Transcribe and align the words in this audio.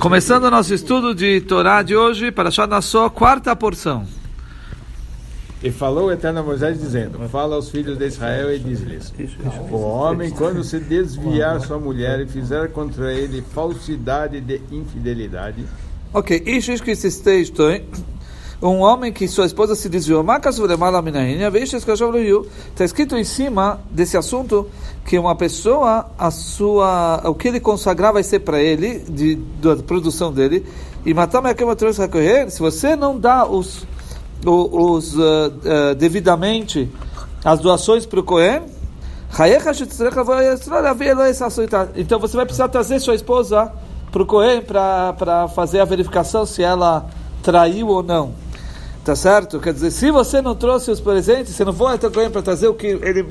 Começando 0.00 0.44
o 0.44 0.50
nosso 0.50 0.74
estudo 0.74 1.14
de 1.14 1.40
Torá 1.42 1.82
de 1.82 1.94
hoje, 1.94 2.32
para 2.32 2.48
achar 2.48 2.66
na 2.66 2.82
sua 2.82 3.08
quarta 3.08 3.54
porção. 3.54 4.04
E 5.62 5.70
falou 5.70 6.06
o 6.06 6.12
Eterno 6.12 6.40
a 6.40 6.42
Moisés, 6.42 6.80
dizendo: 6.80 7.18
Fala 7.28 7.54
aos 7.54 7.70
filhos 7.70 7.98
de 7.98 8.06
Israel 8.06 8.52
e 8.52 8.58
diz-lhes: 8.58 9.12
O 9.70 9.76
homem, 9.76 10.30
quando 10.30 10.64
se 10.64 10.80
desviar 10.80 11.60
sua 11.60 11.78
mulher 11.78 12.20
e 12.20 12.26
fizer 12.26 12.72
contra 12.72 13.12
ele 13.12 13.42
falsidade 13.42 14.40
de 14.40 14.60
infidelidade. 14.72 15.64
Ok, 16.12 16.42
isso 16.46 16.82
que 16.82 16.90
esse 16.90 17.22
texto, 17.22 17.70
hein? 17.70 17.84
Um 18.62 18.80
homem 18.80 19.10
que 19.12 19.26
sua 19.26 19.46
esposa 19.46 19.74
se 19.74 19.88
desviou, 19.88 20.22
está 22.68 22.84
escrito 22.84 23.16
em 23.16 23.24
cima 23.24 23.80
desse 23.90 24.16
assunto 24.18 24.68
que 25.04 25.18
uma 25.18 25.34
pessoa, 25.34 26.10
a 26.18 26.30
sua, 26.30 27.22
o 27.24 27.34
que 27.34 27.48
ele 27.48 27.58
consagrar 27.58 28.12
vai 28.12 28.22
ser 28.22 28.40
para 28.40 28.60
ele, 28.60 28.98
de, 29.08 29.36
da 29.62 29.76
produção 29.76 30.30
dele, 30.30 30.66
e 31.06 31.14
matar 31.14 31.42
se 32.48 32.60
você 32.60 32.94
não 32.94 33.18
dá 33.18 33.46
os, 33.46 33.86
os, 34.44 35.16
uh, 35.16 35.20
uh, 35.20 35.94
devidamente 35.94 36.90
as 37.42 37.60
doações 37.60 38.04
para 38.04 38.20
o 38.20 38.22
Cohen, 38.22 38.62
então 41.96 42.18
você 42.18 42.36
vai 42.36 42.44
precisar 42.44 42.68
trazer 42.68 42.98
sua 42.98 43.14
esposa 43.14 43.72
para 44.12 44.22
o 44.22 44.26
Cohen 44.26 44.60
para 44.60 45.48
fazer 45.54 45.80
a 45.80 45.84
verificação 45.84 46.44
se 46.44 46.62
ela 46.62 47.08
traiu 47.42 47.88
ou 47.88 48.02
não. 48.02 48.34
Tá 49.10 49.16
certo? 49.16 49.58
Quer 49.58 49.72
dizer, 49.72 49.90
se 49.90 50.08
você 50.12 50.40
não 50.40 50.54
trouxe 50.54 50.88
os 50.88 51.00
presentes, 51.00 51.52
você 51.56 51.64
não 51.64 51.72
foi 51.72 51.94
até 51.94 52.06
o 52.06 52.30
para 52.30 52.42
trazer 52.42 52.68
o 52.68 52.74
que 52.74 52.86
ele 52.86 53.26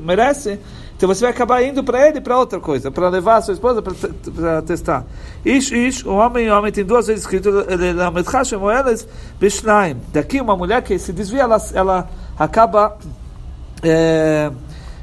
merece, 0.00 0.58
então 0.96 1.06
você 1.06 1.20
vai 1.20 1.30
acabar 1.30 1.62
indo 1.62 1.84
para 1.84 2.08
ele 2.08 2.22
para 2.22 2.38
outra 2.38 2.58
coisa, 2.58 2.90
para 2.90 3.06
levar 3.10 3.36
a 3.36 3.42
sua 3.42 3.52
esposa 3.52 3.82
para 3.82 4.62
testar. 4.62 5.04
Ish, 5.44 5.72
ish, 5.72 6.06
o 6.06 6.12
homem 6.12 6.46
e 6.46 6.50
homem 6.50 6.72
tem 6.72 6.86
duas 6.86 7.06
vezes 7.06 7.22
escrito 7.24 7.50
Daqui 10.10 10.40
uma 10.40 10.56
mulher 10.56 10.80
que 10.80 10.98
se 10.98 11.12
desvia, 11.12 11.42
ela, 11.42 11.62
ela 11.74 12.08
acaba 12.38 12.96
é, 13.82 14.50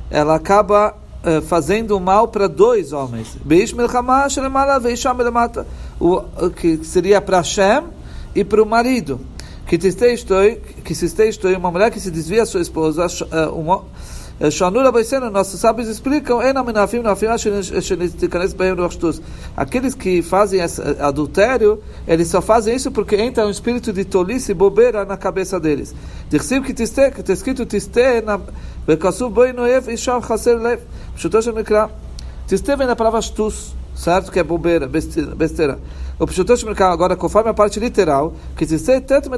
ela 0.09 0.33
acaba 0.33 0.95
é, 1.23 1.41
fazendo 1.41 1.99
mal 1.99 2.27
para 2.29 2.47
dois 2.47 2.91
homens. 2.91 3.37
O 5.99 6.49
que 6.49 6.83
seria 6.83 7.21
para 7.21 7.43
Shem 7.43 7.83
e 8.33 8.43
para 8.43 8.63
o 8.63 8.65
marido 8.65 9.34
que 9.65 10.95
se 10.95 11.05
esteja 11.05 11.57
uma 11.57 11.71
mulher 11.71 11.91
que 11.91 11.99
se 11.99 12.11
desvia 12.11 12.43
a 12.43 12.45
sua 12.45 12.61
esposa, 12.61 13.07
eh, 13.31 13.47
uma 13.47 13.83
Shanura 14.51 14.91
Baisena, 14.91 15.29
nossos 15.29 15.61
sábios 15.61 15.87
explicam, 15.87 16.41
aqueles 19.55 19.95
que 19.95 20.21
fazem 20.21 20.59
adultério, 20.99 21.81
eles 22.05 22.27
só 22.27 22.41
fazem 22.41 22.75
isso 22.75 22.91
porque 22.91 23.15
entra 23.15 23.47
um 23.47 23.49
espírito 23.49 23.93
de 23.93 24.03
tolice 24.03 24.51
e 24.51 24.53
bobeira 24.55 25.05
na 25.05 25.15
cabeça 25.15 25.57
deles. 25.57 25.95
Que 26.29 26.35
está 26.35 27.31
escrito 27.31 27.65
tiste 27.65 28.21
na. 28.21 28.41
Tiste 32.45 32.75
vem 32.75 32.85
da 32.85 32.95
palavra 32.95 33.21
shtus, 33.21 33.73
certo? 33.95 34.31
Que 34.31 34.39
é 34.39 34.43
bobeira, 34.43 34.87
besteira. 34.87 35.79
O 36.19 36.25
Pshutosh 36.25 36.63
Mikra, 36.63 36.87
agora, 36.87 37.15
conforme 37.15 37.49
a 37.49 37.53
parte 37.53 37.79
literal, 37.79 38.33
que 38.55 38.65
tiste 38.65 39.01
tanto 39.01 39.29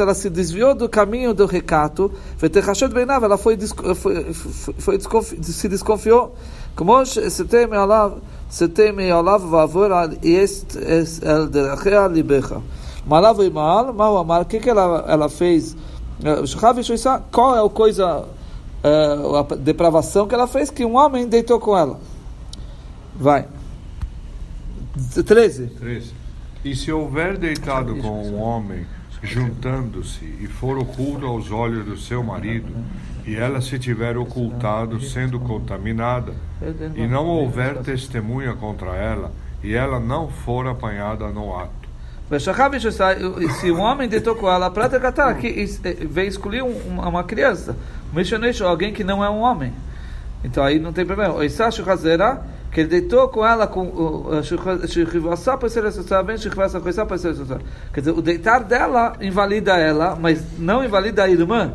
ela 0.00 0.14
se 0.14 0.28
desviou 0.28 0.74
do 0.74 0.88
caminho 0.88 1.32
do 1.32 1.46
recato, 1.46 2.10
ela 2.42 3.38
foi, 3.38 3.58
foi, 3.94 4.32
foi, 4.32 4.98
foi 4.98 4.98
se 5.42 5.68
desconfiou. 5.68 6.34
Como 6.74 7.04
se 7.04 7.44
teme 7.44 7.76
alav, 7.76 8.18
se 8.48 8.68
teme 8.68 9.10
alav 9.10 9.42
vavor 9.46 9.92
al 9.92 10.10
est 10.22 10.76
el 11.22 11.48
derachea 11.48 12.06
libecha. 12.08 12.60
Malav 13.06 13.40
e 13.42 13.50
mal, 13.50 13.92
mal 13.92 14.16
amar, 14.18 14.42
o 14.42 14.44
que 14.44 14.60
que 14.60 14.70
ela, 14.70 15.04
ela 15.08 15.28
fez? 15.28 15.76
Qual 17.30 17.56
é 17.56 17.64
a 17.64 17.68
coisa 17.68 18.26
uh, 18.84 19.36
a 19.36 19.42
depravação 19.56 20.26
que 20.26 20.34
ela 20.34 20.46
fez, 20.46 20.70
que 20.70 20.84
um 20.84 20.96
homem 20.96 21.26
deitou 21.26 21.58
com 21.58 21.76
ela. 21.76 21.98
Vai. 23.14 23.46
13. 25.24 25.66
13. 25.68 26.12
E 26.64 26.76
se 26.76 26.92
houver 26.92 27.38
deitado 27.38 27.96
com 27.96 28.22
um 28.22 28.40
homem, 28.40 28.86
juntando-se, 29.22 30.24
e 30.24 30.46
for 30.46 30.78
oculto 30.78 31.26
aos 31.26 31.50
olhos 31.50 31.84
do 31.84 31.96
seu 31.96 32.22
marido, 32.22 32.72
e 33.26 33.34
ela 33.34 33.60
se 33.60 33.78
tiver 33.78 34.16
ocultado, 34.16 35.00
sendo 35.00 35.38
contaminada, 35.40 36.34
e 36.94 37.06
não 37.06 37.26
houver 37.26 37.78
testemunha 37.78 38.54
contra 38.54 38.94
ela, 38.96 39.32
e 39.62 39.74
ela 39.74 40.00
não 40.00 40.28
for 40.28 40.66
apanhada 40.66 41.28
no 41.28 41.56
ato. 41.56 41.80
Se 42.38 43.70
um 43.72 43.80
homem 43.80 44.08
deitou 44.08 44.36
com 44.36 44.48
ela, 44.48 44.70
para 44.70 44.88
tratar, 44.88 45.34
que 45.34 45.64
vem 46.08 46.28
escolher 46.28 46.62
uma, 46.62 47.24
criança, 47.24 47.76
alguém 48.64 48.92
que 48.92 49.02
não 49.02 49.24
é 49.24 49.28
um 49.28 49.40
homem. 49.40 49.72
Então 50.44 50.62
aí 50.62 50.78
não 50.78 50.92
tem 50.92 51.04
problema. 51.04 51.34
O 51.34 51.42
Isachu 51.42 51.88
Hazera, 51.90 52.42
que 52.70 52.80
ele 52.80 52.88
deitou 52.88 53.28
com 53.28 53.44
ela 53.44 53.66
com 53.66 53.86
o 53.86 54.40
Quer 57.92 58.00
dizer, 58.00 58.12
o 58.12 58.22
deitar 58.22 58.62
dela 58.62 59.14
invalida 59.20 59.76
ela, 59.76 60.16
mas 60.16 60.58
não 60.58 60.84
invalida 60.84 61.24
a 61.24 61.28
irmã. 61.28 61.72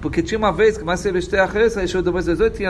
Porque 0.00 0.22
tinha 0.22 0.38
uma 0.38 0.52
vez 0.52 0.78
que 0.78 0.84
mais 0.84 1.00
se 1.00 1.12
vestia 1.12 1.42
a 1.42 1.46
reza, 1.46 1.84
tinha 1.84 2.02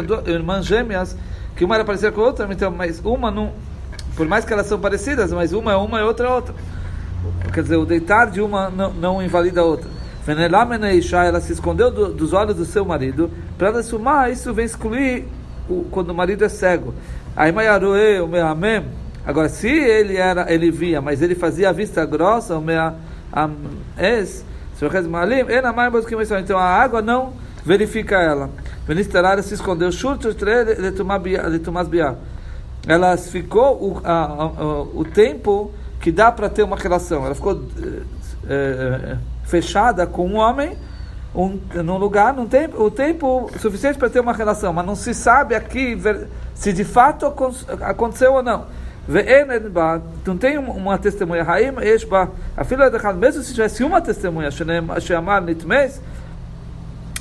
duas 0.03 0.27
irmãs 0.27 0.65
gêmeas, 0.67 1.17
que 1.55 1.65
uma 1.65 1.77
era 1.77 1.85
parecida 1.85 2.11
com 2.11 2.21
a 2.21 2.25
outra, 2.25 2.49
então, 2.51 2.71
mas 2.71 3.01
uma 3.05 3.31
não. 3.31 3.53
Por 4.17 4.27
mais 4.27 4.45
que 4.45 4.53
elas 4.53 4.67
são 4.67 4.81
parecidas, 4.81 5.33
mas 5.33 5.53
uma 5.53 5.73
é 5.73 5.77
uma 5.77 6.01
e 6.01 6.03
outra 6.03 6.27
é 6.27 6.31
outra. 6.31 6.55
Quer 7.53 7.63
dizer, 7.63 7.77
o 7.77 7.87
deitar 7.87 8.31
de 8.31 8.41
uma 8.41 8.71
não, 8.71 8.93
não 8.93 9.23
invalida 9.23 9.61
a 9.61 9.65
outra. 9.65 9.89
Ela 10.27 11.41
se 11.41 11.53
escondeu 11.53 11.91
do, 11.91 12.13
dos 12.13 12.33
olhos 12.33 12.57
do 12.57 12.65
seu 12.65 12.85
marido. 12.85 13.31
Para 13.57 13.71
desfumar, 13.71 14.31
isso 14.31 14.53
vem 14.53 14.65
excluir 14.65 15.27
o, 15.69 15.85
quando 15.91 16.11
o 16.11 16.15
marido 16.15 16.45
é 16.45 16.49
cego. 16.49 16.93
Agora, 19.25 19.49
se 19.49 19.69
ele 19.69 20.17
era, 20.17 20.53
ele 20.53 20.71
via, 20.71 21.01
mas 21.01 21.23
ele 21.23 21.35
fazia 21.35 21.69
a 21.69 21.73
vista 21.73 22.05
grossa, 22.05 22.57
o 22.57 22.61
es, 23.97 24.45
então 26.41 26.59
a 26.59 26.65
água 26.65 27.03
não 27.03 27.33
verifica 27.65 28.17
ela. 28.17 28.51
Ministrar 28.89 29.41
se 29.43 29.55
escondeu, 29.55 29.91
ela 32.87 33.17
ficou 33.17 33.77
o, 33.83 34.01
a, 34.03 34.25
a, 34.25 34.83
o 34.83 35.05
tempo 35.05 35.71
que 36.01 36.11
dá 36.11 36.33
para 36.33 36.49
ter 36.49 36.63
uma 36.63 36.77
relação. 36.77 37.25
Ela 37.27 37.35
ficou 37.35 37.63
é, 38.49 39.17
fechada 39.45 40.07
com 40.07 40.27
um 40.27 40.37
homem 40.37 40.77
um, 41.39 41.61
num 41.85 41.99
lugar, 41.99 42.35
num 42.35 42.47
tempo, 42.47 42.83
o 42.83 42.91
tempo 42.91 43.49
suficiente 43.61 43.97
para 43.97 44.11
ter 44.11 44.19
uma 44.19 44.33
relação, 44.33 44.73
mas 44.73 44.85
não 44.85 44.97
se 44.97 45.15
sabe 45.15 45.55
aqui 45.55 45.97
se 46.53 46.73
de 46.73 46.83
fato 46.83 47.33
aconteceu 47.81 48.35
ou 48.35 48.43
não. 48.43 48.67
Não 50.27 50.37
tem 50.37 50.59
uma 50.59 50.99
testemunha. 50.99 51.47
A 52.57 52.65
filha 52.65 52.91
da 52.91 53.13
mesmo 53.13 53.43
se 53.45 53.55
tivesse 53.55 53.85
uma 53.85 54.01
testemunha, 54.01 54.51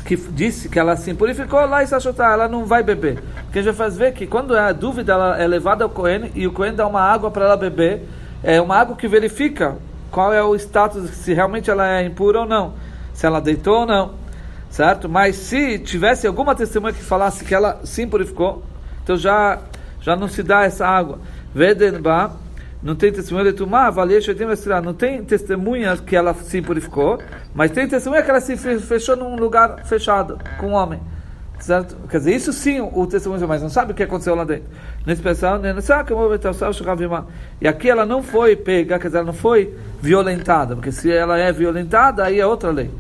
que 0.04 0.16
disse 0.16 0.68
que 0.68 0.80
ela 0.80 0.96
se 0.96 1.14
purificou, 1.14 1.64
lá 1.68 1.84
e 1.84 1.88
ela 2.20 2.48
não 2.48 2.66
vai 2.66 2.82
beber. 2.82 3.22
Porque 3.44 3.62
já 3.62 3.74
faz 3.74 3.96
ver 3.96 4.14
que 4.14 4.26
quando 4.26 4.58
a 4.58 4.72
dúvida 4.72 5.14
ela 5.14 5.40
é 5.40 5.46
levada 5.46 5.84
ao 5.84 5.90
Cohen 5.92 6.32
e 6.34 6.48
o 6.48 6.52
Cohen 6.52 6.74
dá 6.74 6.88
uma 6.88 7.02
água 7.02 7.30
para 7.30 7.46
ela 7.46 7.56
beber, 7.56 8.02
é 8.44 8.60
uma 8.60 8.76
água 8.76 8.96
que 8.96 9.08
verifica 9.08 9.76
qual 10.10 10.34
é 10.34 10.42
o 10.42 10.56
status, 10.56 11.10
se 11.12 11.34
realmente 11.34 11.70
ela 11.70 11.88
é 11.88 12.04
impura 12.04 12.40
ou 12.40 12.46
não, 12.48 12.74
se 13.18 13.26
ela 13.26 13.42
deitou 13.42 13.80
ou 13.80 13.86
não, 13.88 14.12
certo? 14.70 15.10
Mas 15.10 15.36
se 15.38 15.80
tivesse 15.80 16.28
alguma 16.28 16.54
testemunha 16.54 16.94
que 16.94 17.02
falasse 17.02 17.44
que 17.44 17.54
ela 17.54 17.82
se 17.84 18.06
purificou, 18.06 18.64
então 19.04 19.18
já, 19.18 19.58
já 20.00 20.16
não 20.16 20.28
se 20.28 20.44
dá 20.44 20.66
essa 20.66 20.88
água. 20.88 21.18
Vedenba, 21.54 22.34
não 22.82 22.96
tem 22.96 23.12
testemunha 23.12 23.46
de 23.46 23.54
Tumá, 23.54 23.92
não 24.84 24.94
tem 24.94 25.24
testemunha 25.24 25.98
que 25.98 26.16
ela 26.16 26.32
se 26.36 26.62
purificou, 26.62 27.18
mas 27.56 27.72
tem 27.72 27.88
testemunha 27.88 28.22
que 28.22 28.30
ela 28.30 28.40
se 28.40 28.56
fechou 28.56 29.16
num 29.16 29.36
lugar 29.36 29.84
fechado 29.84 30.38
com 30.60 30.68
um 30.68 30.74
homem. 30.74 31.00
Certo? 31.60 31.98
Quer 32.08 32.20
dizer, 32.20 32.36
isso 32.36 32.54
sim 32.54 32.80
o 32.82 33.08
testemunho, 33.08 33.48
mas 33.48 33.64
não 33.64 33.70
sabe 33.70 33.92
o 33.92 33.96
que 33.96 34.04
aconteceu 34.04 34.36
lá 34.36 34.44
dentro. 34.44 34.66
Nesse 35.08 35.24
pensar, 35.24 35.60
e 37.60 37.68
aqui 37.68 37.90
ela 37.90 38.06
não 38.06 38.22
foi 38.22 38.56
pega, 38.56 39.00
quer 39.00 39.08
dizer, 39.08 39.18
ela 39.18 39.26
não 39.26 39.34
foi 39.34 39.76
violentada, 40.00 40.76
porque 40.76 40.92
se 40.92 41.12
ela 41.12 41.36
é 41.40 41.52
violentada, 41.52 42.24
aí 42.24 42.40
é 42.40 42.46
outra 42.46 42.70
lei. 42.70 42.92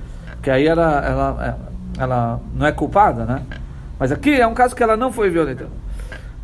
Que 0.47 0.51
aí 0.51 0.65
ela, 0.65 1.05
ela, 1.05 1.59
ela 1.99 2.41
não 2.55 2.65
é 2.65 2.71
culpada, 2.71 3.25
né? 3.25 3.43
Mas 3.99 4.13
aqui 4.13 4.39
é 4.39 4.47
um 4.47 4.53
caso 4.53 4.73
que 4.73 4.81
ela 4.81 4.95
não 4.95 5.11
foi 5.11 5.29
violentada. 5.29 5.69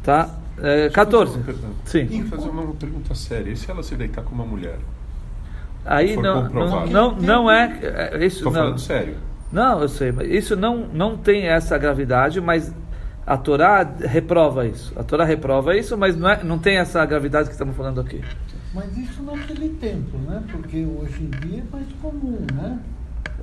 Tá? 0.04 0.30
É, 0.62 0.90
14. 0.90 1.40
Sim. 1.86 2.10
Sim. 2.10 2.26
fazer 2.26 2.50
uma 2.50 2.74
pergunta 2.74 3.16
séria. 3.16 3.50
E 3.50 3.56
se 3.56 3.72
ela 3.72 3.82
se 3.82 3.96
deitar 3.96 4.22
com 4.24 4.36
uma 4.36 4.44
mulher? 4.44 4.78
Aí 5.86 6.18
não, 6.18 6.50
não, 6.50 6.86
não, 6.86 7.16
não 7.16 7.50
é. 7.50 7.80
é 7.82 8.26
isso, 8.26 8.40
Estou 8.40 8.52
falando 8.52 8.78
sério. 8.78 9.16
Não, 9.50 9.82
eu 9.82 9.88
sei, 9.88 10.12
mas 10.12 10.30
isso 10.30 10.58
não, 10.58 10.80
não 10.80 11.16
tem 11.16 11.48
essa 11.48 11.78
gravidade, 11.78 12.42
mas 12.42 12.76
a 13.26 13.38
Torá 13.38 13.90
reprova 14.02 14.68
isso. 14.68 14.92
A 15.00 15.04
Torá 15.04 15.24
reprova 15.24 15.78
isso, 15.78 15.98
mas 15.98 16.18
não, 16.18 16.30
é, 16.30 16.44
não 16.44 16.60
tem 16.60 16.76
essa 16.76 17.06
gravidade 17.06 17.48
que 17.48 17.54
estamos 17.54 17.74
falando 17.74 18.02
aqui. 18.02 18.22
Mas 18.74 18.98
isso 18.98 19.24
naquele 19.24 19.70
tempo, 19.70 20.18
né? 20.18 20.44
Porque 20.52 20.86
hoje 20.86 21.24
em 21.24 21.30
dia 21.48 21.60
é 21.62 21.72
mais 21.72 21.88
comum, 22.02 22.46
né? 22.54 22.80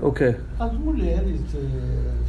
O 0.02 0.12
quê? 0.12 0.34
As 0.58 0.72
mulheres 0.72 1.40
eh, 1.54 1.58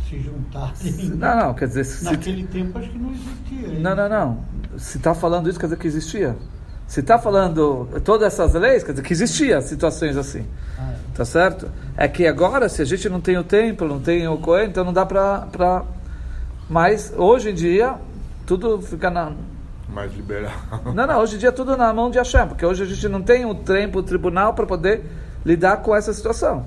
se 0.10 0.20
juntarem. 0.20 1.10
Não, 1.16 1.38
não, 1.38 1.54
quer 1.54 1.68
dizer... 1.68 1.86
Se, 1.86 2.04
Naquele 2.04 2.46
tempo 2.48 2.78
acho 2.78 2.90
que 2.90 2.98
não 2.98 3.12
existia. 3.12 3.70
ainda. 3.70 3.96
não, 3.96 4.10
não, 4.10 4.10
não. 4.10 4.78
Se 4.78 4.98
está 4.98 5.14
falando 5.14 5.50
isso, 5.50 5.60
quer 5.60 5.68
dizer 5.68 5.78
que 5.78 5.88
existia. 5.88 6.36
Se 6.86 7.00
está 7.00 7.18
falando 7.18 7.88
todas 8.04 8.34
essas 8.34 8.54
leis, 8.54 8.84
quer 8.84 8.92
dizer 8.92 9.04
que 9.04 9.14
existia 9.14 9.62
situações 9.62 10.18
assim. 10.18 10.46
Ah, 10.78 10.92
é. 10.92 10.96
Tá 11.16 11.24
certo? 11.24 11.72
É 11.96 12.08
que 12.10 12.28
agora, 12.28 12.68
se 12.68 12.82
a 12.82 12.86
gente 12.86 13.08
não 13.08 13.22
tem 13.22 13.38
o 13.38 13.44
templo, 13.44 13.88
não 13.88 14.02
tem 14.02 14.28
o 14.28 14.38
Cohen, 14.38 14.68
então 14.68 14.84
não 14.84 14.92
dá 14.92 15.06
pra, 15.06 15.48
pra... 15.52 15.84
Mas, 16.70 17.14
hoje 17.16 17.52
em 17.52 17.54
dia, 17.54 17.96
tudo 18.46 18.82
fica 18.82 19.10
na... 19.10 19.32
Mais 19.88 20.14
liberal. 20.14 20.54
Não, 20.96 21.06
não, 21.06 21.20
hoje 21.20 21.36
em 21.36 21.38
dia 21.38 21.50
é 21.50 21.52
tudo 21.52 21.76
na 21.76 21.94
mão 21.94 22.10
de 22.10 22.18
Hashem, 22.18 22.48
porque 22.48 22.66
hoje 22.66 22.84
a 22.84 22.86
gente 22.86 23.10
não 23.10 23.22
tem 23.22 23.46
o 23.46 23.54
tempo, 23.54 24.00
o 24.00 24.04
tribunal 24.04 24.54
para 24.54 24.66
poder 24.66 25.04
lidar 25.46 25.82
com 25.82 25.94
essa 25.94 26.14
situação. 26.14 26.66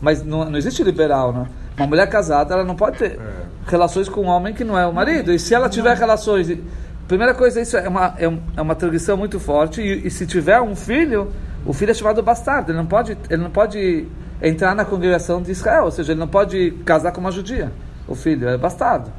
Mas 0.00 0.22
não, 0.24 0.44
não 0.48 0.56
existe 0.58 0.82
liberal, 0.82 1.32
né? 1.32 1.46
Uma 1.76 1.86
mulher 1.86 2.08
casada, 2.08 2.54
ela 2.54 2.64
não 2.64 2.74
pode 2.76 2.98
ter 2.98 3.12
É. 3.12 3.18
relações 3.66 4.08
com 4.08 4.22
um 4.22 4.26
homem 4.26 4.54
que 4.54 4.64
não 4.64 4.78
é 4.78 4.86
o 4.86 4.92
marido. 4.92 5.32
E 5.32 5.38
se 5.38 5.54
ela 5.54 5.68
tiver 5.68 5.96
relações... 5.96 6.48
e- 6.48 6.62
Primeira 7.08 7.32
coisa, 7.32 7.58
isso 7.58 7.74
é 7.74 7.88
uma, 7.88 8.14
é 8.18 8.28
um- 8.28 8.38
é 8.54 8.60
uma 8.60 8.74
tradição 8.74 9.16
muito 9.16 9.40
forte. 9.40 9.80
E, 9.80 10.06
e 10.06 10.10
se 10.10 10.26
tiver 10.26 10.60
um 10.60 10.76
filho, 10.76 11.32
o 11.64 11.72
filho 11.72 11.90
é 11.90 11.94
chamado 11.94 12.22
bastardo. 12.22 12.70
Ele 12.70 12.76
não 12.78 12.84
pode, 12.84 13.16
ele 13.30 13.42
não 13.42 13.50
pode 13.50 14.06
entrar 14.42 14.74
na 14.74 14.84
congregação 14.84 15.40
de 15.40 15.50
Israel. 15.50 15.84
Ou 15.84 15.90
seja, 15.90 16.12
ele 16.12 16.20
não 16.20 16.28
pode 16.28 16.72
casar 16.84 17.10
com 17.12 17.20
uma 17.22 17.32
judia. 17.32 17.72
O 18.06 18.14
filho 18.14 18.46
é 18.46 18.58
bastardo. 18.58 19.10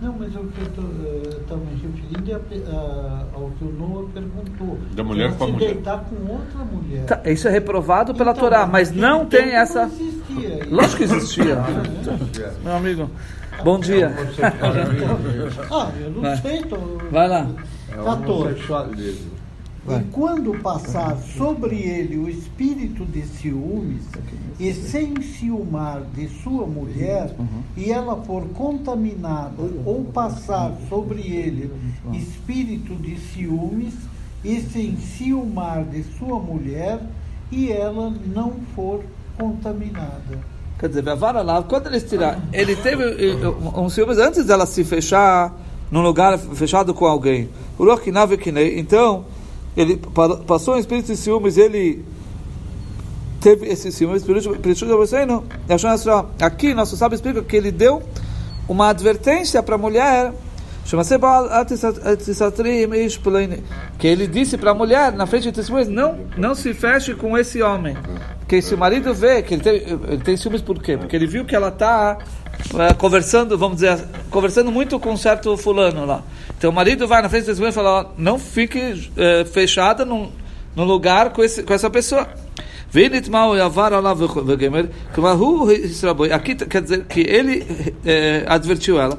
Não, 0.00 0.14
mas 0.18 0.34
o 0.36 0.40
que 0.40 0.60
eu 0.60 1.40
estava 1.40 1.60
me 1.60 1.70
referindo 1.80 2.30
é 2.30 2.34
a 2.34 2.38
a- 2.76 3.24
ao 3.34 3.50
que 3.52 3.64
o 3.64 3.72
Noah 3.72 4.06
perguntou. 4.12 4.78
Da 4.94 5.02
mulher 5.02 5.32
com 5.36 5.44
a 5.44 5.46
se 5.46 5.52
mulher. 5.54 5.72
deitar 5.74 6.04
com 6.04 6.32
outra 6.32 6.64
mulher. 6.70 7.04
Tá, 7.06 7.20
isso 7.24 7.48
é 7.48 7.50
reprovado 7.50 8.14
pela 8.14 8.32
Então, 8.32 8.42
Torá, 8.44 8.66
mas 8.66 8.92
não 8.92 9.24
tem 9.24 9.54
essa... 9.54 9.86
Não 9.86 9.92
existia 9.94 10.64
isso. 10.64 10.74
Lógico 10.74 10.96
que 10.98 11.02
existia. 11.04 11.56
Meu 12.62 12.76
amigo, 12.76 13.10
bom 13.64 13.80
dia. 13.80 14.12
Ah, 15.70 15.90
eu 15.98 16.10
não 16.10 16.20
Vai. 16.20 16.36
sei. 16.38 16.62
Tô... 16.64 16.76
Vai 17.10 17.28
lá. 17.28 17.46
É 17.90 18.00
o 18.00 19.35
14. 19.86 19.96
homossexualismo. 19.96 20.08
E 20.08 20.12
quando 20.12 20.62
passar 20.62 21.16
sobre 21.36 21.76
ele 21.76 22.18
o 22.18 22.28
espírito 22.28 23.04
de 23.04 23.22
ciúmes, 23.22 24.02
e 24.58 24.72
se 24.72 24.98
enciumar 24.98 26.02
de 26.14 26.28
sua 26.28 26.66
mulher, 26.66 27.34
e 27.76 27.90
ela 27.90 28.16
for 28.22 28.42
contaminada, 28.54 29.62
ou 29.84 30.04
passar 30.04 30.72
sobre 30.88 31.20
ele 31.20 31.70
espírito 32.12 32.94
de 32.96 33.18
ciúmes, 33.18 33.94
e 34.44 34.60
se 34.60 34.80
enciumar 34.80 35.84
de 35.84 36.02
sua 36.18 36.38
mulher, 36.38 37.00
e 37.50 37.70
ela 37.70 38.12
não 38.34 38.54
for 38.74 39.02
contaminada. 39.38 40.38
Quer 40.78 40.88
dizer, 40.88 41.08
a 41.08 41.14
vara 41.14 41.42
lá, 41.42 41.62
quando 41.62 41.86
eles 41.86 42.02
tiraram, 42.04 42.42
ele 42.52 42.76
teve 42.76 43.02
eh, 43.02 43.48
um 43.74 43.88
ciúmes 43.88 44.18
antes 44.18 44.44
dela 44.44 44.66
se 44.66 44.84
fechar 44.84 45.54
num 45.90 46.02
lugar 46.02 46.38
fechado 46.38 46.92
com 46.92 47.06
alguém. 47.06 47.48
Então, 48.76 49.24
ele 49.76 49.96
pa- 49.96 50.36
passou 50.38 50.74
um 50.74 50.78
espírito 50.78 51.06
de 51.06 51.16
ciúmes, 51.16 51.56
ele 51.56 52.04
teve 53.40 53.66
esse 53.66 53.92
ciúmes, 53.92 54.22
espírito 54.22 54.86
de 54.86 55.26
não. 55.26 55.44
Aqui, 56.40 56.74
nosso 56.74 56.96
sábio 56.96 57.14
explica 57.14 57.42
que 57.42 57.56
ele 57.56 57.70
deu 57.70 58.02
uma 58.68 58.88
advertência 58.88 59.62
para 59.62 59.74
a 59.76 59.78
mulher. 59.78 60.32
Que 63.98 64.06
ele 64.06 64.26
disse 64.28 64.56
para 64.56 64.70
a 64.70 64.74
mulher, 64.74 65.12
na 65.12 65.26
frente 65.26 65.44
de 65.44 65.52
testemunhas, 65.52 65.88
não, 65.88 66.18
não 66.36 66.54
se 66.54 66.72
feche 66.72 67.12
com 67.14 67.36
esse 67.36 67.60
homem. 67.60 67.96
Porque 68.38 68.62
se 68.62 68.72
o 68.72 68.78
marido 68.78 69.12
vê 69.12 69.42
que 69.42 69.54
ele 69.54 69.62
tem, 69.62 69.74
ele 69.74 70.22
tem 70.22 70.36
ciúmes, 70.36 70.62
por 70.62 70.80
quê? 70.80 70.96
Porque 70.96 71.16
ele 71.16 71.26
viu 71.26 71.44
que 71.44 71.56
ela 71.56 71.68
está 71.68 72.18
ah, 72.74 72.94
conversando, 72.94 73.56
vamos 73.56 73.76
dizer, 73.76 73.98
conversando 74.30 74.70
muito 74.70 74.98
com 74.98 75.12
um 75.12 75.16
certo 75.16 75.56
fulano 75.56 76.04
lá. 76.04 76.22
Então 76.56 76.70
o 76.70 76.72
marido 76.72 77.06
vai 77.06 77.22
na 77.22 77.28
frente 77.28 77.42
da 77.42 77.48
testemunha 77.48 77.70
e 77.70 77.74
fala: 77.74 78.12
não 78.18 78.38
fique 78.38 79.10
é, 79.16 79.44
fechada 79.44 80.04
num, 80.04 80.30
num 80.74 80.84
lugar 80.84 81.30
com, 81.30 81.42
esse, 81.42 81.62
com 81.62 81.72
essa 81.72 81.88
pessoa. 81.90 82.28
Aqui 86.32 86.54
quer 86.54 86.80
dizer 86.80 87.04
que 87.04 87.20
ele 87.20 87.66
é, 88.06 88.44
advertiu 88.46 88.98
ela. 89.00 89.18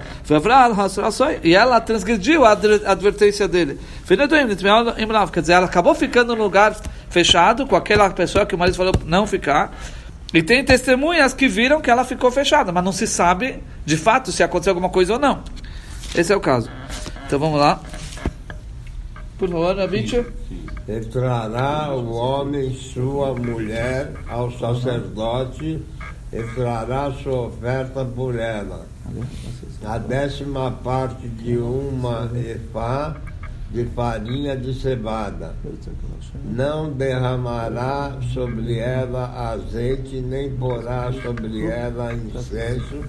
E 1.43 1.53
ela 1.53 1.79
transgrediu 1.79 2.43
a 2.45 2.51
advertência 2.53 3.47
dele. 3.47 3.79
Quer 4.07 5.41
dizer, 5.41 5.53
ela 5.53 5.65
acabou 5.65 5.93
ficando 5.93 6.35
num 6.35 6.43
lugar 6.43 6.75
fechado 7.09 7.67
com 7.67 7.75
aquela 7.75 8.09
pessoa 8.09 8.45
que 8.45 8.55
o 8.55 8.57
marido 8.57 8.75
falou 8.75 8.93
não 9.05 9.27
ficar 9.27 9.77
e 10.33 10.43
tem 10.43 10.63
testemunhas 10.63 11.33
que 11.33 11.47
viram 11.47 11.81
que 11.81 11.89
ela 11.89 12.03
ficou 12.03 12.29
fechada, 12.31 12.71
mas 12.71 12.83
não 12.83 12.91
se 12.91 13.07
sabe 13.07 13.63
de 13.85 13.95
fato 13.95 14.31
se 14.31 14.43
aconteceu 14.43 14.71
alguma 14.71 14.89
coisa 14.89 15.13
ou 15.13 15.19
não. 15.19 15.43
Esse 16.15 16.33
é 16.33 16.35
o 16.35 16.41
caso. 16.41 16.69
Então 17.25 17.39
vamos 17.39 17.59
lá. 17.59 17.81
Por 19.37 19.49
favor, 19.49 19.79
Abitio. 19.79 20.25
Entrará 20.87 21.93
o 21.93 22.13
homem 22.13 22.73
sua 22.73 23.35
mulher 23.35 24.13
ao 24.27 24.51
sacerdote 24.51 25.81
e 26.31 26.43
trará 26.55 27.11
sua 27.11 27.47
oferta 27.47 28.03
por 28.03 28.37
ela. 28.37 28.85
A 29.85 29.97
décima 29.97 30.71
parte 30.83 31.27
de 31.27 31.57
uma 31.57 32.29
efá 32.35 33.15
de 33.69 33.85
farinha 33.85 34.55
de 34.55 34.73
cevada. 34.73 35.53
Não 36.45 36.91
derramará 36.91 38.17
sobre 38.33 38.79
ela 38.79 39.51
azeite, 39.51 40.17
nem 40.21 40.51
porá 40.55 41.11
sobre 41.11 41.65
ela 41.65 42.13
incenso, 42.13 43.03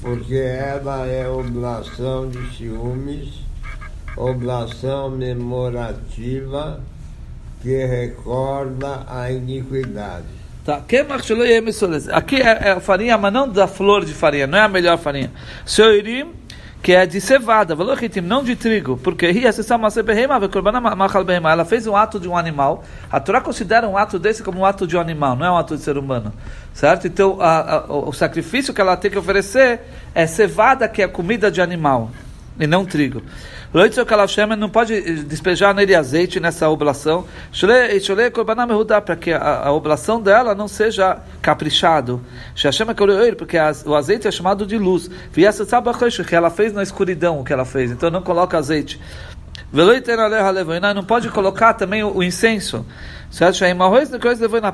porque 0.00 0.34
ela 0.34 1.06
é 1.06 1.28
oblação 1.28 2.28
de 2.28 2.56
ciúmes, 2.56 3.40
oblação 4.16 5.10
memorativa 5.10 6.80
que 7.62 7.86
recorda 7.86 9.04
a 9.06 9.30
iniquidade. 9.30 10.40
Tá. 10.64 10.82
Misoles. 11.62 12.08
Aqui 12.08 12.36
é, 12.36 12.68
é 12.68 12.70
a 12.72 12.80
farinha, 12.80 13.16
mas 13.16 13.32
não 13.32 13.48
da 13.48 13.66
flor 13.66 14.04
de 14.04 14.12
farinha, 14.12 14.46
não 14.46 14.58
é 14.58 14.62
a 14.62 14.68
melhor 14.68 14.98
farinha. 14.98 15.30
Seurim, 15.64 16.32
que 16.82 16.92
é 16.94 17.04
de 17.04 17.20
cevada, 17.20 17.74
não 18.20 18.42
de 18.42 18.56
trigo, 18.56 18.96
porque 18.96 19.30
behema. 21.24 21.50
Ela 21.52 21.64
fez 21.64 21.86
um 21.86 21.94
ato 21.94 22.18
de 22.18 22.26
um 22.28 22.36
animal. 22.36 22.84
A 23.10 23.20
Torá 23.20 23.40
considera 23.40 23.86
um 23.88 23.96
ato 23.98 24.18
desse 24.18 24.42
como 24.42 24.60
um 24.60 24.64
ato 24.64 24.86
de 24.86 24.96
um 24.96 25.00
animal, 25.00 25.36
não 25.36 25.44
é 25.46 25.50
um 25.50 25.56
ato 25.58 25.76
de 25.76 25.82
ser 25.82 25.98
humano, 25.98 26.32
certo? 26.72 27.06
Então, 27.06 27.36
a- 27.40 27.76
a- 27.76 27.84
o 27.92 28.12
sacrifício 28.12 28.72
que 28.72 28.80
ela 28.80 28.96
tem 28.96 29.10
que 29.10 29.18
oferecer 29.18 29.80
é 30.14 30.26
cevada, 30.26 30.88
que 30.88 31.02
é 31.02 31.08
comida 31.08 31.50
de 31.50 31.60
animal, 31.60 32.10
e 32.58 32.66
não 32.66 32.84
trigo. 32.86 33.22
Loitzo 33.72 34.04
Kalashemen 34.04 34.58
não 34.58 34.68
pode 34.68 34.94
eh, 34.94 35.12
despejar 35.22 35.72
nele 35.72 35.94
azeite 35.94 36.40
nessa 36.40 36.68
oblação. 36.68 37.24
Eh, 37.62 38.00
Para 39.00 39.14
que 39.14 39.32
a, 39.32 39.66
a 39.66 39.72
oblação 39.72 40.20
dela 40.20 40.56
não 40.56 40.66
seja 40.66 41.18
caprichado. 41.40 42.20
Porque 43.38 43.56
as, 43.56 43.86
o 43.86 43.94
azeite 43.94 44.26
é 44.26 44.30
chamado 44.32 44.66
de 44.66 44.76
luz. 44.76 45.08
Viessa 45.32 45.64
que 46.24 46.34
ela 46.34 46.50
fez 46.50 46.72
na 46.72 46.82
escuridão 46.82 47.38
o 47.38 47.44
que 47.44 47.52
ela 47.52 47.64
fez. 47.64 47.92
Então 47.92 48.10
não 48.10 48.22
coloca 48.22 48.58
azeite. 48.58 49.00
Não 49.72 51.04
pode 51.04 51.28
colocar 51.28 51.74
também 51.74 52.02
o, 52.02 52.16
o 52.16 52.24
incenso. 52.24 52.84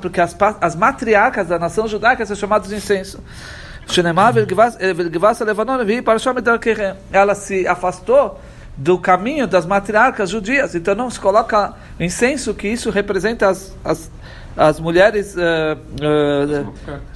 Porque 0.01 0.21
as, 0.23 0.35
as 0.59 0.75
matriarcas 0.75 1.49
da 1.49 1.59
nação 1.59 1.87
judaica 1.87 2.25
são 2.25 2.35
chamadas 2.35 2.71
de 2.71 2.77
incenso. 2.77 3.23
Eh, 4.79 4.95
ela 7.13 7.35
se 7.35 7.69
afastou 7.69 8.41
do 8.77 8.99
caminho 8.99 9.47
das 9.47 9.65
matriarcas 9.65 10.31
judias. 10.31 10.75
Então 10.75 10.95
não 10.95 11.11
se 11.11 11.19
coloca 11.19 11.75
incenso, 11.99 12.53
que 12.53 12.69
isso 12.69 12.91
representa 12.91 13.49
as, 13.49 13.75
as, 13.83 14.11
as 14.55 14.79
mulheres, 14.79 15.35
eh, 15.37 15.77
eh, 16.03 16.65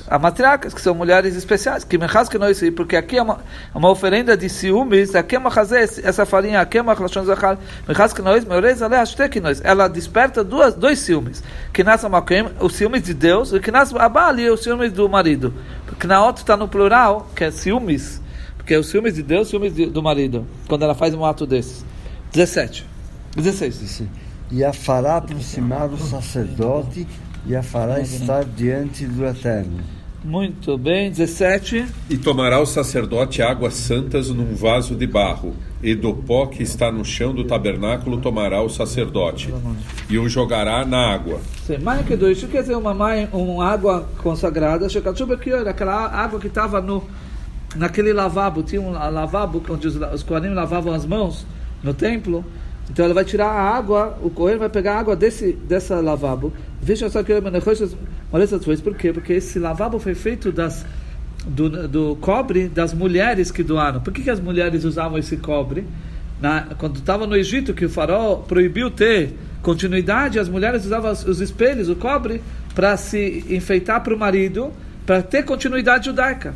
as 0.09 0.21
matriarcas, 0.21 0.73
que 0.73 0.81
são 0.81 0.95
mulheres 0.95 1.37
especiais. 1.37 1.85
Que 1.85 1.99
mechaz 1.99 2.31
que 2.31 2.39
nós, 2.39 2.61
porque 2.75 2.97
aqui 2.97 3.19
é 3.19 3.23
uma, 3.23 3.41
uma 3.75 3.91
oferenda 3.91 4.37
de 4.37 4.49
ciúmes, 4.49 5.15
aqui 5.15 5.37
é 5.37 5.39
uma 5.39 5.51
essa 6.03 6.25
farinha, 6.25 6.63
aqui 6.63 6.79
é 6.79 6.83
uma 6.83 6.99
lashon 6.99 7.25
zachar, 7.25 7.59
mechaz 7.87 8.15
que 8.15 8.23
nós, 8.23 8.45
meurez 8.45 8.81
aleh 8.81 8.99
ashte 8.99 9.29
que 9.29 9.41
nós. 9.41 9.61
Ela 9.63 9.87
desperta 9.87 10.43
duas, 10.43 10.75
dois 10.75 10.99
ciúmes. 11.01 11.43
Que 11.75 11.85
nasce 11.85 12.07
o 12.59 12.71
ciúmes 12.71 13.03
de 13.03 13.13
Deus, 13.13 13.53
e 13.53 13.61
que 13.61 13.71
nasce 13.71 13.97
abali, 13.99 14.49
o 14.49 14.57
ciúmes 14.57 14.93
do 14.93 15.07
marido. 15.11 15.53
Porque 15.85 16.07
na 16.07 16.25
outra 16.25 16.43
está 16.43 16.57
no 16.57 16.69
plural, 16.69 17.29
que 17.37 17.45
é 17.45 17.51
ciúmes. 17.51 18.20
Porque 18.71 18.77
é 18.77 18.79
o 18.79 18.85
ciúmes 18.85 19.17
de 19.17 19.25
Deus, 19.25 19.49
ciúmes 19.49 19.75
de- 19.75 19.87
do 19.87 20.01
marido. 20.01 20.47
Quando 20.69 20.85
ela 20.85 20.95
faz 20.95 21.13
um 21.13 21.25
ato 21.25 21.45
desses. 21.45 21.85
17. 22.33 22.87
16. 23.35 24.05
E 24.49 24.63
a 24.63 24.73
fará 24.73 25.17
aproximar 25.17 25.89
o 25.93 25.99
sacerdote 25.99 27.05
e 27.45 27.57
a 27.57 27.65
fará 27.65 27.99
estar 27.99 28.45
diante 28.45 29.07
do 29.07 29.27
Eterno. 29.27 29.81
Muito 30.23 30.79
bem, 30.79 31.11
17. 31.11 31.85
E 32.09 32.17
tomará 32.17 32.61
o 32.61 32.67
sacerdote 32.67 33.43
águas 33.43 33.75
santas 33.75 34.29
num 34.31 34.55
vaso 34.55 34.95
de 34.95 35.07
barro, 35.07 35.53
e 35.83 35.93
do 35.97 36.15
pó 36.15 36.47
que 36.47 36.63
está 36.63 36.93
no 36.93 37.05
chão 37.05 37.35
do 37.35 37.43
tabernáculo 37.43 38.19
tomará 38.19 38.63
o 38.63 38.69
sacerdote, 38.69 39.53
e 40.09 40.17
o 40.17 40.29
jogará 40.29 40.85
na 40.87 41.13
água. 41.13 41.41
Mãe 41.83 42.05
que 42.05 42.15
dois, 42.15 42.39
isso 42.39 42.47
quer 42.47 42.61
dizer 42.61 42.77
uma 42.77 42.95
mãe, 42.95 43.29
uma 43.33 43.67
água 43.67 44.09
consagrada, 44.23 44.87
aquela 45.67 46.07
água 46.07 46.39
que 46.39 46.47
estava 46.47 46.81
no 46.81 47.03
naquele 47.77 48.13
lavabo, 48.13 48.63
tinha 48.63 48.81
um 48.81 48.91
lavabo 48.91 49.63
onde 49.69 49.87
os, 49.87 49.97
os 49.97 50.23
coanim 50.23 50.51
lavavam 50.51 50.93
as 50.93 51.07
mãos 51.07 51.47
no 51.83 51.95
templo. 51.95 52.45
Então 52.91 53.05
ela 53.05 53.15
vai 53.15 53.25
tirar 53.25 53.47
a 53.47 53.77
água, 53.77 54.19
o 54.21 54.31
Cohen 54.31 54.59
vai 54.59 54.69
pegar 54.69 54.97
a 54.97 54.99
água 54.99 55.15
desse 55.15 55.53
dessa 55.53 56.01
lavabo. 56.01 56.53
Veja 56.83 57.09
só 57.09 57.23
que 57.23 57.41
por 58.83 58.95
quê? 58.97 59.13
Porque 59.13 59.35
esse 59.35 59.59
lavabo 59.59 59.99
foi 59.99 60.15
feito 60.15 60.51
das 60.51 60.85
do, 61.47 61.89
do 61.89 62.17
cobre 62.21 62.69
das 62.69 62.93
mulheres 62.93 63.51
que 63.51 63.63
doaram. 63.63 64.01
Por 64.01 64.13
que, 64.13 64.23
que 64.23 64.31
as 64.31 64.41
mulheres 64.41 64.85
usavam 64.85 65.19
esse 65.19 65.37
cobre? 65.37 65.87
Na, 66.41 66.63
quando 66.79 66.97
estava 66.97 67.27
no 67.27 67.37
Egito, 67.37 67.75
que 67.75 67.85
o 67.85 67.91
faraó 67.91 68.37
proibiu 68.37 68.91
ter 68.91 69.35
continuidade, 69.63 70.39
as 70.39 70.49
mulheres 70.49 70.85
usavam 70.85 71.13
os 71.13 71.41
espelhos, 71.41 71.89
o 71.89 71.97
cobre, 71.97 72.43
para 72.75 72.97
se 72.97 73.45
enfeitar 73.49 74.03
para 74.03 74.15
o 74.15 74.19
marido, 74.19 74.73
para 75.07 75.23
ter 75.23 75.45
continuidade 75.45 76.07
judaica. 76.07 76.55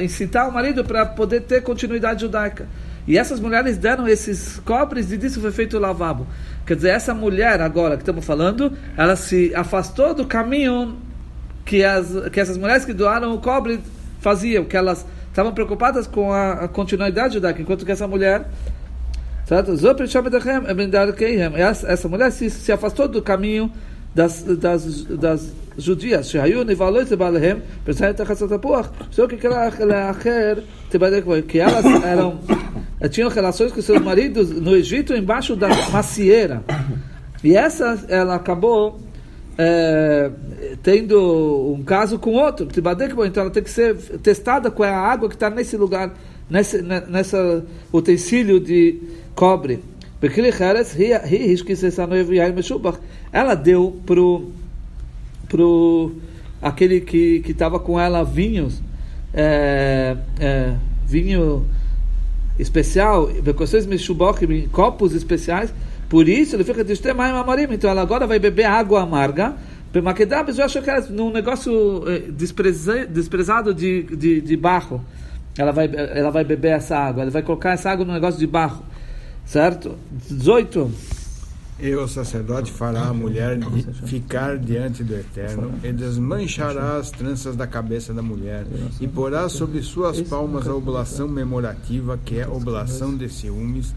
Incitar 0.00 0.48
o 0.48 0.52
marido 0.52 0.84
para 0.84 1.06
poder 1.06 1.42
ter 1.42 1.62
continuidade 1.62 2.22
judaica. 2.22 2.66
E 3.06 3.18
essas 3.18 3.40
mulheres 3.40 3.76
deram 3.78 4.06
esses 4.06 4.60
cobres 4.60 5.10
e 5.10 5.16
disso 5.16 5.40
foi 5.40 5.50
feito 5.50 5.76
o 5.76 5.80
lavabo. 5.80 6.26
Quer 6.66 6.76
dizer, 6.76 6.90
essa 6.90 7.12
mulher 7.12 7.60
agora 7.60 7.96
que 7.96 8.02
estamos 8.02 8.24
falando, 8.24 8.72
ela 8.96 9.16
se 9.16 9.52
afastou 9.54 10.14
do 10.14 10.24
caminho 10.24 10.98
que, 11.64 11.82
as, 11.84 12.12
que 12.30 12.38
essas 12.38 12.56
mulheres 12.56 12.84
que 12.84 12.92
doaram 12.92 13.34
o 13.34 13.40
cobre 13.40 13.80
faziam, 14.20 14.64
que 14.64 14.76
elas 14.76 15.04
estavam 15.28 15.52
preocupadas 15.52 16.06
com 16.06 16.32
a, 16.32 16.52
a 16.52 16.68
continuidade 16.68 17.34
judaica, 17.34 17.60
enquanto 17.60 17.84
que 17.84 17.90
essa 17.90 18.06
mulher 18.06 18.46
certo? 19.44 19.72
Essa, 21.88 22.08
mulher 22.08 22.30
se, 22.30 22.48
se 22.48 22.72
afastou 22.72 23.08
do 23.08 23.20
caminho 23.20 23.70
das, 24.14 24.42
das, 24.42 25.04
das 25.04 25.52
judias, 25.76 26.30
que 31.42 31.58
elas 31.58 31.84
eram, 32.04 32.40
tinham 33.10 33.30
relações 33.30 33.72
com 33.72 33.80
seus 33.80 34.00
maridos 34.00 34.50
no 34.50 34.76
Egito 34.76 35.14
embaixo 35.14 35.56
da 35.56 35.68
macieira. 35.90 36.62
E 37.42 37.56
essa, 37.56 38.04
ela 38.08 38.36
acabou 38.36 39.00
tendo 40.82 41.74
um 41.74 41.82
caso 41.82 42.18
com 42.18 42.32
outro. 42.32 42.68
Então 43.26 43.42
ela 43.42 43.50
tem 43.50 43.62
que 43.62 43.70
ser 43.70 43.96
testada 44.18 44.70
com 44.70 44.82
a 44.82 44.90
água 44.90 45.28
que 45.28 45.34
está 45.34 45.50
nesse 45.50 45.76
lugar, 45.76 46.14
nesse 46.48 46.82
nessa 46.82 47.64
utensílio 47.92 48.60
de 48.60 49.00
cobre. 49.34 49.82
Ela 53.32 53.54
deu 53.54 54.00
pro 54.04 54.50
pro 55.48 56.14
aquele 56.60 57.00
que 57.00 57.40
que 57.40 57.52
estava 57.52 57.80
com 57.80 57.98
ela 57.98 58.22
vinhos 58.22 58.82
é, 59.32 60.16
é, 60.38 60.74
vinho 61.06 61.66
especial, 62.58 63.30
copos 64.70 65.14
especiais. 65.14 65.72
Por 66.08 66.28
isso 66.28 66.54
ele 66.54 66.64
fica 66.64 66.84
então 67.72 67.88
ela 67.88 68.02
agora 68.02 68.26
vai 68.26 68.38
beber 68.38 68.64
água 68.64 69.02
amarga. 69.02 69.56
Eu 69.94 70.64
acho 70.64 70.80
que 70.80 70.88
era 70.88 71.00
num 71.08 71.30
negócio 71.30 72.04
eh, 72.08 72.30
desprezado 73.08 73.74
de, 73.74 74.04
de, 74.04 74.40
de 74.40 74.56
barro. 74.56 75.04
Ela 75.56 75.70
vai, 75.70 75.90
ela 75.94 76.30
vai 76.30 76.44
beber 76.44 76.72
essa 76.72 76.96
água. 76.96 77.22
Ela 77.22 77.30
vai 77.30 77.42
colocar 77.42 77.72
essa 77.72 77.90
água 77.90 78.04
num 78.04 78.14
negócio 78.14 78.40
de 78.40 78.46
barro. 78.46 78.82
Certo? 79.44 79.96
18. 80.30 80.90
E 81.82 81.96
o 81.96 82.06
sacerdote 82.06 82.70
fará 82.70 83.08
a 83.08 83.12
mulher 83.12 83.58
ficar 84.06 84.56
diante 84.56 85.02
do 85.02 85.16
Eterno 85.16 85.74
e 85.82 85.92
desmanchará 85.92 86.96
as 86.96 87.10
tranças 87.10 87.56
da 87.56 87.66
cabeça 87.66 88.14
da 88.14 88.22
mulher 88.22 88.64
e 89.00 89.08
porá 89.08 89.48
sobre 89.48 89.82
suas 89.82 90.20
palmas 90.20 90.68
a 90.68 90.74
oblação 90.76 91.26
memorativa, 91.26 92.16
que 92.24 92.38
é 92.38 92.46
oblação 92.46 93.16
de 93.16 93.28
ciúmes, 93.28 93.92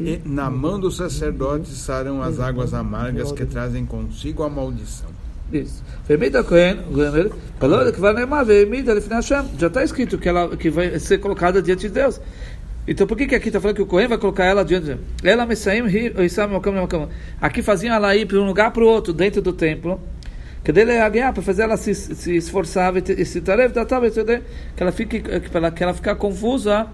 e 0.00 0.18
na 0.24 0.48
mão 0.48 0.80
do 0.80 0.90
sacerdote 0.90 1.70
estarão 1.70 2.22
as 2.22 2.40
águas 2.40 2.72
amargas 2.72 3.30
que 3.32 3.44
trazem 3.44 3.84
consigo 3.84 4.42
a 4.42 4.48
maldição. 4.48 5.10
Isso. 5.52 5.82
Já 9.58 9.68
está 9.68 9.84
escrito 9.84 10.18
que 10.18 10.28
ela 10.28 10.56
que 10.56 10.70
vai 10.70 10.98
ser 10.98 11.18
colocada 11.18 11.62
diante 11.62 11.82
de 11.82 11.94
Deus. 11.94 12.20
Então 12.86 13.06
por 13.06 13.16
que, 13.16 13.26
que 13.26 13.34
aqui 13.34 13.48
está 13.48 13.60
falando 13.60 13.76
que 13.76 13.82
o 13.82 13.86
Cohen 13.86 14.06
vai 14.06 14.18
colocar 14.18 14.44
ela 14.44 14.64
diante 14.64 14.96
ela 15.24 15.46
Aqui 17.40 17.62
faziam 17.62 17.94
ela 17.94 18.14
ir 18.14 18.26
para 18.26 18.38
um 18.38 18.46
lugar 18.46 18.70
para 18.70 18.84
o 18.84 18.86
outro 18.86 19.12
dentro 19.12 19.42
do 19.42 19.52
templo. 19.52 20.00
Que 20.62 20.72
dele 20.72 20.92
é 20.92 21.32
para 21.32 21.42
fazer 21.42 21.62
ela 21.62 21.76
se, 21.76 21.94
se 21.94 22.36
esforçar 22.36 22.92
e 22.96 23.24
se 23.24 23.40
tarefa 23.40 23.84
que 24.76 24.82
ela 24.82 24.92
fique 24.92 25.20
que 25.20 25.56
ela, 25.56 25.70
que 25.70 25.82
ela 25.82 25.94
ficar 25.94 26.16
confusa, 26.16 26.88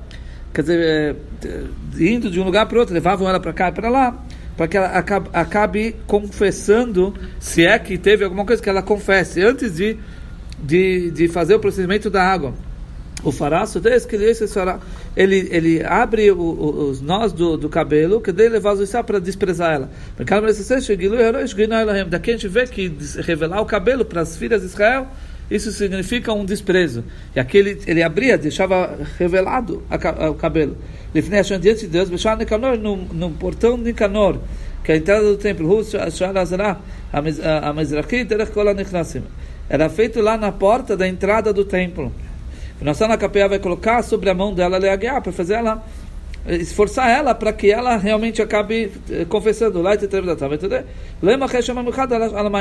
quer 0.52 0.60
dizer, 0.60 1.16
eh, 1.44 1.64
indo 1.98 2.30
de 2.30 2.38
um 2.38 2.44
lugar 2.44 2.66
para 2.66 2.76
o 2.76 2.80
outro, 2.80 2.92
levavam 2.92 3.26
ela 3.26 3.40
para 3.40 3.52
cá 3.54 3.68
e 3.70 3.72
para 3.72 3.88
lá, 3.88 4.22
para 4.58 4.68
que 4.68 4.76
ela 4.76 4.88
acabe, 4.88 5.30
acabe 5.32 5.96
confessando, 6.06 7.14
se 7.40 7.64
é 7.64 7.78
que 7.78 7.96
teve 7.96 8.24
alguma 8.24 8.44
coisa 8.44 8.62
que 8.62 8.68
ela 8.68 8.82
confesse 8.82 9.40
antes 9.42 9.76
de 9.76 9.98
de, 10.62 11.10
de 11.10 11.26
fazer 11.26 11.54
o 11.54 11.58
procedimento 11.58 12.08
da 12.08 12.22
água 12.22 12.54
o 13.24 13.30
faraço 13.30 13.80
desse 13.80 14.06
que 14.06 14.16
ele 15.16 15.48
ele 15.50 15.84
abre 15.84 16.30
o, 16.30 16.38
o, 16.38 16.90
os 16.90 17.00
nós 17.00 17.32
do, 17.32 17.56
do 17.56 17.68
cabelo 17.68 18.20
que 18.20 18.32
dele 18.32 18.50
levar 18.50 18.72
os 18.72 18.80
para 19.04 19.18
desprezar 19.20 19.74
ela. 19.74 19.90
Daqui 22.08 22.30
a 22.30 22.34
gente 22.34 22.48
vê 22.48 22.66
que 22.66 22.92
revelar 23.18 23.60
o 23.60 23.66
cabelo 23.66 24.04
para 24.04 24.22
as 24.22 24.36
filhas 24.36 24.60
de 24.62 24.66
Israel 24.66 25.06
isso 25.50 25.70
significa 25.70 26.32
um 26.32 26.46
desprezo. 26.46 27.04
E 27.36 27.40
aquele 27.40 27.78
ele 27.86 28.02
abria 28.02 28.38
deixava 28.38 28.98
revelado 29.18 29.82
a, 29.90 30.24
a, 30.24 30.30
o 30.30 30.34
cabelo. 30.34 30.78
Diante 31.60 31.80
de 31.82 31.88
Deus 31.88 32.08
no, 32.78 32.96
no 32.96 33.30
portão 33.32 33.76
de 33.76 33.84
Nicanor 33.84 34.38
que 34.82 34.90
é 34.90 34.94
a 34.96 34.98
entrada 34.98 35.22
do 35.22 35.36
templo. 35.36 35.84
Era 39.68 39.88
feito 39.88 40.20
lá 40.20 40.36
na 40.36 40.50
porta 40.50 40.96
da 40.96 41.06
entrada 41.06 41.52
do 41.52 41.64
templo 41.64 42.12
nossa 42.84 43.04
Ana 43.04 43.16
Capea 43.16 43.48
vai 43.48 43.58
colocar 43.58 44.02
sobre 44.02 44.28
a 44.28 44.34
mão 44.34 44.52
dela 44.52 44.78
Leaguear, 44.78 45.22
para 45.22 45.30
fazer 45.30 45.54
ela, 45.54 45.84
esforçar 46.46 47.08
ela 47.08 47.32
para 47.34 47.52
que 47.52 47.70
ela 47.70 47.96
realmente 47.96 48.42
acabe 48.42 48.90
eh, 49.08 49.24
confessando. 49.24 49.80
Lá 49.80 49.94
e 49.94 49.98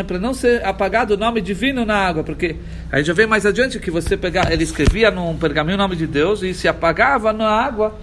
para 0.03 0.19
não 0.19 0.33
ser 0.33 0.63
apagado 0.63 1.15
o 1.15 1.17
nome 1.17 1.41
divino 1.41 1.83
na 1.85 1.95
água, 1.95 2.23
porque 2.23 2.55
a 2.91 2.97
gente 2.97 3.07
já 3.07 3.13
vê 3.13 3.25
mais 3.25 3.45
adiante 3.45 3.79
que 3.79 3.89
você 3.89 4.15
pegar, 4.15 4.51
ele 4.51 4.63
escrevia 4.63 5.09
num 5.09 5.35
pergaminho 5.37 5.75
o 5.75 5.79
nome 5.79 5.95
de 5.95 6.05
Deus 6.05 6.43
e 6.43 6.53
se 6.53 6.67
apagava 6.67 7.33
na 7.33 7.49
água, 7.49 7.95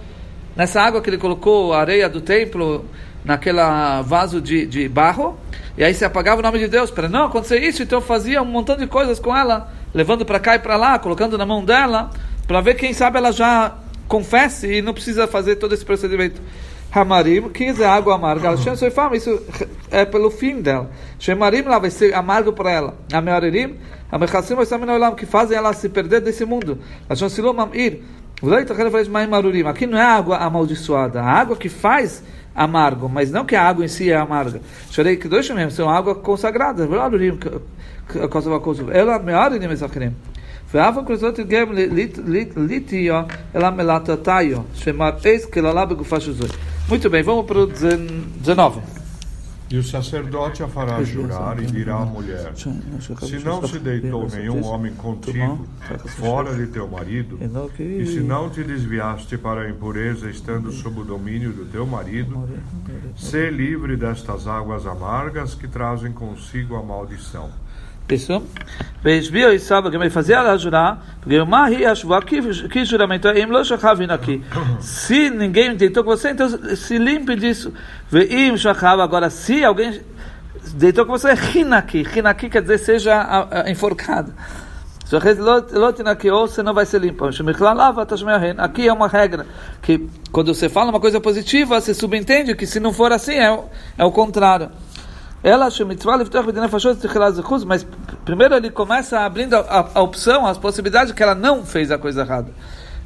nessa 0.55 0.81
água 0.81 1.01
que 1.01 1.09
ele 1.09 1.17
colocou 1.17 1.73
a 1.73 1.79
areia 1.79 2.09
do 2.09 2.19
templo, 2.19 2.85
naquela 3.23 4.01
vaso 4.01 4.41
de, 4.41 4.65
de 4.65 4.89
barro, 4.89 5.37
e 5.77 5.83
aí 5.83 5.93
se 5.93 6.03
apagava 6.03 6.39
o 6.39 6.43
nome 6.43 6.59
de 6.59 6.67
Deus. 6.67 6.91
Para 6.91 7.07
não 7.07 7.25
acontecer 7.27 7.59
isso, 7.63 7.81
então 7.81 8.01
fazia 8.01 8.41
um 8.41 8.45
montão 8.45 8.75
de 8.75 8.87
coisas 8.87 9.19
com 9.19 9.35
ela 9.35 9.71
levando 9.93 10.25
para 10.25 10.39
cá 10.39 10.55
e 10.55 10.59
para 10.59 10.75
lá, 10.75 10.99
colocando 10.99 11.37
na 11.37 11.45
mão 11.45 11.63
dela, 11.63 12.09
para 12.47 12.61
ver 12.61 12.75
quem 12.75 12.93
sabe 12.93 13.17
ela 13.17 13.31
já 13.31 13.75
confesse 14.07 14.71
e 14.71 14.81
não 14.81 14.93
precisa 14.93 15.27
fazer 15.27 15.57
todo 15.57 15.73
esse 15.73 15.85
procedimento. 15.85 16.41
Hamarim, 16.91 17.49
15 17.49 17.83
é 17.83 17.85
água 17.85 18.15
amarga. 18.15 18.53
Isso 18.53 19.43
é 19.91 20.05
pelo 20.05 20.31
fim 20.31 20.59
dela. 20.59 20.89
Shemarim 21.19 21.61
lá 21.61 21.77
vai 21.77 21.91
ser 21.91 22.15
amargo 22.15 22.51
para 22.51 22.71
ela. 22.71 22.97
Amearim, 23.13 23.77
Amechassim 24.11 24.55
vai 24.55 24.65
ser 24.65 24.79
que 25.15 25.25
fazem 25.27 25.55
ela 25.55 25.71
se 25.73 25.87
perder 25.87 26.21
desse 26.21 26.43
mundo. 26.45 26.79
Mamir. 27.53 28.01
Aqui 29.67 29.85
não 29.85 29.97
é 29.97 30.01
água 30.01 30.37
amaldiçoada, 30.37 31.21
a 31.21 31.29
água 31.29 31.57
que 31.57 31.67
faz 31.69 32.23
amargo, 32.58 33.08
mas 33.08 33.30
não 33.30 33.44
que 33.44 33.56
a 33.56 33.62
água 33.62 33.84
em 33.84 33.88
si 33.88 34.10
é 34.10 34.16
amarga. 34.16 34.60
Chorei 34.90 35.16
que 35.16 35.28
dois 35.28 35.48
mesmo, 35.50 35.70
são 35.70 35.88
água 35.88 36.14
consagrada. 36.14 36.88
אלא 38.94 39.12
מערינים 39.24 39.70
מזכרים. 39.70 40.10
ואף 40.74 40.98
הכרזות 40.98 41.40
גם 41.48 41.66
ליטיו, 42.56 43.22
אלא 43.56 43.70
מלטתיו, 43.70 44.58
שמראה 44.74 45.36
כללה 45.52 45.84
בגופה 45.84 46.20
של 46.20 46.32
זו. 46.32 46.46
Muito 46.88 47.08
bem, 47.08 47.22
vamos 47.22 47.46
para 47.46 47.60
o 47.60 47.66
19. 47.66 48.97
E 49.71 49.77
o 49.77 49.83
sacerdote 49.83 50.63
a 50.63 50.67
fará 50.67 51.03
jurar 51.03 51.61
e 51.61 51.65
dirá 51.67 51.97
à 51.97 52.05
mulher: 52.05 52.53
Se 52.55 53.39
não 53.43 53.67
se 53.67 53.77
deitou 53.77 54.27
nenhum 54.27 54.65
homem 54.65 54.93
contigo, 54.95 55.67
fora 56.07 56.55
de 56.55 56.65
teu 56.67 56.87
marido, 56.87 57.37
e 57.79 58.05
se 58.05 58.19
não 58.19 58.49
te 58.49 58.63
desviaste 58.63 59.37
para 59.37 59.61
a 59.61 59.69
impureza 59.69 60.29
estando 60.29 60.71
sob 60.71 61.01
o 61.01 61.03
domínio 61.03 61.53
do 61.53 61.65
teu 61.65 61.85
marido, 61.85 62.49
sê 63.15 63.51
livre 63.51 63.95
destas 63.95 64.47
águas 64.47 64.87
amargas 64.87 65.53
que 65.53 65.67
trazem 65.67 66.11
consigo 66.11 66.75
a 66.75 66.81
maldição. 66.81 67.51
Isso. 68.09 68.41
Veisbio 69.03 69.53
e 69.53 69.59
Saba, 69.59 69.89
que 69.89 69.97
me 69.97 70.09
fazia 70.09 70.37
ela 70.37 70.57
jurar, 70.57 71.01
porque 71.21 71.41
Mahi 71.43 71.85
Ashua, 71.85 72.21
que, 72.21 72.41
juramento 72.83 73.27
é? 73.29 73.39
Im 73.39 73.45
lo 73.45 73.63
shachavin 73.63 74.09
aqui. 74.09 74.43
Se 74.81 75.29
ninguém 75.29 75.75
deitou 75.75 76.03
com 76.03 76.09
você, 76.11 76.31
então 76.31 76.49
se 76.75 76.97
limpe 76.97 77.35
disso. 77.35 77.73
Veim 78.09 78.57
shachav, 78.57 78.99
agora 79.01 79.29
se 79.29 79.63
alguém 79.63 80.01
deitou 80.73 81.05
com 81.05 81.13
você, 81.13 81.29
hinaki. 81.55 82.05
Hinaki 82.15 82.49
quer 82.49 82.61
dizer 82.61 82.77
seja 82.79 83.47
enforcado. 83.67 84.33
Ou 85.11 86.47
você 86.47 86.61
não 86.61 86.73
vai 86.73 86.85
ser 86.85 87.01
limpo. 87.01 87.25
Aqui 88.57 88.87
é 88.87 88.93
uma 88.93 89.07
regra 89.07 89.47
que 89.81 90.07
quando 90.31 90.53
você 90.53 90.69
fala 90.69 90.91
uma 90.91 90.99
coisa 90.99 91.19
positiva, 91.19 91.79
você 91.81 91.93
subentende 91.95 92.53
que 92.53 92.67
se 92.67 92.79
não 92.79 92.93
for 92.93 93.11
assim, 93.11 93.33
é, 93.33 93.51
o- 93.51 93.63
é 93.97 94.03
o 94.05 94.11
contrário. 94.11 94.69
Ela 95.41 95.69
mas 97.65 97.85
primeiro 98.25 98.55
ele 98.55 98.69
começa 98.69 99.19
abrindo 99.19 99.55
a, 99.55 99.59
a, 99.59 99.89
a 99.95 100.01
opção, 100.01 100.45
as 100.45 100.57
possibilidades 100.57 101.13
que 101.13 101.23
ela 101.23 101.35
não 101.35 101.65
fez 101.65 101.91
a 101.91 101.97
coisa 101.97 102.21
errada. 102.21 102.51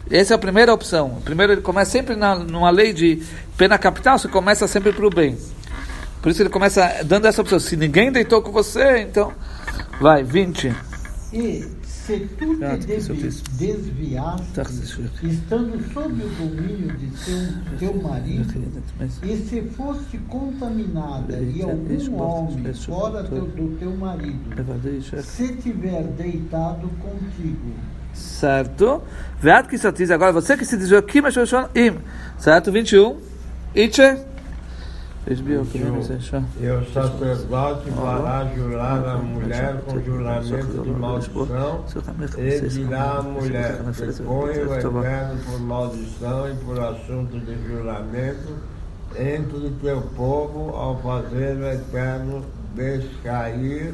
Essa 0.10 0.34
é 0.34 0.36
a 0.36 0.40
primeira 0.40 0.74
opção. 0.74 1.22
Primeiro 1.24 1.54
ele 1.54 1.62
começa 1.62 1.92
sempre 1.92 2.16
na, 2.16 2.36
numa 2.36 2.70
lei 2.70 2.92
de 2.92 3.24
pena 3.56 3.78
capital, 3.78 4.18
você 4.18 4.28
começa 4.28 4.68
sempre 4.68 4.92
para 4.92 5.06
o 5.06 5.10
bem. 5.10 5.38
Por 6.22 6.32
isso 6.32 6.42
ele 6.42 6.50
começa 6.50 7.04
dando 7.04 7.28
essa 7.28 7.42
opção. 7.42 7.60
Se 7.60 7.76
ninguém 7.76 8.12
deitou 8.12 8.42
com 8.42 8.52
você, 8.52 9.02
então 9.02 9.32
vai, 10.02 10.24
20. 10.24 10.74
E 11.34 11.68
se 12.06 12.20
tu 12.38 12.56
te 12.60 12.86
desviaste, 13.58 14.62
estando 15.24 15.94
sob 15.94 16.24
o 16.24 16.30
domínio 16.30 16.98
de 16.98 17.08
teu, 17.24 17.78
teu 17.80 18.02
marido, 18.02 18.54
e 19.24 19.38
se 19.38 19.62
foste 19.76 20.18
contaminada 20.28 21.40
e 21.40 21.62
algum 21.62 22.22
homem 22.22 22.74
fora 22.74 23.24
teu- 23.24 23.46
do 23.48 23.78
teu 23.78 23.96
marido 23.96 24.54
se 25.24 25.56
tiver 25.56 26.04
deitado 26.04 26.90
contigo, 27.02 27.74
Certo? 28.14 29.02
Veat 29.42 29.68
que 29.68 29.78
agora 30.12 30.32
você 30.32 30.56
que 30.56 30.66
se 30.66 30.78
desviou 30.78 31.00
aqui, 31.00 31.20
mas 31.20 31.36
eu 31.36 31.48
im. 31.74 31.96
Certo? 32.38 32.72
21. 32.72 33.18
Itche. 33.74 34.18
Esbio, 35.26 35.66
que 35.66 35.80
não 35.80 36.04
sei, 36.04 36.20
só. 36.20 36.42
E 36.60 36.68
o 36.68 36.86
sacerdote 36.92 37.90
fará 37.92 38.46
jurar 38.54 39.08
a 39.08 39.18
mulher 39.18 39.82
com 39.86 40.02
juramento 40.02 40.82
de 40.84 40.90
maldição 40.90 41.86
e 42.38 42.68
dirá 42.68 43.20
à 43.20 43.24
mulher: 43.24 43.80
Põe 44.26 44.58
o 44.58 44.74
eterno 44.76 45.40
por 45.46 45.60
maldição 45.62 46.52
e 46.52 46.56
por 46.56 46.80
assunto 46.80 47.40
de 47.40 47.68
juramento 47.68 48.58
entre 49.18 49.70
teu 49.82 50.02
povo 50.16 50.76
ao 50.76 51.00
fazer 51.02 51.56
o 51.56 51.68
eterno 51.68 52.44
descair 52.76 53.94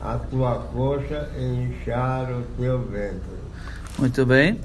a 0.00 0.18
tua 0.18 0.56
coxa 0.74 1.30
e 1.38 1.42
inchar 1.42 2.30
o 2.30 2.42
teu 2.58 2.82
ventre. 2.82 3.36
Muito 3.98 4.26
bem. 4.26 4.60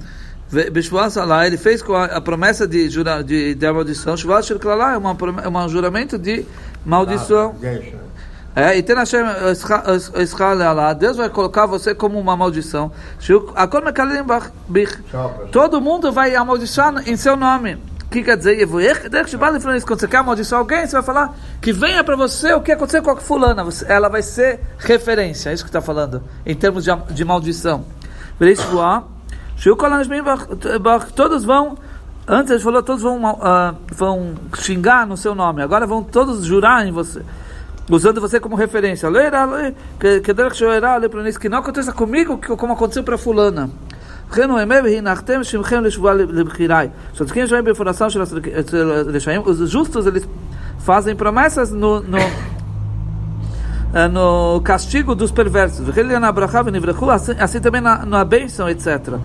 Ele 1.46 1.56
fez 1.56 1.82
com 1.82 1.94
a, 1.94 2.20
promessa 2.20 2.66
de, 2.66 2.88
jura, 2.88 3.22
de, 3.22 3.54
de 3.54 3.72
maldição. 3.72 4.16
Shuvas 4.16 4.46
Shel 4.46 4.58
Klalá 4.58 4.94
é 4.94 4.96
uma 4.96 5.16
é 5.42 5.48
um 5.48 5.68
juramento 5.68 6.18
de 6.18 6.44
maldição. 6.84 7.54
Deixa. 7.60 7.96
É, 8.54 8.76
e 8.76 8.82
tem 8.82 8.94
Hashem 8.94 9.24
Israel 10.20 10.62
Allah, 10.68 10.92
Deus 10.92 11.16
vai 11.16 11.30
colocar 11.30 11.64
você 11.64 11.94
como 11.94 12.20
uma 12.20 12.36
maldição. 12.36 12.92
Todo 15.50 15.80
mundo 15.80 16.12
vai 16.12 16.34
amaldiçoar 16.34 17.08
em 17.08 17.16
seu 17.16 17.34
nome. 17.34 17.78
O 18.02 18.08
que 18.12 18.22
quer 18.22 18.36
dizer? 18.36 18.68
Quando 19.86 20.00
você 20.00 20.06
quer 20.06 20.18
amaldiçoar 20.18 20.60
alguém, 20.60 20.86
você 20.86 20.92
vai 20.92 21.02
falar 21.02 21.34
que 21.62 21.72
venha 21.72 22.04
para 22.04 22.14
você 22.14 22.52
o 22.52 22.60
que 22.60 22.72
aconteceu 22.72 23.02
com 23.02 23.12
a 23.12 23.16
fulana. 23.16 23.64
Ela 23.88 24.10
vai 24.10 24.20
ser 24.20 24.60
referência, 24.78 25.48
é 25.48 25.54
isso 25.54 25.64
que 25.64 25.70
está 25.70 25.80
falando, 25.80 26.22
em 26.44 26.54
termos 26.54 26.84
de, 26.84 26.94
de 27.10 27.24
maldição. 27.24 27.86
Shiu 28.38 29.11
Todos 31.14 31.44
vão, 31.44 31.76
antes 32.26 32.50
ele 32.50 32.60
falou, 32.60 32.82
todos 32.82 33.02
vão, 33.02 33.22
uh, 33.34 33.76
vão 33.94 34.34
xingar 34.54 35.06
no 35.06 35.16
seu 35.16 35.34
nome, 35.34 35.62
agora 35.62 35.86
vão 35.86 36.02
todos 36.02 36.44
jurar 36.44 36.86
em 36.86 36.90
você 36.92 37.22
usando 37.90 38.20
você 38.20 38.38
como 38.40 38.56
referência. 38.56 39.08
Que 39.98 40.20
que 40.20 41.48
não 41.48 41.58
aconteça 41.58 41.92
comigo 41.92 42.38
como 42.56 42.72
aconteceu 42.72 43.02
para 43.02 43.18
fulana. 43.18 43.70
Os 49.44 49.70
justos 49.70 50.06
eles 50.06 50.26
fazem 50.78 51.14
promessas 51.14 51.70
no, 51.70 52.00
no, 52.00 52.18
eh, 53.94 54.08
no 54.08 54.60
castigo 54.62 55.14
dos 55.14 55.30
perversos. 55.30 55.86
Assim, 57.10 57.34
assim 57.38 57.60
também 57.60 57.82
na, 57.82 58.06
na 58.06 58.24
bênção, 58.24 58.70
etc. 58.70 59.18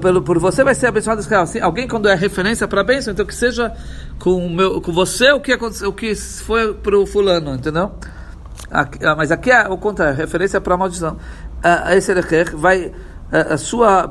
Pelo, 0.00 0.22
por 0.22 0.38
você 0.38 0.64
vai 0.64 0.74
ser 0.74 0.88
abençoado 0.88 1.20
Israel. 1.20 1.42
Assim, 1.42 1.60
alguém 1.60 1.86
quando 1.86 2.08
é 2.08 2.14
referência 2.14 2.66
para 2.66 2.82
bênção, 2.82 3.12
então 3.12 3.24
que 3.24 3.34
seja 3.34 3.72
com, 4.18 4.48
meu, 4.48 4.80
com 4.80 4.92
você 4.92 5.30
o 5.30 5.40
que 5.40 5.52
aconteceu, 5.52 5.88
o 5.90 5.92
que 5.92 6.14
foi 6.14 6.74
para 6.74 6.98
o 6.98 7.06
fulano, 7.06 7.54
entendeu? 7.54 7.92
Aqui, 8.70 9.04
ah, 9.04 9.14
mas 9.16 9.30
aqui 9.30 9.50
é 9.50 9.68
o 9.68 9.78
contrário, 9.78 10.16
referência 10.16 10.60
para 10.60 10.74
ah, 10.74 10.76
a 10.76 10.78
maldição. 10.78 11.16
Esse 11.96 12.10
Erecher 12.10 12.56
vai 12.56 12.92
ah, 13.32 13.54
a 13.54 13.56
sua 13.56 14.08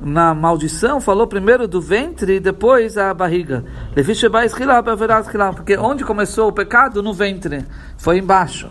na 0.00 0.34
maldição 0.34 1.00
falou 1.00 1.26
primeiro 1.26 1.66
do 1.66 1.80
ventre 1.80 2.36
e 2.36 2.40
depois 2.40 2.98
a 2.98 3.14
barriga. 3.14 3.64
Porque 5.54 5.76
onde 5.76 6.04
começou 6.04 6.48
o 6.48 6.52
pecado? 6.52 7.02
No 7.02 7.14
ventre. 7.14 7.64
Foi 7.96 8.18
embaixo. 8.18 8.70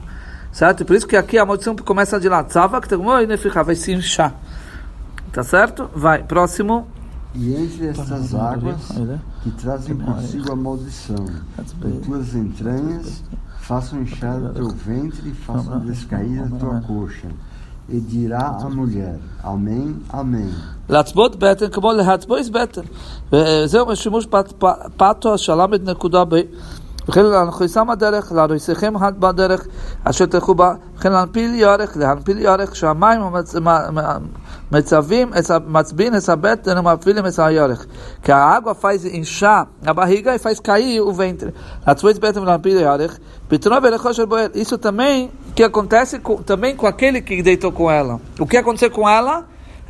Certo? 0.55 0.85
Por 0.85 0.96
isso 0.96 1.07
que 1.07 1.16
aqui 1.16 1.38
a 1.38 1.46
maldição 1.46 1.76
começa 1.76 2.18
de 2.18 2.29
lá. 2.29 2.42
Tzava, 2.42 2.81
que 2.81 2.88
tem 2.88 2.98
vai 3.64 3.74
se 3.76 3.92
inchar. 3.92 4.35
Tá 5.33 5.42
certo? 5.42 5.88
Vai. 5.94 6.24
Próximo. 6.24 6.87
E 7.35 7.55
entre 7.55 7.87
estas 7.87 8.35
águas 8.35 8.81
que 9.42 9.50
trazem 9.53 9.96
consigo 9.96 10.53
a 10.53 10.57
maldição, 10.57 11.24
em 11.85 12.00
tuas 12.00 12.35
entranhas 12.35 13.22
façam 13.61 14.03
inchar 14.03 14.37
o 14.42 14.48
teu 14.53 14.68
ventre 14.70 15.29
e 15.31 15.33
façam 15.33 15.79
descair 15.81 16.42
a 16.42 16.59
tua 16.59 16.81
coxa. 16.81 17.29
E 17.88 18.00
dirá 18.00 18.59
a 18.61 18.68
mulher: 18.68 19.16
Amém, 19.44 19.96
Amém. 20.12 20.50
להצבות 20.88 21.37
בטן 21.37 21.68
כמו 21.70 21.92
להצבויס 21.92 22.48
בטן. 22.48 22.83
וזהו 23.33 23.92
השימוש 23.92 24.26
פת- 24.26 24.53
פ- 24.59 24.88
פתו 24.96 25.35
השלם 25.35 25.74
את 25.74 25.85
נקודה 25.85 26.24
ב... 26.24 26.35
וכן 27.09 27.24
להנכיסם 27.24 27.90
הדרך, 27.90 28.33
להריסכם 28.33 28.94
בדרך 29.18 29.66
אשר 30.05 30.26
תלכו 30.26 30.55
בה, 30.55 30.74
וכן 30.96 31.12
להנפיל 31.12 31.55
ירך, 31.55 31.96
להנפיל 31.96 32.38
ירך, 32.38 32.76
שהמים 32.76 33.20
המצ- 33.22 33.61
מ- 33.61 33.98
מ- 33.98 34.26
מצבים, 34.72 35.31
את 35.38 35.50
ה- 35.50 35.59
מצביעים 35.66 36.16
את 36.16 36.29
הבטן 36.29 36.79
ומפעילים 36.79 37.26
את 37.26 37.38
הירך. 37.38 37.87
כי 38.22 38.33
האגua 38.33 38.74
faz 38.74 39.05
inchar 39.05 39.66
a 39.87 39.94
barriga 39.94 40.35
e 40.35 40.38
faz 40.38 40.61
cair 40.61 41.03
o 41.03 41.12
ventre. 41.12 41.50
להצבויס 41.87 42.18
בטן 42.18 42.40
ולהנפיל 42.40 42.76
ירך, 42.76 43.18
פתרונו 43.48 43.83
ולכו 43.83 44.14
של 44.14 44.24
בוער. 44.24 44.46
Isso 44.55 44.79
também 44.79 45.31
que 45.57 45.62
acontece 45.64 46.18
com, 46.18 46.37
também 46.42 46.76
com 46.76 46.87
aquele 46.87 47.20
que 47.20 47.42
deitou 47.42 47.72
com 47.72 47.90
ela. 47.90 48.20
O 48.38 48.46
que 48.46 48.57
aconteceu 48.57 48.90
com 48.90 49.09
ela? 49.09 49.44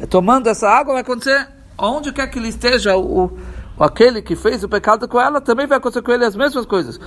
tomando 0.08 0.48
essa 0.48 0.68
água 0.68 0.94
vai 0.94 1.02
acontecer 1.02 1.46
onde 1.78 2.12
quer 2.12 2.26
que 2.28 2.38
ele 2.38 2.48
esteja 2.48 2.96
o, 2.96 3.24
o 3.24 3.30
aquele 3.79 4.21
que 4.21 4.35
fez 4.35 4.63
o 4.63 4.69
pecado 4.69 5.07
com 5.07 5.19
ela 5.19 5.41
também 5.41 5.67
vai 5.67 5.77
acontecer 5.77 6.01
com 6.01 6.11
ele 6.11 6.25
as 6.25 6.35
mesmas 6.35 6.65
coisas. 6.65 6.99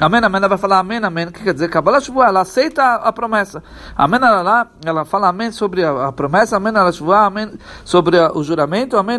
Amém, 0.00 0.20
amém, 0.22 0.38
ela 0.38 0.48
vai 0.48 0.58
falar 0.58 0.78
amém, 0.78 0.98
amém. 1.02 1.26
O 1.26 1.32
que 1.32 1.42
quer 1.42 1.54
dizer? 1.54 1.68
Kabbalah 1.68 2.00
Shuvah, 2.00 2.28
ela 2.28 2.40
aceita 2.40 2.94
a 2.96 3.12
promessa. 3.12 3.62
Amém, 3.96 4.20
ela 4.22 4.42
lá, 4.42 4.66
ela 4.84 5.04
fala 5.04 5.28
amém 5.28 5.50
sobre 5.50 5.84
a 5.84 6.12
promessa, 6.12 6.56
amém, 6.56 6.72
ela 6.74 6.92
Shuvah, 6.92 7.26
amém 7.26 7.52
sobre 7.84 8.18
o 8.18 8.42
juramento, 8.42 8.96
amém, 8.96 9.18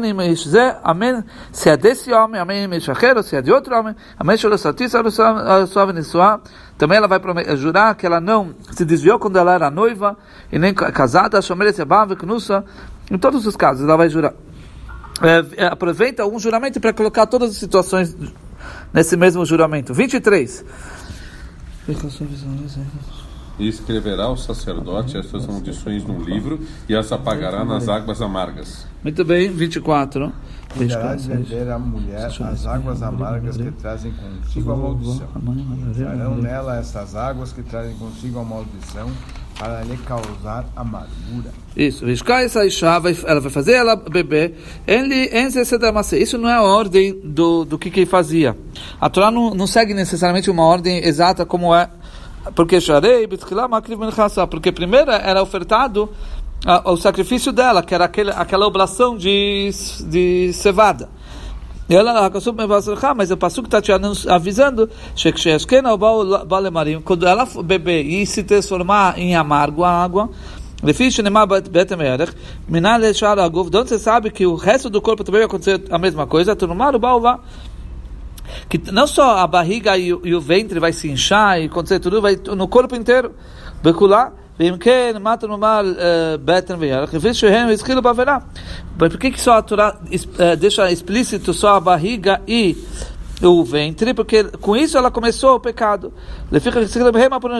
amém, 0.83 1.23
se 1.51 1.69
é 1.69 1.77
desse 1.77 2.13
homem, 2.13 2.39
amém, 2.39 2.67
se 2.79 3.35
é 3.35 3.41
de 3.41 3.51
outro 3.51 3.75
homem, 3.75 3.95
amém, 4.19 4.37
se 4.37 4.45
é 4.45 4.51
de 4.51 4.61
outro 4.93 5.79
homem, 5.79 6.03
também 6.83 6.97
ela 6.97 7.07
vai 7.07 7.17
jurar 7.55 7.95
que 7.95 8.05
ela 8.05 8.19
não 8.19 8.53
se 8.71 8.83
desviou 8.83 9.17
quando 9.17 9.37
ela 9.37 9.53
era 9.53 9.71
noiva 9.71 10.17
e 10.51 10.59
nem 10.59 10.73
ca- 10.73 10.91
casada 10.91 11.39
em 13.09 13.17
todos 13.17 13.47
os 13.47 13.55
casos 13.55 13.85
ela 13.85 13.95
vai 13.95 14.09
jurar. 14.09 14.33
É, 15.21 15.63
é, 15.63 15.65
aproveita 15.67 16.25
um 16.25 16.37
juramento 16.37 16.81
para 16.81 16.91
colocar 16.91 17.25
todas 17.25 17.51
as 17.51 17.55
situações 17.55 18.13
nesse 18.91 19.15
mesmo 19.15 19.45
juramento. 19.45 19.93
23 19.93 20.65
E 23.57 23.67
escreverá 23.69 24.27
o 24.27 24.35
sacerdote 24.35 25.17
essas 25.17 25.47
maldições 25.47 26.03
num 26.03 26.19
livro 26.21 26.59
e 26.89 26.93
as 26.97 27.13
apagará 27.13 27.63
nas 27.63 27.87
águas 27.87 28.21
amargas. 28.21 28.85
muito 29.01 29.23
bem 29.23 29.49
24 29.49 30.33
Cuidará 30.75 31.15
de 31.15 31.27
vender 31.27 31.69
à 31.69 31.77
mulher 31.77 32.25
as 32.25 32.65
águas 32.65 33.01
amargas 33.01 33.57
que 33.57 33.71
trazem 33.71 34.11
consigo 34.13 34.71
a 34.71 34.75
maldição. 34.75 35.27
Farão 35.27 36.37
nela 36.37 36.77
essas 36.77 37.15
águas 37.15 37.51
que 37.51 37.61
trazem 37.63 37.95
consigo 37.95 38.39
a 38.39 38.43
maldição, 38.43 39.09
para 39.57 39.81
lhe 39.83 39.97
causar 39.97 40.65
amargura. 40.75 41.51
Isso, 41.75 42.05
essa 42.07 42.65
Isha, 42.65 42.87
ela 42.87 43.39
vai 43.39 43.51
fazer 43.51 43.73
ela 43.73 43.95
beber. 43.95 44.55
Isso 46.19 46.37
não 46.37 46.49
é 46.49 46.53
a 46.53 46.63
ordem 46.63 47.19
do, 47.23 47.63
do 47.63 47.77
que, 47.77 47.89
que 47.89 48.01
ele 48.01 48.09
fazia. 48.09 48.57
A 48.99 49.09
Torá 49.09 49.29
não, 49.29 49.53
não 49.53 49.67
segue 49.67 49.93
necessariamente 49.93 50.49
uma 50.49 50.63
ordem 50.63 51.05
exata 51.05 51.45
como 51.45 51.73
é. 51.73 51.89
Porque 52.55 52.77
porque 54.49 54.71
primeiro 54.71 55.11
era 55.11 55.41
ofertado 55.41 56.09
uh, 56.65 56.91
o 56.91 56.97
sacrifício 56.97 57.51
dela, 57.51 57.83
que 57.83 57.93
era 57.93 58.05
aquele, 58.05 58.31
aquela 58.31 58.65
oblação 58.65 59.17
de, 59.17 59.69
de 60.09 60.51
cevada. 60.53 61.09
E 61.89 61.95
ela 61.95 62.29
mas 63.13 63.29
o 63.29 63.37
Passuco 63.37 63.67
está 63.67 63.81
te 63.81 63.91
avisando 64.29 64.89
quando 67.03 67.27
ela 67.27 67.45
beber 67.63 68.05
e 68.05 68.25
se 68.25 68.41
transformar 68.41 69.19
em 69.19 69.35
amargo 69.35 69.83
a 69.83 69.91
água, 69.91 70.29
onde 73.79 73.89
você 73.89 73.99
sabe 73.99 74.31
que 74.31 74.45
o 74.45 74.55
resto 74.55 74.89
do 74.89 75.01
corpo 75.01 75.23
também 75.23 75.41
vai 75.41 75.45
acontecer 75.45 75.83
a 75.89 75.97
mesma 75.97 76.25
coisa, 76.25 76.55
que 78.69 78.91
não 78.91 79.07
só 79.07 79.37
a 79.37 79.47
barriga 79.47 79.97
e 79.97 80.13
o, 80.13 80.21
e 80.23 80.33
o 80.35 80.41
ventre 80.41 80.79
vai 80.79 80.93
se 80.93 81.09
inchar 81.09 81.61
e 81.61 81.65
acontecer 81.65 81.99
tudo, 81.99 82.21
vai 82.21 82.37
no 82.55 82.67
corpo 82.67 82.95
inteiro. 82.95 83.33
Becular. 83.81 84.42
ואם 84.60 84.76
כן, 84.80 85.16
מה 85.20 85.34
אתה 85.34 85.46
נאמר 85.46 85.82
בטן 86.44 86.74
וירח? 86.78 87.14
לפי 87.14 87.34
שהם 87.34 87.68
התחילו 87.68 88.02
בעבירה. 88.02 88.38
Por 88.98 89.16
que, 89.16 89.30
que 89.30 89.40
só 89.40 89.52
a 89.58 89.62
Torá 89.62 89.96
deixa 90.58 90.90
explícito 90.90 91.54
só 91.54 91.76
a 91.76 91.80
barriga 91.80 92.40
e 92.48 92.76
o 93.40 93.62
ventre? 93.62 94.12
Porque 94.12 94.42
com 94.42 94.76
isso 94.76 94.98
ela 94.98 95.08
começou 95.08 95.54
o 95.54 95.60
pecado. 95.60 96.12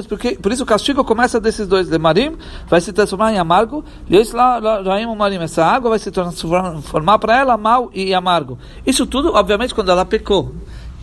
Porque, 0.09 0.37
por 0.37 0.51
isso 0.51 0.65
o 0.65 0.67
castigo 0.67 1.05
começa 1.05 1.39
desses 1.39 1.69
dois. 1.69 1.89
Lemarim 1.89 2.37
vai 2.69 2.81
se 2.81 2.93
transformar 2.93 3.33
em 3.33 3.39
amargo. 3.39 3.85
E 4.11 4.17
isso 4.21 4.37
lá, 4.37 4.61
marim. 5.17 5.39
Essa 5.39 5.65
água 5.65 5.91
vai 5.91 6.01
se 6.01 6.11
transformar 6.11 7.21
para 7.21 7.39
ela 7.39 7.57
mal 7.57 7.89
e 7.95 8.13
amargo. 8.13 8.59
Isso 8.85 9.07
tudo, 9.07 9.33
obviamente, 9.33 9.73
quando 9.73 9.93
ela 9.93 10.05
pecou. 10.05 10.53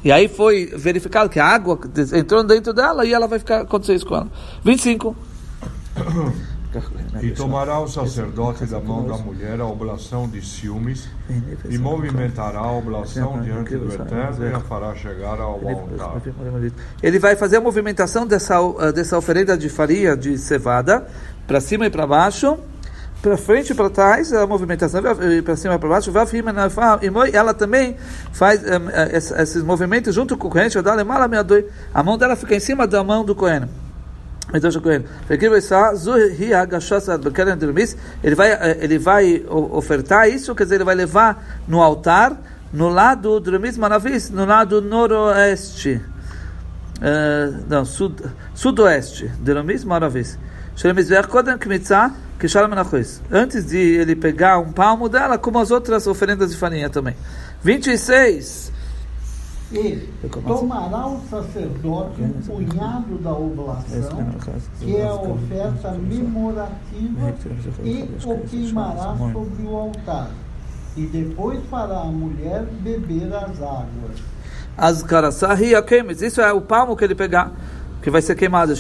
E 0.04 0.12
aí 0.12 0.28
foi 0.28 0.66
verificado 0.76 1.30
que 1.30 1.40
a 1.40 1.46
água 1.46 1.80
entrou 2.14 2.44
dentro 2.44 2.74
dela 2.74 3.06
e 3.06 3.14
ela 3.14 3.26
vai 3.26 3.40
ficar 3.40 3.62
acontecer 3.62 3.96
isso 3.96 4.06
com 4.06 4.16
ela. 4.16 4.28
25. 4.64 5.16
E 7.21 7.33
tomará 7.33 7.81
o 7.81 7.89
sacerdote 7.89 8.65
da 8.65 8.79
mão 8.79 9.05
da 9.05 9.17
mulher 9.19 9.61
a 9.61 9.67
oblação 9.67 10.29
de 10.29 10.41
ciúmes 10.41 11.09
e 11.69 11.79
movimentará 11.79 12.61
a 12.61 12.73
oblação 12.73 13.41
diante 13.41 13.77
do 13.77 13.93
Eterno 13.93 14.47
e 14.47 14.55
a 14.55 14.61
fará 14.61 14.95
chegar 14.95 15.41
ao 15.41 15.55
altar. 15.55 16.23
Ele 17.03 17.19
vai 17.19 17.35
fazer 17.35 17.57
a 17.57 17.61
movimentação 17.61 18.25
dessa, 18.25 18.55
eh, 18.81 18.93
dessa 18.93 19.19
oferenda 19.19 19.59
de 19.59 19.69
farinha 19.69 20.17
de 20.17 20.39
cevada 20.39 21.07
para 21.45 21.61
cima 21.61 21.87
e 21.87 21.91
para 21.91 22.07
baixo 22.07 22.57
para 23.21 23.37
frente 23.37 23.73
e 23.73 23.75
para 23.75 23.91
trás, 23.91 24.33
a 24.33 24.47
movimentação 24.47 25.03
para 25.03 25.57
cima 25.57 25.75
e 25.75 25.79
para 25.79 25.89
baixo, 25.89 26.11
e 26.11 27.37
ela 27.37 27.53
também 27.53 27.97
faz 28.33 28.63
eh, 28.65 29.17
esses 29.43 29.63
movimentos 29.63 30.15
junto 30.15 30.39
com 30.39 30.49
o 30.49 30.51
Cohen, 30.51 30.69
a 31.93 32.03
mão 32.03 32.17
dela 32.17 32.35
fica 32.35 32.55
em 32.55 32.61
cima 32.61 32.87
da 32.87 33.05
mão 33.05 33.25
do 33.25 33.35
Cohen. 33.35 33.69
Então, 34.53 34.71
ele 38.23 38.35
vai, 38.35 38.53
eh, 38.53 38.79
ele 38.81 38.99
vai 38.99 39.45
ofertar 39.49 40.29
isso, 40.29 40.55
quer 40.55 40.65
dizer, 40.65 40.77
ele 40.77 40.85
vai 40.85 40.95
levar 40.95 41.63
no 41.69 41.81
altar, 41.81 42.37
no 42.73 42.89
lado 42.89 43.41
do 43.41 43.61
Manavis, 43.79 44.31
no 44.31 44.45
lado 44.45 44.81
noroeste, 44.81 46.01
uh, 46.99 47.65
não, 47.69 47.85
sud, 47.85 48.23
sudoeste, 48.55 49.29
Drumis 49.41 49.85
Manavis. 49.85 50.39
Antes 53.31 53.67
de 53.67 53.77
ele 53.77 54.17
pegar 54.17 54.59
um 54.59 54.73
palmo 54.73 55.09
dela, 55.09 55.37
como 55.37 55.59
as 55.59 55.71
outras 55.71 56.07
oferendas 56.07 56.51
de 56.51 56.57
farinha 56.57 56.89
também. 56.89 57.15
26. 57.63 58.73
E 59.73 60.09
tomará 60.47 61.07
o 61.07 61.21
sacerdote 61.31 62.23
um 62.23 62.33
punhado 62.43 63.19
da 63.19 63.33
oblação, 63.33 64.27
que 64.81 64.97
é 64.97 65.07
a 65.07 65.15
oferta 65.15 65.93
memorativa, 65.93 67.35
e 67.85 68.03
o 68.25 68.39
queimará 68.49 69.15
sobre 69.33 69.63
o 69.63 69.77
altar. 69.77 70.31
E 70.97 71.07
depois 71.07 71.61
fará 71.71 72.01
a 72.01 72.07
mulher 72.07 72.65
beber 72.81 73.33
as 73.33 73.63
águas. 73.63 74.19
As 74.77 75.03
carasahi 75.05 75.73
Isso 76.21 76.41
é 76.41 76.53
o 76.53 76.61
palmo 76.61 76.97
que 76.97 77.05
ele 77.05 77.15
pegar 77.15 77.53
que 78.03 78.11
vai 78.11 78.23
ser 78.23 78.35
queimado. 78.35 78.75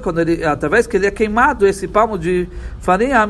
Quando 0.00 0.20
ele, 0.20 0.44
através 0.44 0.86
que 0.86 0.96
ele 0.96 1.08
é 1.08 1.10
queimado, 1.10 1.66
esse 1.66 1.88
palmo 1.88 2.16
de 2.16 2.48
farinha, 2.78 3.26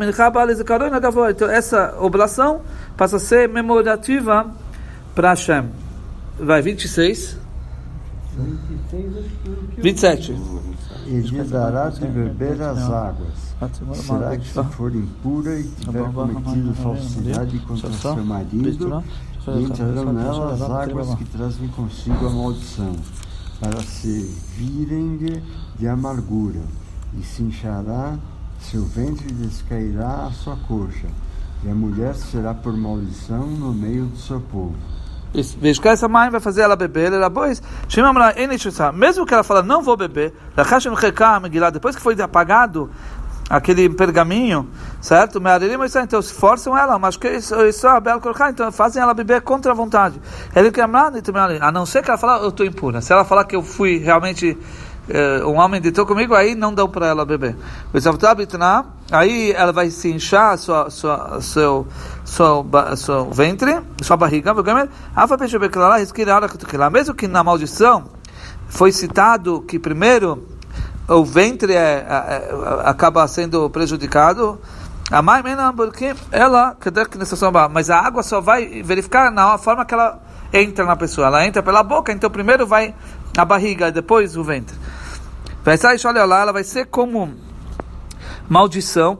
então 1.30 1.48
essa 1.48 1.96
oblação 1.98 2.60
passa 2.94 3.16
a 3.16 3.20
ser 3.20 3.48
memorativa 3.48 4.50
para 5.14 5.30
Hashem 5.30 5.87
vai 6.38 6.62
26. 6.62 7.36
27. 9.78 10.36
E 11.06 11.20
lhe 11.20 11.42
dará 11.44 11.88
de 11.88 12.06
beber 12.06 12.60
as 12.62 12.78
águas. 12.78 13.54
Será 13.94 14.36
que 14.36 14.46
se 14.46 14.64
for 14.64 14.94
impura 14.94 15.58
e 15.58 15.64
tiver 15.64 16.12
cometido 16.12 16.74
falsidade 16.74 17.58
contra 17.60 17.92
seu 17.92 18.24
marido, 18.24 19.02
entrarão 19.48 20.12
nela 20.12 20.52
as 20.52 20.62
águas 20.62 21.14
que 21.16 21.24
trazem 21.24 21.68
consigo 21.68 22.26
a 22.26 22.30
maldição, 22.30 22.94
para 23.58 23.80
servirem-lhe 23.82 25.42
de 25.76 25.88
amargura, 25.88 26.60
e 27.18 27.22
se 27.24 27.42
inchará 27.42 28.16
seu 28.60 28.84
ventre 28.84 29.32
descairá 29.32 30.26
a 30.26 30.32
sua 30.32 30.56
coxa, 30.56 31.08
e 31.64 31.70
a 31.70 31.74
mulher 31.74 32.14
será 32.14 32.54
por 32.54 32.76
maldição 32.76 33.46
no 33.46 33.72
meio 33.72 34.06
do 34.06 34.16
seu 34.16 34.40
povo. 34.40 34.76
Vishka 35.34 35.90
essa 35.90 36.08
mãe 36.08 36.30
vai 36.30 36.40
fazer 36.40 36.62
ela 36.62 36.74
beber, 36.74 37.12
ela 37.12 37.28
depois, 37.28 37.62
mesmo 38.92 39.26
que 39.26 39.34
ela 39.34 39.42
fala, 39.42 39.62
não 39.62 39.82
vou 39.82 39.96
beber, 39.96 40.32
depois 41.70 41.94
que 41.94 42.02
foi 42.02 42.20
apagado 42.20 42.90
aquele 43.48 43.88
pergaminho, 43.88 44.68
certo? 45.00 45.40
Então 46.02 46.22
forçam 46.22 46.76
ela, 46.76 46.98
mas 46.98 47.16
que 47.16 47.28
isso 47.28 47.54
é 47.86 47.90
então 48.50 48.70
fazem 48.70 49.02
ela 49.02 49.14
beber 49.14 49.40
contra 49.42 49.72
a 49.72 49.74
vontade. 49.74 50.20
Quer 50.52 50.62
a 51.60 51.72
não 51.72 51.86
ser 51.86 52.02
que 52.02 52.10
ela 52.10 52.18
fale, 52.18 52.44
eu 52.44 52.50
estou 52.50 52.66
impura. 52.66 53.00
Se 53.00 53.12
ela 53.12 53.24
falar 53.24 53.44
que 53.44 53.56
eu 53.56 53.62
fui 53.62 53.98
realmente 53.98 54.56
uh, 55.08 55.46
um 55.48 55.58
homem 55.58 55.80
deitou 55.80 56.04
comigo, 56.04 56.34
aí 56.34 56.54
não 56.54 56.74
dá 56.74 56.86
para 56.86 57.06
ela 57.06 57.24
beber. 57.24 57.56
Aí 59.10 59.52
ela 59.52 59.72
vai 59.72 59.90
se 59.90 60.10
inchar 60.12 60.58
sua, 60.58 60.90
sua, 60.90 61.40
seu, 61.40 61.86
seu, 62.24 62.66
seu 62.96 63.30
ventre, 63.30 63.80
sua 64.02 64.16
barriga, 64.18 64.52
mesmo 66.90 67.14
que 67.14 67.26
na 67.26 67.42
maldição 67.42 68.04
foi 68.68 68.92
citado 68.92 69.62
que 69.62 69.78
primeiro 69.78 70.46
o 71.08 71.24
ventre 71.24 71.72
é, 71.72 71.78
é, 71.78 72.06
é 72.06 72.88
acaba 72.88 73.26
sendo 73.26 73.70
prejudicado, 73.70 74.60
a 75.10 75.22
mãe 75.22 75.42
porque 75.74 76.14
ela, 76.30 76.76
mas 77.70 77.88
a 77.88 77.98
água 77.98 78.22
só 78.22 78.42
vai 78.42 78.82
verificar 78.82 79.32
na 79.32 79.56
forma 79.56 79.86
que 79.86 79.94
ela 79.94 80.20
entra 80.52 80.84
na 80.84 80.96
pessoa. 80.96 81.28
Ela 81.28 81.46
entra 81.46 81.62
pela 81.62 81.82
boca, 81.82 82.12
então 82.12 82.28
primeiro 82.30 82.66
vai 82.66 82.94
a 83.34 83.44
barriga, 83.44 83.90
depois 83.90 84.36
o 84.36 84.44
ventre. 84.44 84.76
Vai 85.64 85.78
sair, 85.78 85.98
olha 86.04 86.26
lá, 86.26 86.42
ela 86.42 86.52
vai 86.52 86.62
ser 86.62 86.86
como 86.86 87.47
maldição, 88.48 89.14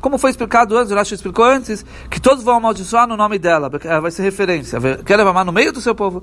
como 0.00 0.18
foi 0.18 0.30
explicado 0.30 0.76
antes, 0.76 0.92
o 0.92 0.94
Rashi 0.94 1.14
explicou 1.14 1.44
antes, 1.44 1.84
que 2.10 2.20
todos 2.20 2.44
vão 2.44 2.56
amaldiçoar 2.56 3.06
no 3.06 3.16
nome 3.16 3.38
dela, 3.38 3.70
vai 4.00 4.10
ser 4.10 4.22
referência, 4.22 4.78
quer 5.04 5.16
levar 5.16 5.44
no 5.44 5.52
meio 5.52 5.72
do 5.72 5.80
seu 5.80 5.94
povo. 5.94 6.22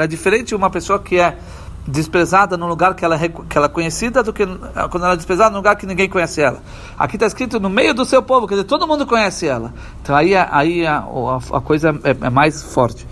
É 0.00 0.06
diferente 0.06 0.54
uma 0.54 0.70
pessoa 0.70 0.98
que 0.98 1.18
é 1.18 1.38
desprezada 1.86 2.56
no 2.56 2.66
lugar 2.66 2.94
que 2.94 3.04
ela, 3.04 3.16
é, 3.16 3.28
que 3.28 3.56
ela 3.56 3.66
é 3.66 3.70
conhecida 3.70 4.22
do 4.22 4.32
que 4.32 4.44
quando 4.46 5.04
ela 5.04 5.14
é 5.14 5.16
desprezada 5.16 5.50
no 5.50 5.56
lugar 5.56 5.76
que 5.76 5.86
ninguém 5.86 6.08
conhece 6.08 6.40
ela. 6.40 6.62
Aqui 6.98 7.16
está 7.16 7.26
escrito 7.26 7.58
no 7.58 7.70
meio 7.70 7.94
do 7.94 8.04
seu 8.04 8.22
povo, 8.22 8.46
quer 8.46 8.54
dizer, 8.54 8.66
todo 8.66 8.86
mundo 8.86 9.06
conhece 9.06 9.46
ela. 9.46 9.72
Então 10.02 10.14
aí, 10.14 10.34
aí 10.36 10.86
a, 10.86 10.98
a, 10.98 11.56
a 11.56 11.60
coisa 11.60 11.98
é, 12.04 12.10
é, 12.10 12.30
mais 12.30 12.62
forte. 12.62 13.06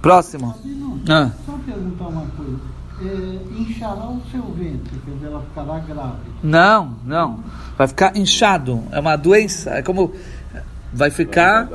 Próximo. 0.00 0.54
ah. 1.08 1.30
Só 1.44 1.52
perguntar 1.64 2.04
uma 2.04 2.26
coisa. 2.36 2.73
É, 3.04 3.60
inchará 3.60 4.08
o 4.08 4.22
seu 4.30 4.42
ventre, 4.42 4.98
quer 5.04 5.10
dizer, 5.10 5.26
ela 5.26 5.42
ficará 5.42 5.78
grávida? 5.80 6.30
Não, 6.42 6.96
não. 7.04 7.44
Vai 7.76 7.86
ficar 7.86 8.16
inchado. 8.16 8.82
É 8.90 8.98
uma 8.98 9.16
doença. 9.16 9.70
É 9.72 9.82
como. 9.82 10.12
Vai 10.92 11.10
ficar. 11.10 11.68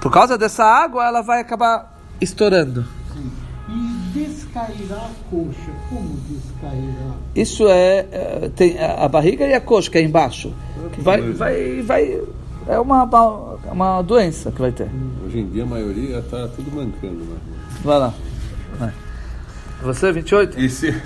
Por 0.00 0.12
causa 0.12 0.36
dessa 0.36 0.64
água, 0.64 1.06
ela 1.06 1.22
vai 1.22 1.40
acabar 1.40 1.98
estourando. 2.20 2.84
Sim. 3.14 3.30
E 3.68 4.18
descairá 4.18 4.96
a 4.96 5.10
coxa. 5.30 5.70
Como 5.88 6.18
descairá? 6.28 7.14
Isso 7.34 7.66
é. 7.68 8.06
é 8.10 8.50
tem 8.54 8.78
a 8.78 9.08
barriga 9.08 9.46
e 9.46 9.54
a 9.54 9.60
coxa, 9.60 9.90
que 9.90 9.98
é 9.98 10.02
embaixo. 10.02 10.52
Que 10.92 11.00
vai, 11.00 11.32
vai, 11.32 11.80
vai. 11.82 12.20
É 12.68 12.78
uma, 12.78 13.04
uma 13.70 14.02
doença 14.02 14.52
que 14.52 14.60
vai 14.60 14.72
ter. 14.72 14.90
Hoje 15.24 15.38
em 15.38 15.48
dia 15.48 15.62
a 15.62 15.66
maioria 15.66 16.18
está 16.18 16.46
tudo 16.48 16.70
mancando. 16.74 17.24
Né? 17.24 17.36
Vai 17.82 17.98
lá. 17.98 18.14
Vai. 18.78 18.92
Você, 19.82 20.12
28? 20.12 20.60
E 20.60 20.70
se, 20.70 21.02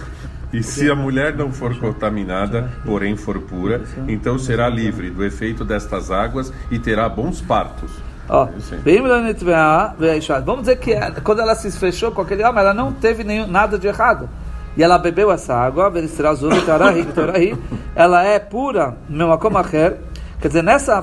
e 0.53 0.63
se 0.63 0.91
a 0.91 0.95
mulher 0.95 1.35
não 1.35 1.51
for 1.51 1.75
contaminada, 1.79 2.71
porém 2.85 3.17
for 3.17 3.41
pura, 3.41 3.83
então 4.07 4.39
será 4.39 4.69
livre 4.69 5.11
do 5.11 5.25
efeito 5.25 5.65
destas 5.65 6.11
águas 6.11 6.53
e 6.71 6.79
terá 6.79 7.09
bons 7.09 7.41
partos. 7.41 7.91
Ó, 8.29 8.49
vamos 10.45 10.63
dizer 10.63 10.77
que 10.77 10.95
quando 11.23 11.41
ela 11.41 11.55
se 11.55 11.71
fechou 11.79 12.11
com 12.11 12.21
aquele 12.21 12.45
homem, 12.45 12.61
ela 12.61 12.75
não 12.75 12.93
teve 12.93 13.25
nenhum, 13.25 13.47
nada 13.47 13.79
de 13.79 13.87
errado. 13.87 14.29
E 14.77 14.83
ela 14.83 14.99
bebeu 14.99 15.33
essa 15.33 15.55
água, 15.55 15.91
ela 17.95 18.25
é 18.25 18.39
pura, 18.39 18.97
quer 20.39 20.49
dizer, 20.49 20.63
nessa, 20.63 21.03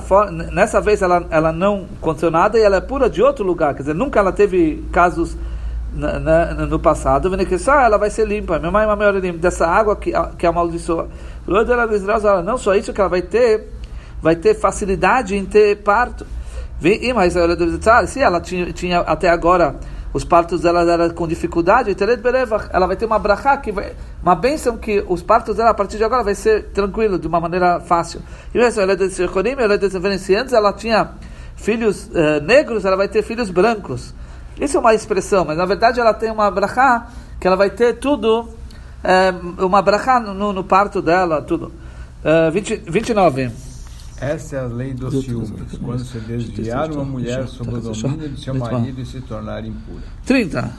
nessa 0.52 0.80
vez 0.80 1.02
ela, 1.02 1.26
ela 1.28 1.52
não 1.52 1.86
aconteceu 2.00 2.30
nada 2.30 2.56
e 2.56 2.62
ela 2.62 2.76
é 2.76 2.80
pura 2.80 3.10
de 3.10 3.20
outro 3.20 3.44
lugar, 3.44 3.74
quer 3.74 3.80
dizer, 3.80 3.94
nunca 3.94 4.20
ela 4.20 4.30
teve 4.30 4.84
casos 4.92 5.36
na, 5.94 6.18
na, 6.18 6.66
no 6.66 6.78
passado, 6.78 7.30
ela 7.84 7.96
vai 7.96 8.10
ser 8.10 8.26
limpa, 8.26 8.58
minha 8.58 8.70
mãe 8.70 8.84
é 8.84 8.96
maior 8.96 9.14
limpa, 9.14 9.38
dessa 9.38 9.66
água 9.66 9.96
que, 9.96 10.12
que 10.36 10.46
amaldiçoa. 10.46 11.08
Não 12.44 12.58
só 12.58 12.74
isso 12.74 12.92
que 12.92 13.00
ela 13.00 13.10
vai 13.10 13.22
ter, 13.22 13.68
vai 14.20 14.34
ter 14.34 14.54
facilidade 14.54 15.36
em 15.36 15.44
ter 15.44 15.82
parto. 15.82 16.26
Se 18.06 18.20
ela 18.20 18.40
tinha, 18.40 18.72
tinha 18.72 19.00
até 19.00 19.28
agora 19.28 19.76
os 20.12 20.24
partos 20.24 20.60
dela 20.60 20.82
eram 20.82 21.10
com 21.10 21.26
dificuldade, 21.26 21.96
ela 22.70 22.86
vai 22.86 22.96
ter 22.96 23.04
uma 23.04 23.18
brachá, 23.18 23.56
que 23.56 23.72
vai, 23.72 23.92
uma 24.22 24.36
bênção 24.36 24.76
que 24.76 25.04
os 25.08 25.22
partos 25.22 25.56
dela 25.56 25.70
a 25.70 25.74
partir 25.74 25.96
de 25.96 26.04
agora 26.04 26.22
vai 26.22 26.36
ser 26.36 26.66
tranquilo, 26.66 27.18
de 27.18 27.26
uma 27.26 27.40
maneira 27.40 27.80
fácil. 27.80 28.22
E 28.54 28.58
ela 28.58 30.72
tinha 30.72 31.10
filhos 31.56 32.06
uh, 32.06 32.44
negros, 32.44 32.84
ela 32.84 32.96
vai 32.96 33.08
ter 33.08 33.22
filhos 33.22 33.50
brancos. 33.50 34.14
Isso 34.60 34.76
é 34.76 34.80
uma 34.80 34.94
expressão, 34.94 35.44
mas 35.44 35.56
na 35.56 35.66
verdade 35.66 36.00
ela 36.00 36.14
tem 36.14 36.30
uma 36.30 36.50
brachá, 36.50 37.08
que 37.40 37.46
ela 37.46 37.56
vai 37.56 37.70
ter 37.70 37.94
tudo, 37.94 38.42
uh, 38.42 39.66
uma 39.66 39.82
brachá 39.82 40.20
no, 40.20 40.52
no, 40.52 40.64
parto 40.64 41.02
dela, 41.02 41.42
tudo. 41.42 41.72
Uh, 42.24 42.50
20, 42.52 42.82
29. 42.86 43.50
Essa 44.20 44.56
é 44.56 44.58
a 44.60 44.66
lei 44.66 44.94
dos 44.94 45.24
ciúmes, 45.24 45.76
quando 45.82 46.04
se 46.04 46.18
desviar 46.20 46.90
uma 46.90 47.04
mulher 47.04 47.46
sob 47.48 47.74
o 47.74 47.80
domínio 47.80 48.28
de 48.30 48.40
seu 48.40 48.54
marido 48.54 49.00
e 49.00 49.04
se 49.04 49.20
tornar 49.20 49.64
impura. 49.64 50.02
30. 50.24 50.72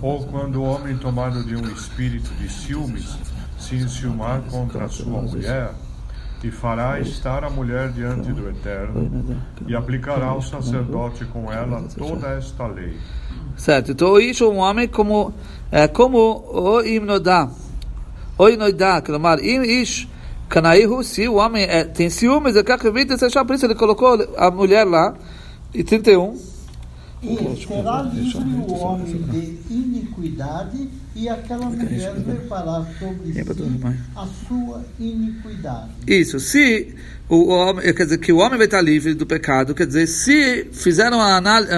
Ou 0.00 0.24
quando 0.24 0.56
o 0.56 0.64
homem 0.64 0.96
tomado 0.96 1.44
de 1.44 1.54
um 1.54 1.68
espírito 1.70 2.30
de 2.34 2.48
ciúmes 2.48 3.16
se 3.58 3.76
enciumar 3.76 4.40
contra 4.50 4.86
a 4.86 4.88
sua 4.88 5.20
mulher, 5.20 5.72
e 6.42 6.50
fará 6.50 7.00
estar 7.00 7.44
a 7.44 7.50
mulher 7.50 7.90
diante 7.90 8.32
do 8.32 8.48
Eterno, 8.48 9.36
e 9.66 9.74
aplicará 9.74 10.26
ao 10.26 10.42
sacerdote 10.42 11.24
com 11.26 11.52
ela 11.52 11.82
toda 11.96 12.28
esta 12.28 12.66
lei. 12.66 12.96
Certo, 13.56 13.92
então 13.92 14.18
isso 14.20 14.44
é 14.44 14.48
um 14.48 14.58
homem 14.58 14.86
como, 14.86 15.32
é, 15.70 15.88
como 15.88 16.18
o 16.18 16.80
imnodá, 16.82 17.50
o 18.38 18.48
inodá, 18.48 19.02
que 19.02 19.10
é 19.10 19.16
im 19.42 19.62
ish, 19.82 20.08
Canaihu, 20.48 21.04
se 21.04 21.28
o 21.28 21.34
homem 21.34 21.64
é, 21.64 21.84
tem 21.84 22.08
ciúmes, 22.08 22.56
é 22.56 22.62
por 22.62 23.54
isso. 23.54 23.66
Ele 23.66 23.74
colocou 23.74 24.18
a 24.36 24.50
mulher 24.50 24.84
lá, 24.84 25.14
e 25.74 25.84
31. 25.84 26.34
E 27.22 27.66
será 27.66 28.02
livre 28.02 28.38
o 28.66 28.74
homem 28.78 29.22
de 29.24 29.58
iniquidade 29.70 30.88
e 31.18 31.28
aquela 31.28 31.66
mulher 31.66 32.14
levará 32.24 32.86
sobre 32.96 33.32
si 33.32 33.40
a 34.14 34.26
sua 34.46 34.84
iniquidade. 35.00 35.90
Isso, 36.06 36.38
se 36.38 36.94
o 37.28 37.48
homem, 37.48 37.92
quer 37.92 38.04
dizer, 38.04 38.18
que 38.18 38.32
o 38.32 38.36
homem 38.36 38.56
vai 38.56 38.66
estar 38.66 38.80
livre 38.80 39.14
do 39.14 39.26
pecado, 39.26 39.74
quer 39.74 39.86
dizer, 39.88 40.06
se 40.06 40.68
fizeram 40.72 41.20
a 41.20 41.36
análise, 41.36 41.72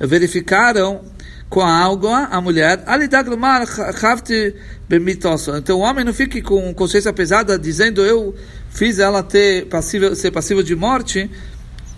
verificaram 0.00 1.02
com 1.50 1.60
a 1.60 1.70
água 1.70 2.28
a 2.30 2.40
mulher, 2.40 2.82
então 5.58 5.78
o 5.78 5.82
homem 5.82 6.04
não 6.04 6.14
fique 6.14 6.40
com 6.40 6.72
consciência 6.74 7.12
pesada 7.12 7.58
dizendo 7.58 8.02
eu 8.02 8.34
fiz 8.70 8.98
ela 8.98 9.22
ter 9.22 9.66
passível, 9.66 10.16
ser 10.16 10.30
passível 10.30 10.62
de 10.62 10.74
morte, 10.74 11.30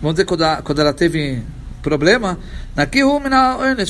vamos 0.02 0.16
dizer 0.16 0.26
quando, 0.26 0.44
quando 0.64 0.80
ela 0.80 0.92
teve 0.92 1.40
problema, 1.82 2.38
Naqui 2.78 3.00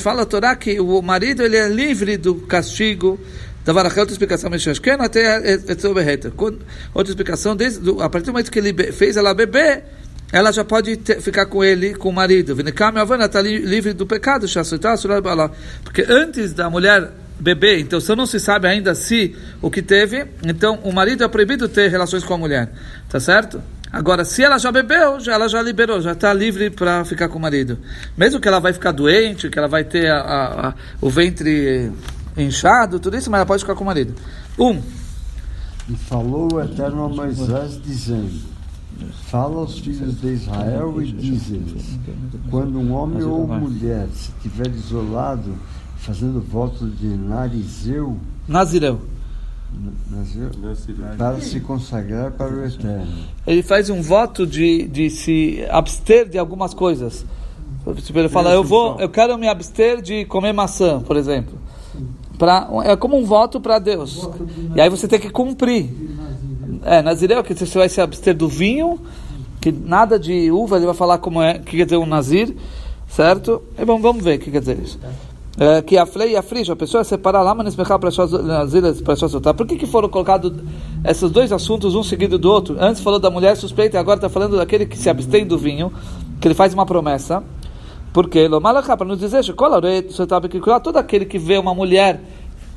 fala 0.01 0.23
a 0.23 0.25
Torá 0.25 0.55
que 0.55 0.79
o 0.79 0.99
marido 0.99 1.43
ele 1.43 1.55
é 1.55 1.69
livre 1.69 2.17
do 2.17 2.33
castigo. 2.35 3.19
Davar 3.63 3.85
outra 3.85 4.03
explicação 4.05 4.49
Meshashken 4.49 4.93
até 4.99 5.53
Etzobeheta. 5.53 6.33
Outra 6.91 7.11
explicação, 7.11 7.55
desde, 7.55 7.87
a 8.01 8.09
partir 8.09 8.25
do 8.25 8.31
momento 8.31 8.51
que 8.51 8.57
ele 8.57 8.91
fez 8.91 9.15
ela 9.15 9.31
beber, 9.31 9.83
ela 10.31 10.51
já 10.51 10.63
pode 10.63 10.97
ter, 10.97 11.21
ficar 11.21 11.45
com 11.45 11.63
ele, 11.63 11.93
com 11.93 12.09
o 12.09 12.13
marido. 12.13 12.55
Vinekam 12.55 12.97
Avana 12.97 13.25
está 13.25 13.43
livre 13.43 13.93
do 13.93 14.07
pecado, 14.07 14.47
porque 15.83 16.03
antes 16.09 16.51
da 16.53 16.67
mulher 16.67 17.11
beber, 17.39 17.79
então 17.79 17.99
se 17.99 18.15
não 18.15 18.25
se 18.25 18.39
sabe 18.39 18.67
ainda 18.67 18.95
se 18.95 19.35
o 19.61 19.69
que 19.69 19.81
teve, 19.83 20.25
então 20.43 20.79
o 20.83 20.91
marido 20.91 21.23
é 21.23 21.27
proibido 21.27 21.69
ter 21.69 21.89
relações 21.89 22.23
com 22.23 22.33
a 22.33 22.37
mulher, 22.37 22.71
tá 23.07 23.19
certo? 23.19 23.61
Agora, 23.91 24.23
se 24.23 24.43
ela 24.43 24.59
já 24.59 24.71
bebeu, 24.71 25.19
já, 25.19 25.33
ela 25.33 25.47
já 25.47 25.61
liberou, 25.61 25.99
já 25.99 26.11
está 26.11 26.31
livre 26.31 26.69
para 26.69 27.03
ficar 27.03 27.27
com 27.27 27.39
o 27.39 27.41
marido. 27.41 27.79
Mesmo 28.15 28.39
que 28.39 28.47
ela 28.47 28.59
vai 28.59 28.71
ficar 28.71 28.91
doente, 28.91 29.49
que 29.49 29.57
ela 29.57 29.67
vai 29.67 29.83
ter 29.83 30.11
a, 30.11 30.19
a, 30.19 30.67
a, 30.69 30.73
o 31.01 31.09
ventre 31.09 31.91
inchado, 32.37 32.99
tudo 32.99 33.17
isso, 33.17 33.31
mas 33.31 33.39
ela 33.39 33.47
pode 33.47 33.63
ficar 33.63 33.73
com 33.73 33.83
o 33.83 33.87
marido. 33.87 34.13
Um. 34.59 34.79
E 35.89 35.95
falou 35.95 36.53
o 36.53 36.61
Eterno 36.61 37.05
a 37.05 37.09
Moisés, 37.09 37.81
dizendo: 37.81 38.39
Fala 39.25 39.61
aos 39.61 39.79
filhos 39.79 40.21
de 40.21 40.33
Israel 40.33 41.01
e 41.01 41.11
diz-lhes: 41.11 41.99
Quando 42.51 42.77
um 42.77 42.93
homem 42.93 43.23
ou 43.23 43.47
mulher 43.47 44.07
se 44.13 44.29
estiver 44.37 44.67
isolado, 44.67 45.57
fazendo 45.97 46.39
voto 46.39 46.87
de 46.87 47.07
Narizeu. 47.07 48.19
Nazireu 48.47 49.01
para 51.17 51.39
se 51.39 51.59
consagrar 51.59 52.31
para 52.31 52.53
o 52.53 52.65
Eterno. 52.65 53.07
Ele 53.45 53.61
faz 53.61 53.89
um 53.89 54.01
voto 54.01 54.45
de, 54.45 54.87
de 54.87 55.09
se 55.09 55.65
abster 55.69 56.27
de 56.27 56.37
algumas 56.37 56.73
coisas. 56.73 57.25
Tipo, 58.03 58.19
ele 58.19 58.29
fala, 58.29 58.51
eu 58.51 58.63
vou, 58.63 58.99
eu 58.99 59.09
quero 59.09 59.37
me 59.37 59.47
abster 59.47 60.01
de 60.01 60.25
comer 60.25 60.53
maçã, 60.53 60.99
por 60.99 61.15
exemplo. 61.15 61.57
Pra, 62.37 62.69
é 62.85 62.95
como 62.95 63.17
um 63.17 63.25
voto 63.25 63.59
para 63.59 63.79
Deus. 63.79 64.29
E 64.75 64.81
aí 64.81 64.89
você 64.89 65.07
tem 65.07 65.19
que 65.19 65.29
cumprir. 65.29 65.89
É, 66.83 67.01
Nazireu, 67.01 67.43
que 67.43 67.53
você 67.53 67.77
vai 67.77 67.89
se 67.89 67.99
abster 67.99 68.35
do 68.35 68.47
vinho, 68.47 68.99
que 69.59 69.71
nada 69.71 70.19
de 70.19 70.51
uva, 70.51 70.77
ele 70.77 70.85
vai 70.85 70.95
falar 70.95 71.17
como 71.17 71.41
é, 71.41 71.59
que 71.59 71.77
quer 71.77 71.85
dizer 71.85 71.97
um 71.97 72.05
Nazir, 72.05 72.55
certo? 73.07 73.61
E 73.77 73.83
bom, 73.83 73.99
vamos 73.99 74.23
ver 74.23 74.37
o 74.37 74.39
que 74.39 74.51
quer 74.51 74.59
dizer 74.59 74.79
isso 74.79 74.99
é, 75.59 75.81
que 75.81 75.97
a 75.97 76.05
flei 76.05 76.31
e 76.31 76.35
a 76.37 76.41
frija, 76.41 76.71
a 76.71 76.75
pessoa 76.75 77.03
separar 77.03 77.41
lá, 77.41 77.53
mas 77.53 77.75
para 77.75 79.15
soltar. 79.27 79.53
Por 79.53 79.67
que, 79.67 79.75
que 79.75 79.85
foram 79.85 80.07
colocados 80.07 80.53
esses 81.03 81.29
dois 81.29 81.51
assuntos 81.51 81.95
um 81.95 82.03
seguido 82.03 82.37
do 82.37 82.49
outro? 82.49 82.77
Antes 82.79 83.01
falou 83.01 83.19
da 83.19 83.29
mulher 83.29 83.57
suspeita 83.57 83.97
e 83.97 83.99
agora 83.99 84.17
está 84.17 84.29
falando 84.29 84.55
daquele 84.55 84.85
que 84.85 84.97
se 84.97 85.09
abstém 85.09 85.45
do 85.45 85.57
vinho, 85.57 85.91
que 86.39 86.47
ele 86.47 86.55
faz 86.55 86.73
uma 86.73 86.85
promessa. 86.85 87.43
Porque, 88.13 88.47
para 88.97 89.05
nos 89.05 89.19
dizer, 89.19 89.43
todo 90.81 90.97
aquele 90.97 91.25
que 91.25 91.37
vê 91.37 91.57
uma 91.57 91.75
mulher 91.75 92.21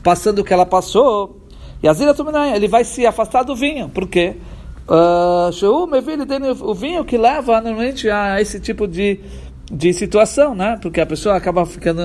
passando 0.02 0.40
o 0.40 0.44
que 0.44 0.52
ela 0.52 0.66
passou, 0.66 1.38
e 1.80 1.86
a 1.86 1.92
zira 1.92 2.12
ele 2.54 2.66
vai 2.66 2.82
se 2.82 3.06
afastar 3.06 3.44
do 3.44 3.54
vinho. 3.54 3.88
Por 3.88 4.08
quê? 4.08 4.36
Uh, 4.88 5.52
o 6.60 6.74
vinho 6.74 7.04
que 7.04 7.16
leva 7.16 7.60
normalmente 7.60 8.10
a 8.10 8.40
esse 8.40 8.58
tipo 8.58 8.88
de, 8.88 9.20
de 9.70 9.92
situação, 9.92 10.52
né? 10.52 10.76
Porque 10.82 11.00
a 11.00 11.06
pessoa 11.06 11.36
acaba 11.36 11.64
ficando 11.64 12.02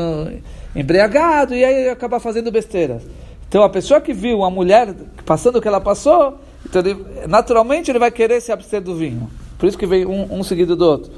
embriagado 0.78 1.56
e 1.56 1.66
aí 1.66 1.90
acaba 1.90 2.20
fazendo 2.20 2.52
besteira. 2.52 3.02
Então 3.48 3.64
a 3.64 3.70
pessoa 3.70 4.00
que 4.00 4.14
viu 4.14 4.44
a 4.44 4.50
mulher 4.50 4.94
passando 5.26 5.58
o 5.58 5.62
que 5.62 5.68
ela 5.68 5.82
passou, 5.82 6.38
então 6.66 6.82
ele, 6.82 6.98
naturalmente 7.28 7.90
ele 7.90 8.00
vai 8.00 8.12
querer 8.12 8.40
se 8.42 8.52
abster 8.52 8.82
do 8.82 8.96
vinho. 8.96 9.30
Por 9.58 9.68
isso 9.68 9.78
que 9.78 9.88
vem 9.88 10.06
um, 10.06 10.40
um 10.40 10.44
seguido 10.44 10.76
do 10.76 10.86
outro. 10.86 11.12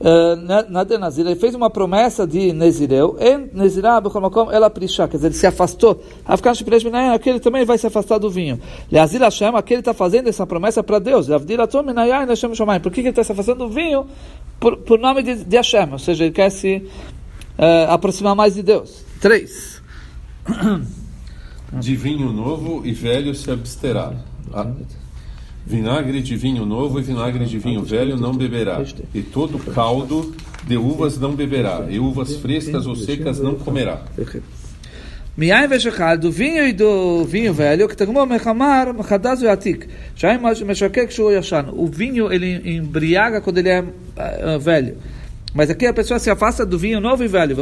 Eh, 0.00 1.16
ele 1.18 1.36
fez 1.36 1.54
uma 1.54 1.70
promessa 1.70 2.26
de 2.26 2.52
Nezireu, 2.52 3.16
ela 4.52 4.68
prisha, 4.68 5.06
quer 5.08 5.16
dizer, 5.16 5.28
ele 5.28 5.34
se 5.34 5.46
afastou. 5.46 6.02
Aquele 6.26 7.40
também 7.40 7.64
vai 7.64 7.78
se 7.78 7.86
afastar 7.86 8.18
do 8.18 8.28
vinho. 8.28 8.60
Leazir 8.90 9.20
Hashem, 9.20 9.54
aquele 9.54 9.80
está 9.80 9.94
fazendo 9.94 10.28
essa 10.28 10.46
promessa 10.46 10.82
para 10.82 10.98
Deus. 10.98 11.28
Por 11.28 12.92
que 12.92 13.00
ele 13.00 13.08
está 13.10 13.24
se 13.24 13.32
afastando 13.32 13.66
do 13.66 13.70
vinho? 13.70 14.06
Por, 14.58 14.78
por 14.78 14.98
nome 14.98 15.22
de, 15.22 15.44
de 15.44 15.56
Hashem, 15.56 15.92
ou 15.92 15.98
seja, 15.98 16.24
ele 16.24 16.32
quer 16.32 16.50
se 16.50 16.76
uh, 17.58 17.90
aproximar 17.90 18.34
mais 18.34 18.54
de 18.54 18.62
Deus. 18.62 19.04
Três. 19.20 19.82
De 21.72 21.96
vinho 21.96 22.32
novo 22.32 22.86
e 22.86 22.92
velho 22.92 23.34
se 23.34 23.50
absterá. 23.50 24.12
Ah. 24.52 24.70
Vinagre 25.66 26.22
de 26.22 26.36
vinho 26.36 26.64
novo 26.64 27.00
e 27.00 27.02
vinagre 27.02 27.46
de 27.46 27.58
vinho 27.58 27.82
velho 27.82 28.16
não 28.16 28.32
beberá, 28.32 28.84
e 29.14 29.22
todo 29.22 29.58
caldo 29.72 30.34
de 30.66 30.76
uvas 30.76 31.18
não 31.18 31.34
beberá, 31.34 31.86
e 31.88 31.98
uvas 31.98 32.36
frescas 32.36 32.86
ou 32.86 32.94
secas 32.94 33.40
não 33.40 33.54
comerá. 33.54 34.04
Miai 35.36 35.66
veshachal, 35.66 36.16
do 36.16 36.30
vinho 36.30 36.64
e 36.68 36.72
do 36.72 37.24
vinho 37.24 37.52
velho, 37.52 37.88
que 37.88 37.96
mechadaz 38.92 39.42
e 39.42 39.48
atik. 39.48 39.88
Shaim 40.14 40.38
meshakek 40.38 41.12
shu 41.12 41.32
yashan. 41.32 41.70
O 41.72 41.88
vinho, 41.88 42.32
ele 42.32 42.76
embriaga 42.76 43.40
quando 43.40 43.58
ele 43.58 43.68
é 43.68 43.84
velho. 44.60 44.96
Mas 45.52 45.70
aqui 45.70 45.86
a 45.86 45.92
pessoa 45.92 46.20
se 46.20 46.30
afasta 46.30 46.64
do 46.64 46.78
vinho 46.78 47.00
novo 47.00 47.24
e 47.24 47.28
velho. 47.28 47.56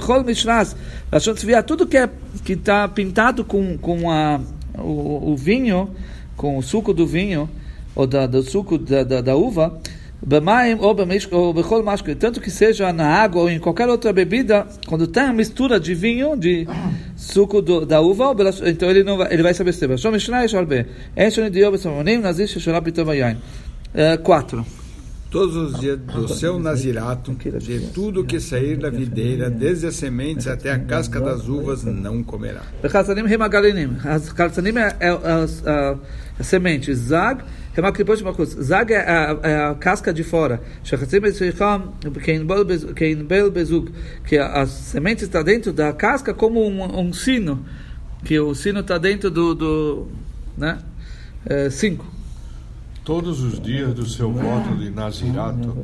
Tudo 1.67 1.87
que 1.87 1.97
é 1.97 2.11
está 2.47 2.87
pintado 2.89 3.43
com, 3.43 3.79
com 3.79 4.11
a, 4.11 4.39
o, 4.79 5.33
o, 5.33 5.37
vinho, 5.37 5.91
com 6.37 6.59
o 6.59 6.63
suco 6.63 6.93
do 6.93 7.07
vinho, 7.07 7.49
ou 7.95 8.07
da, 8.07 8.27
do 8.27 8.43
suco 8.43 8.77
da, 8.77 9.03
da, 9.03 9.21
da 9.23 9.35
uva, 9.37 9.79
ou 10.81 10.95
tanto 12.15 12.41
que 12.41 12.51
seja 12.51 12.93
na 12.93 13.07
água 13.09 13.43
ou 13.43 13.51
em 13.51 13.59
qualquer 13.59 13.89
outra 13.89 14.13
bebida, 14.13 14.67
quando 14.87 15.07
tem 15.07 15.25
a 15.25 15.33
mistura 15.33 15.81
de 15.81 15.95
vinho, 15.95 16.37
de 16.37 16.67
suco 17.17 17.61
do, 17.61 17.85
da 17.85 18.01
uva, 18.01 18.35
então 18.65 18.89
ele 18.89 19.03
não 19.03 19.17
vai, 19.17 19.33
ele 19.33 19.43
vai 19.43 19.53
se 19.53 19.63
abster. 19.63 19.89
Quatro. 24.23 24.65
Todos 25.29 25.57
os 25.57 25.81
dias 25.81 25.99
do 25.99 26.29
seu 26.29 26.59
nazirato, 26.59 27.35
de 27.59 27.81
tudo 27.95 28.23
que 28.23 28.39
sair 28.39 28.77
da 28.77 28.91
videira, 28.91 29.49
desde 29.49 29.87
as 29.87 29.97
sementes 29.97 30.47
até 30.47 30.71
a 30.71 30.79
casca 30.79 31.19
das 31.19 31.49
uvas, 31.49 31.85
não 31.85 32.23
comerá. 32.23 32.61
As 34.05 34.31
calçanim 34.31 34.77
é, 34.77 34.95
é, 35.01 35.09
é 36.39 36.43
a 37.77 37.93
semente. 37.93 38.45
Zag, 38.45 38.63
Zag 38.63 38.93
é 38.93 38.99
a, 38.99 39.39
é 39.43 39.65
a 39.67 39.75
casca 39.75 40.13
de 40.13 40.23
fora. 40.23 40.61
Que 44.27 44.37
a 44.39 44.67
semente 44.67 45.25
está 45.25 45.43
dentro 45.43 45.73
da 45.73 45.93
casca 45.93 46.35
como 46.35 46.61
um, 46.61 47.01
um 47.01 47.13
sino. 47.13 47.65
Que 48.25 48.39
o 48.39 48.55
sino 48.55 48.81
está 48.81 48.99
dentro 48.99 49.31
do, 49.31 49.55
do 49.55 50.09
né? 50.57 50.79
É, 51.47 51.71
cinco. 51.71 52.07
Todos 53.05 53.43
os 53.43 53.61
dias 53.61 53.93
do 53.95 54.09
seu 54.09 54.31
voto 54.31 54.77
de 54.77 54.89
Nazirato, 54.89 55.77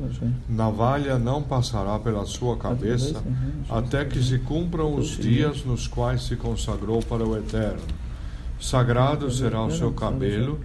navalha 0.48 1.18
não 1.18 1.42
passará 1.42 1.98
pela 1.98 2.24
sua 2.24 2.56
cabeça 2.56 3.20
até 3.68 4.04
que 4.04 4.22
se 4.22 4.38
cumpram 4.38 4.94
os 4.94 5.16
dias 5.16 5.64
nos 5.64 5.88
quais 5.88 6.22
se 6.22 6.36
consagrou 6.36 7.02
para 7.02 7.26
o 7.26 7.36
Eterno. 7.36 7.82
Sagrado 8.60 9.28
será 9.32 9.64
o 9.64 9.70
seu 9.70 9.90
cabelo, 9.92 10.60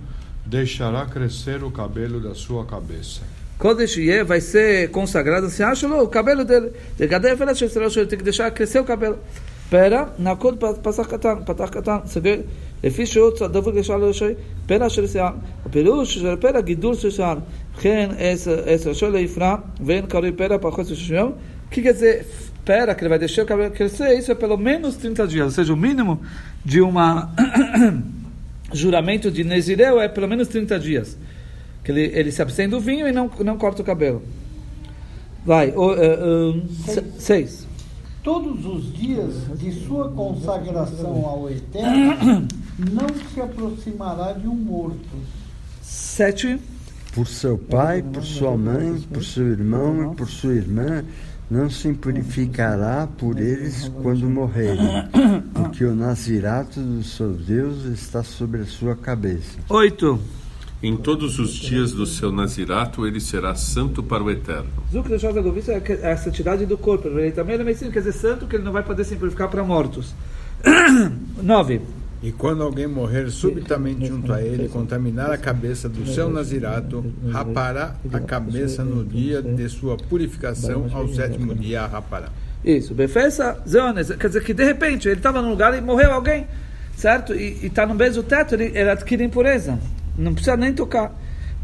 deixará 0.47 1.07
crescer 1.07 1.63
o 1.63 1.71
cabelo 1.71 2.21
da 2.21 2.35
sua 2.35 2.65
cabeça. 2.65 3.21
Kodesh 3.59 3.97
Yeh 3.97 4.25
vai 4.25 4.41
ser 4.41 4.91
consagrado, 4.91 5.51
se 5.51 5.63
acha 5.63 5.87
o 5.89 6.09
cabelo 6.09 6.45
dele. 6.45 6.71
Tem 6.97 7.09
que 7.09 8.25
deixar 8.25 8.51
crescer 8.51 8.81
o 8.81 8.85
cabelo. 8.85 9.19
פרע 9.71 10.05
נקוד 10.19 10.65
פסח 10.83 11.07
קטן, 11.07 11.35
פתח 11.45 11.69
קטן, 11.69 11.97
סגר, 12.07 12.37
לפי 12.85 13.07
שהוא 13.07 13.31
דבוק 13.53 13.75
ישר 13.77 13.97
לראשי, 13.97 14.25
פרע 14.67 14.89
של 14.89 15.07
שיער. 15.07 15.33
הפירוש 15.67 16.15
של 16.15 16.37
פרע 16.37 16.61
גידול 16.61 16.95
של 16.95 17.11
שיער, 17.11 17.39
וכן 17.77 18.11
עשר 18.67 18.93
שול 18.93 19.17
ליפרע, 19.17 19.57
ואין 19.87 20.07
קרוי 20.07 20.33
פרע 20.33 20.57
פחות 20.61 20.87
של 20.87 21.15
יום, 21.15 21.33
que 21.71 21.83
quer 21.83 21.93
dizer, 21.93 22.27
pera, 22.65 22.95
que 22.95 23.03
ele 23.03 23.11
vai 23.11 23.19
deixar 23.19 23.43
o 23.43 23.47
cabelo 23.47 23.71
crescer, 23.71 24.19
isso 24.19 24.33
é 24.33 24.35
pelo 24.35 24.57
menos 24.57 24.97
30 24.97 25.27
dias, 25.27 25.45
ou 25.45 25.51
seja, 25.51 25.75
o 25.75 25.77
mínimo 25.77 26.19
de 26.65 26.81
um 26.81 26.93
juramento 28.74 29.32
de 29.32 29.44
Nezireu 29.44 30.00
é 30.00 30.08
pelo 30.08 30.28
menos 30.28 30.48
30 30.48 30.80
dias. 30.80 31.18
Que 31.84 31.92
ele, 31.92 32.12
ele 32.14 32.32
se 32.32 32.42
abstém 32.42 32.68
do 32.68 32.80
vinho 32.80 33.08
e 33.08 33.12
não, 33.12 33.30
não 33.40 33.58
corta 33.58 33.82
o 33.82 33.86
cabelo. 33.86 34.22
Vai, 35.46 35.72
o, 35.72 35.92
uh, 35.92 36.50
um, 36.52 36.68
seis 37.20 37.68
todos 38.24 38.66
os 38.66 38.94
dias 38.94 39.34
de 39.60 39.72
sua 39.86 40.10
consagração 40.10 41.26
ao 41.26 41.50
Eterno, 41.50 42.48
não 42.80 43.08
se 43.34 43.42
aproximará 43.42 44.32
de 44.32 44.48
um 44.48 44.56
morto. 44.56 45.10
Sete. 45.82 46.60
Por 47.14 47.28
seu 47.28 47.60
pai, 47.60 48.02
por 48.02 48.24
sua 48.24 48.58
mãe, 48.58 49.00
por 49.14 49.24
seu 49.24 49.48
irmão 49.50 50.14
e 50.14 50.16
por 50.16 50.28
sua 50.28 50.56
irmã, 50.56 51.06
não 51.54 51.70
se 51.70 51.94
purificará 51.94 53.08
por 53.08 53.40
eles 53.40 53.88
quando 54.02 54.28
morrerem, 54.28 55.08
porque 55.54 55.86
o 55.86 55.94
nazirato 55.94 56.80
do 56.80 57.04
seu 57.04 57.32
Deus 57.32 57.86
está 57.86 58.24
sobre 58.24 58.62
a 58.62 58.66
sua 58.66 58.96
cabeça. 58.96 59.60
Oito. 59.70 60.20
Em 60.82 60.98
todos 60.98 61.40
os 61.40 61.54
dias 61.54 61.94
do 61.94 62.06
seu 62.06 62.30
nazirato, 62.32 63.06
ele 63.08 63.20
será 63.22 63.56
santo 63.56 64.02
para 64.04 64.22
o 64.22 64.30
eterno. 64.30 64.68
É 66.02 66.12
a 66.12 66.18
santidade 66.18 66.66
do 66.66 66.78
corpo. 66.78 67.08
Ele 67.08 67.32
também 67.32 67.56
é 67.56 67.74
quer 67.74 67.90
dizer 67.90 68.12
santo, 68.12 68.48
que 68.48 68.56
ele 68.58 68.66
não 68.66 68.74
vai 68.74 68.84
poder 68.84 69.06
simplificar 69.06 69.48
para 69.48 69.64
mortos. 69.64 70.14
9. 71.42 71.82
E 72.24 72.32
quando 72.32 72.64
alguém 72.64 72.88
morrer 72.88 73.30
subitamente 73.30 74.06
junto 74.06 74.32
a 74.32 74.42
ele, 74.42 74.70
contaminar 74.70 75.30
a 75.30 75.38
cabeça 75.38 75.90
do 75.90 76.08
seu 76.08 76.30
nazirato, 76.30 77.04
rapará 77.30 77.96
a 78.14 78.20
cabeça 78.22 78.82
no 78.82 79.04
dia 79.04 79.42
de 79.42 79.68
sua 79.68 79.98
purificação, 79.98 80.88
ao 80.94 81.10
sétimo 81.10 81.54
dia 81.54 81.86
rapará. 81.86 82.30
Isso, 82.64 82.94
befesa 82.94 83.62
zones, 83.68 84.10
quer 84.12 84.28
dizer 84.28 84.42
que 84.42 84.54
de 84.54 84.64
repente 84.64 85.10
ele 85.10 85.18
estava 85.18 85.42
num 85.42 85.50
lugar 85.50 85.78
e 85.78 85.82
morreu 85.82 86.14
alguém, 86.14 86.48
certo? 86.96 87.36
E 87.36 87.66
está 87.66 87.86
no 87.86 87.94
mesmo 87.94 88.24
teto, 88.24 88.56
ele, 88.56 88.68
ele 88.68 88.90
adquire 88.90 89.22
impureza. 89.22 89.78
Não 90.18 90.34
precisa 90.34 90.56
nem 90.56 90.72
tocar. 90.72 91.14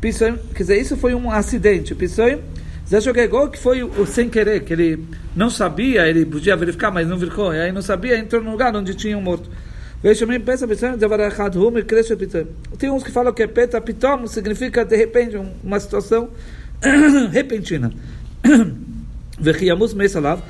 Quer 0.02 0.12
dizer, 0.58 0.78
isso 0.78 0.98
foi 0.98 1.13
um 1.13 1.32
acidente. 1.32 1.95
Pisoim, 1.95 2.41
Zeshogegol, 2.86 3.48
que 3.48 3.58
foi 3.58 3.82
o, 3.82 4.02
o 4.02 4.06
sem 4.06 4.30
querer, 4.30 4.65
que 4.65 4.74
ele 4.74 5.08
não 5.34 5.50
sabia, 5.50 6.06
ele 6.06 6.26
podia 6.26 6.58
verificar, 6.58 6.91
mas 6.91 7.08
não 7.08 7.17
verificou. 7.17 7.54
E 7.54 7.62
aí 7.62 7.72
não 7.72 7.82
sabia, 7.82 8.17
entrou 8.17 8.43
no 8.43 8.52
lugar 8.52 8.76
onde 8.76 8.93
tinha 8.93 9.17
um 9.17 9.22
morto. 9.22 9.50
Tem 12.77 12.89
uns 12.89 13.03
que 13.03 13.12
falam 13.12 13.33
que 13.33 13.43
é 13.43 13.47
peta 13.47 13.81
pitom 13.81 14.27
significa 14.27 14.85
de 14.85 14.95
repente 14.95 15.35
uma 15.62 15.79
situação 15.79 16.29
repentina. 17.31 17.91
Vechiamus 19.39 19.93
Meisalav, 19.93 20.41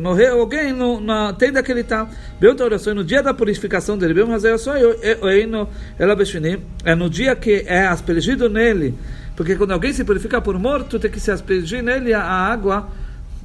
morreu 0.00 0.40
alguém 0.40 0.72
no, 0.72 1.00
na 1.00 1.32
tenda 1.32 1.62
que 1.62 1.72
ele 1.72 1.80
está. 1.80 2.08
Outra 2.42 2.66
oração, 2.66 2.94
no 2.94 3.04
dia 3.04 3.22
da 3.22 3.34
purificação 3.34 3.98
dele, 3.98 4.14
Beu 4.14 4.26
fazer 4.28 4.48
oração, 4.48 4.74
ela 5.98 6.16
é 6.84 6.94
no 6.94 7.10
dia 7.10 7.34
que 7.34 7.64
é 7.66 7.86
aspergido 7.86 8.48
nele, 8.48 8.94
porque 9.36 9.56
quando 9.56 9.72
alguém 9.72 9.92
se 9.92 10.04
purifica 10.04 10.40
por 10.40 10.56
morto, 10.58 11.00
tem 11.00 11.10
que 11.10 11.18
se 11.18 11.32
aspergir 11.32 11.82
nele 11.82 12.12
a 12.12 12.22
água, 12.22 12.88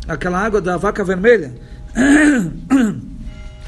aquela 0.08 0.40
água 0.40 0.62
da 0.62 0.78
vaca 0.78 1.04
vermelha. 1.04 1.54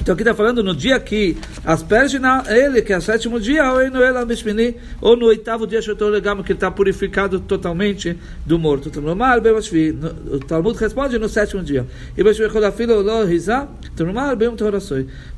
Então 0.08 0.14
aqui 0.14 0.24
está 0.24 0.34
falando 0.34 0.64
no 0.64 0.74
dia 0.74 0.98
que 1.02 1.36
asperge 1.66 2.18
na 2.18 2.42
ele, 2.48 2.82
que 2.82 2.94
é 2.94 2.98
o 2.98 3.02
sétimo 3.02 3.42
dia, 3.42 3.70
ou 3.74 3.92
no 3.92 4.02
ela 4.02 4.26
ou 5.02 5.18
no 5.18 5.26
oitavo 5.26 5.68
dia, 5.68 5.82
que 5.82 5.92
ele 5.92 6.54
está 6.54 6.72
purificado 6.72 7.42
totalmente 7.42 8.18
do 8.46 8.58
morto. 8.58 8.88
O 8.88 10.40
Talmud 10.40 10.80
responde 10.80 11.20
no 11.20 11.28
sétimo 11.28 11.62
dia. 11.62 11.86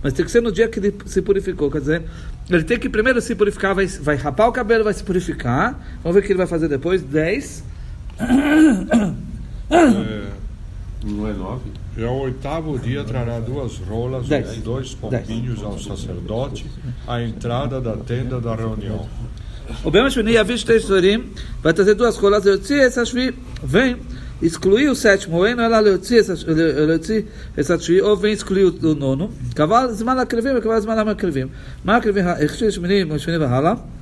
Mas 0.04 0.14
tem 0.14 0.24
que 0.24 0.32
ser 0.32 0.42
no 0.44 0.52
dia 0.52 0.68
que 0.68 0.78
ele 0.78 0.94
se 1.04 1.24
purificou. 1.24 1.72
Quer 1.72 1.80
dizer, 1.80 2.04
ele 2.48 2.64
tem 2.64 2.78
que 2.78 2.90
primeiro 2.90 3.20
se 3.22 3.34
purificar, 3.34 3.74
vai, 3.74 3.88
vai 3.88 4.18
rapar 4.18 4.50
o 4.50 4.52
cabelo, 4.52 4.84
vai 4.84 4.94
se 4.94 5.04
purificar. 5.04 5.84
Vamos 6.04 6.14
ver 6.14 6.20
o 6.20 6.24
que 6.24 6.32
ele 6.32 6.38
vai 6.38 6.46
fazer 6.46 6.68
depois. 6.68 7.02
Dez. 7.02 7.64
É, 9.72 11.06
não 11.06 11.28
é 11.28 11.34
nove? 11.34 11.70
E 12.00 12.04
ao 12.06 12.18
oitavo 12.18 12.80
dia 12.80 13.04
trará 13.04 13.42
duas 13.42 13.76
rolas 13.80 14.26
Dez. 14.26 14.56
e 14.56 14.62
dois 14.62 14.94
pombinhos 14.94 15.62
ao 15.62 15.78
sacerdote 15.78 16.66
à 17.06 17.22
entrada 17.22 17.82
da 17.82 17.98
tenda 17.98 18.40
da 18.40 18.56
reunião. 18.56 19.06
O 19.84 19.92
Bema 19.92 20.10
Shvini 20.10 20.32
Yavish 20.32 20.64
Teishorim 20.64 21.30
vai 21.62 21.74
trazer 21.74 21.96
duas 21.96 22.16
rolas 22.16 22.44
de 22.44 22.52
Yotzi 22.52 22.80
essa 22.80 23.04
Shvi, 23.04 23.36
vem 23.62 23.98
excluir 24.42 24.88
o 24.88 24.96
sétimo, 24.96 25.40
ou 25.40 25.54
não 25.54 25.62
ela 25.66 25.82
Yotzi 25.90 26.20
essa 27.58 27.78
Shvi, 27.78 28.02
ou 28.02 28.16
vem 28.16 28.32
excluir 28.32 28.64
o 28.64 28.96
nono. 28.96 29.30
Kaval 29.54 29.94
Zman 29.94 30.22
Akrivim, 30.22 30.58
Kaval 30.62 30.80
Zman 30.80 31.00
Akrivim. 31.02 31.52
Ma 31.84 31.98
Akrivim, 31.98 32.22
Echshir 32.40 32.72
Shmini, 32.72 33.04
Shvini 33.20 33.38
Vahala. 33.38 33.99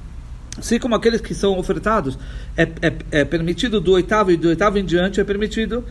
Assim 0.58 0.80
como 0.80 0.96
aqueles 0.96 1.22
que 1.22 1.36
são 1.36 1.58
ofertados, 1.58 2.17
é, 2.56 2.63
é, 2.63 2.93
é, 3.12 3.26
permitido 3.26 3.80
do 3.80 3.91
oitavo 3.91 4.32
e 4.32 4.38
do 4.38 4.48
oitavo 4.48 4.80
em 4.80 4.86
diante, 4.86 5.20
é 5.20 5.24
permitido. 5.24 5.84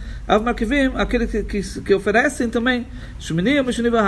Aqueles 0.96 1.30
que, 1.30 1.42
que, 1.44 1.80
que 1.82 1.94
oferecem 1.94 2.50
também, 2.50 2.86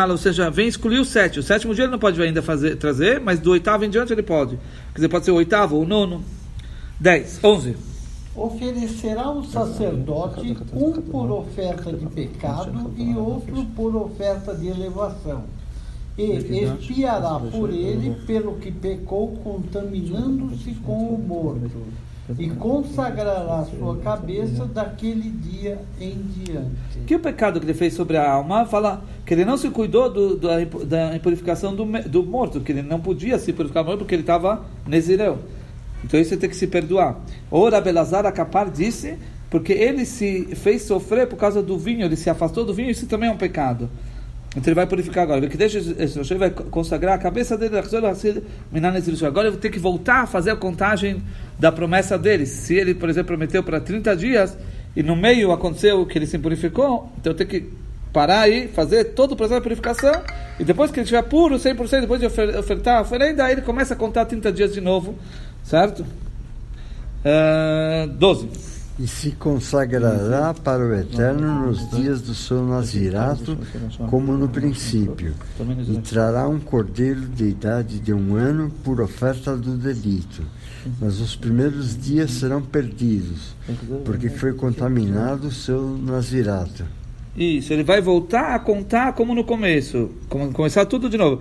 ou 0.08 0.16
seja, 0.16 0.50
vem 0.50 0.66
excluir 0.66 0.98
o 0.98 1.04
sétimo. 1.04 1.40
O 1.40 1.46
sétimo 1.46 1.74
dia 1.74 1.84
ele 1.84 1.92
não 1.92 1.98
pode 1.98 2.20
ainda 2.20 2.42
fazer, 2.42 2.76
trazer, 2.76 3.20
mas 3.20 3.38
do 3.38 3.52
oitavo 3.52 3.84
em 3.84 3.90
diante 3.90 4.12
ele 4.12 4.22
pode. 4.22 4.56
Quer 4.56 4.96
dizer, 4.96 5.08
pode 5.08 5.24
ser 5.24 5.30
o 5.30 5.36
oitavo 5.36 5.78
o 5.78 5.86
nono. 5.86 6.24
Dez, 6.98 7.38
onze. 7.44 7.76
Oferecerá 8.34 9.30
o 9.30 9.44
sacerdote 9.44 10.56
um 10.72 10.92
por 10.92 11.30
oferta 11.30 11.92
de 11.92 12.06
pecado 12.06 12.92
e 12.96 13.14
outro 13.16 13.64
por 13.76 13.94
oferta 13.94 14.54
de 14.54 14.68
elevação 14.68 15.44
e 16.18 16.64
expiará 16.64 17.38
por 17.38 17.70
ele 17.70 18.16
pelo 18.26 18.56
que 18.56 18.72
pecou, 18.72 19.36
contaminando-se 19.44 20.72
com 20.84 21.14
o 21.14 21.18
morto, 21.18 21.80
e 22.36 22.50
consagrará 22.50 23.64
sua 23.64 23.96
cabeça 23.98 24.66
daquele 24.66 25.30
dia 25.30 25.78
em 26.00 26.20
diante. 26.36 26.98
Que 27.06 27.14
o 27.14 27.20
pecado 27.20 27.60
que 27.60 27.66
ele 27.66 27.72
fez 27.72 27.94
sobre 27.94 28.16
a 28.16 28.30
alma 28.30 28.66
fala 28.66 29.02
que 29.24 29.32
ele 29.32 29.44
não 29.44 29.56
se 29.56 29.70
cuidou 29.70 30.12
do, 30.12 30.36
do, 30.36 30.84
da 30.84 31.14
impurificação 31.14 31.74
do, 31.74 31.84
do 32.08 32.24
morto, 32.24 32.60
que 32.60 32.72
ele 32.72 32.82
não 32.82 33.00
podia 33.00 33.38
se 33.38 33.52
purificar 33.52 33.84
morto 33.84 34.00
porque 34.00 34.14
ele 34.14 34.22
estava 34.22 34.66
nezireu. 34.86 35.38
Então 36.04 36.20
isso 36.20 36.36
tem 36.36 36.50
que 36.50 36.56
se 36.56 36.66
perdoar. 36.66 37.18
Ora 37.50 37.80
Belazar 37.80 38.26
Acapar 38.26 38.70
disse 38.70 39.16
porque 39.48 39.72
ele 39.72 40.04
se 40.04 40.54
fez 40.56 40.82
sofrer 40.82 41.26
por 41.26 41.36
causa 41.36 41.62
do 41.62 41.78
vinho, 41.78 42.04
ele 42.04 42.16
se 42.16 42.28
afastou 42.28 42.64
do 42.64 42.74
vinho, 42.74 42.90
isso 42.90 43.06
também 43.06 43.30
é 43.30 43.32
um 43.32 43.38
pecado. 43.38 43.88
Então 44.56 44.62
ele 44.66 44.74
vai 44.74 44.86
purificar 44.86 45.24
agora. 45.24 45.46
Que 45.46 45.56
deixa 45.56 45.78
ele 45.78 46.38
vai 46.38 46.50
consagrar 46.50 47.14
a 47.14 47.18
cabeça 47.18 47.56
dele. 47.56 47.76
Agora 49.26 49.48
ele 49.48 49.56
ter 49.56 49.70
que 49.70 49.78
voltar 49.78 50.22
a 50.22 50.26
fazer 50.26 50.50
a 50.52 50.56
contagem 50.56 51.22
da 51.58 51.70
promessa 51.70 52.18
dele. 52.18 52.46
Se 52.46 52.74
ele, 52.74 52.94
por 52.94 53.08
exemplo, 53.08 53.28
prometeu 53.28 53.62
para 53.62 53.80
30 53.80 54.16
dias 54.16 54.56
e 54.96 55.02
no 55.02 55.14
meio 55.14 55.52
aconteceu 55.52 56.04
que 56.06 56.18
ele 56.18 56.26
se 56.26 56.38
purificou, 56.38 57.12
então 57.18 57.34
tem 57.34 57.46
que 57.46 57.70
parar 58.12 58.40
aí, 58.40 58.68
fazer 58.68 59.04
todo 59.04 59.32
o 59.32 59.36
processo 59.36 59.60
de 59.60 59.64
purificação 59.64 60.12
e 60.58 60.64
depois 60.64 60.90
que 60.90 60.98
ele 60.98 61.04
estiver 61.04 61.22
puro, 61.22 61.56
100%, 61.56 62.00
depois 62.00 62.18
de 62.18 62.26
ofertar 62.26 62.98
a 62.98 63.00
oferenda, 63.02 63.44
aí 63.44 63.52
ele 63.52 63.62
começa 63.62 63.92
a 63.92 63.96
contar 63.96 64.24
30 64.24 64.50
dias 64.50 64.72
de 64.72 64.80
novo, 64.80 65.14
certo? 65.62 66.06
Uh, 67.22 68.08
12 68.08 68.77
e 68.98 69.06
se 69.06 69.30
consagrará 69.30 70.52
para 70.52 70.84
o 70.84 70.92
Eterno 70.92 71.66
nos 71.66 71.88
dias 71.90 72.20
do 72.20 72.34
seu 72.34 72.66
nazirato, 72.66 73.56
como 74.10 74.32
no 74.32 74.48
princípio, 74.48 75.34
e 75.88 75.98
trará 75.98 76.48
um 76.48 76.58
cordeiro 76.58 77.20
de 77.20 77.44
idade 77.44 78.00
de 78.00 78.12
um 78.12 78.34
ano 78.34 78.72
por 78.82 79.00
oferta 79.00 79.56
do 79.56 79.76
delito. 79.76 80.42
Mas 81.00 81.20
os 81.20 81.36
primeiros 81.36 81.96
dias 81.96 82.32
serão 82.32 82.60
perdidos, 82.60 83.54
porque 84.04 84.28
foi 84.28 84.52
contaminado 84.54 85.48
o 85.48 85.52
seu 85.52 85.96
nazirato. 85.96 86.84
Isso, 87.36 87.72
ele 87.72 87.84
vai 87.84 88.00
voltar 88.00 88.56
a 88.56 88.58
contar 88.58 89.12
como 89.12 89.32
no 89.32 89.44
começo, 89.44 90.10
como, 90.28 90.52
começar 90.52 90.84
tudo 90.86 91.08
de 91.08 91.16
novo. 91.16 91.40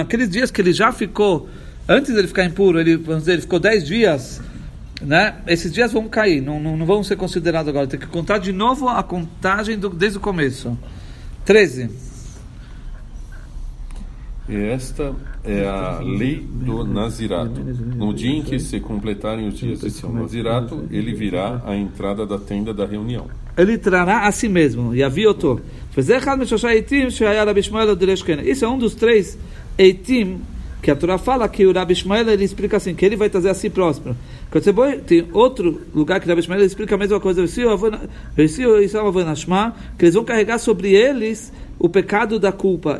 Aqueles 0.00 0.30
dias 0.30 0.50
que 0.50 0.62
ele 0.62 0.72
já 0.72 0.90
ficou, 0.90 1.46
antes 1.86 2.14
de 2.14 2.18
ele 2.18 2.28
ficar 2.28 2.46
impuro, 2.46 2.80
ele, 2.80 2.96
vamos 2.96 3.22
dizer, 3.22 3.32
ele 3.32 3.42
ficou 3.42 3.60
10 3.60 3.84
dias 3.84 4.40
né? 5.00 5.36
Esses 5.46 5.72
dias 5.72 5.92
vão 5.92 6.08
cair, 6.08 6.40
não, 6.40 6.58
não, 6.58 6.76
não 6.76 6.86
vão 6.86 7.02
ser 7.02 7.16
considerados 7.16 7.68
agora. 7.68 7.86
Tem 7.86 8.00
que 8.00 8.06
contar 8.06 8.38
de 8.38 8.52
novo 8.52 8.88
a 8.88 9.02
contagem 9.02 9.78
do, 9.78 9.88
desde 9.90 10.18
o 10.18 10.20
começo. 10.20 10.76
13. 11.44 11.90
E 14.48 14.56
esta 14.56 15.12
é 15.44 15.66
a 15.66 15.98
lei 16.00 16.40
do 16.40 16.84
Nazirato. 16.84 17.60
No 17.96 18.14
dia 18.14 18.36
em 18.36 18.42
que 18.42 18.58
se 18.60 18.78
completarem 18.78 19.48
os 19.48 19.58
dias 19.58 19.80
de 19.80 19.90
seu 19.90 20.10
Nazirato, 20.12 20.84
ele 20.90 21.12
virá 21.12 21.62
à 21.66 21.76
entrada 21.76 22.24
da 22.24 22.38
tenda 22.38 22.72
da 22.72 22.86
reunião. 22.86 23.26
Ele 23.56 23.76
trará 23.76 24.26
a 24.26 24.32
si 24.32 24.48
mesmo. 24.48 24.94
E 24.94 25.02
havia 25.02 25.28
outro. 25.28 25.60
Isso 28.44 28.64
é 28.64 28.68
um 28.68 28.78
dos 28.78 28.94
três 28.94 29.38
eitim 29.76 30.40
que 30.82 30.90
a 30.92 30.94
Torá 30.94 31.18
fala 31.18 31.48
que 31.48 31.66
o 31.66 31.72
Rabi 31.72 31.94
Ishmael 31.94 32.28
ele 32.28 32.44
explica 32.44 32.76
assim, 32.76 32.94
que 32.94 33.04
ele 33.04 33.16
vai 33.16 33.28
trazer 33.28 33.48
a 33.48 33.54
si 33.54 33.68
Tem 35.06 35.28
outro 35.32 35.82
lugar 35.94 36.20
que 36.20 36.28
Rabi 36.28 36.40
Ishmael 36.40 36.64
explica 36.64 36.94
a 36.94 36.98
mesma 36.98 37.20
coisa, 37.20 37.42
que 39.98 40.04
eles 40.04 40.14
vão 40.14 40.24
carregar 40.24 40.58
sobre 40.58 40.94
eles 40.94 41.52
o 41.78 41.88
pecado 41.88 42.38
da 42.38 42.52
culpa, 42.52 42.98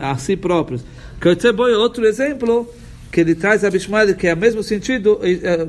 a 0.00 0.16
si 0.16 0.36
próprios. 0.36 0.82
Outro 1.78 2.06
exemplo, 2.06 2.66
que 3.12 3.20
ele 3.20 3.34
traz 3.34 3.62
a 3.62 3.68
Ishmael, 3.68 4.16
que 4.16 4.26
é 4.26 4.34
o 4.34 4.36
mesmo 4.36 4.62
sentido, 4.62 5.20
eh, 5.22 5.66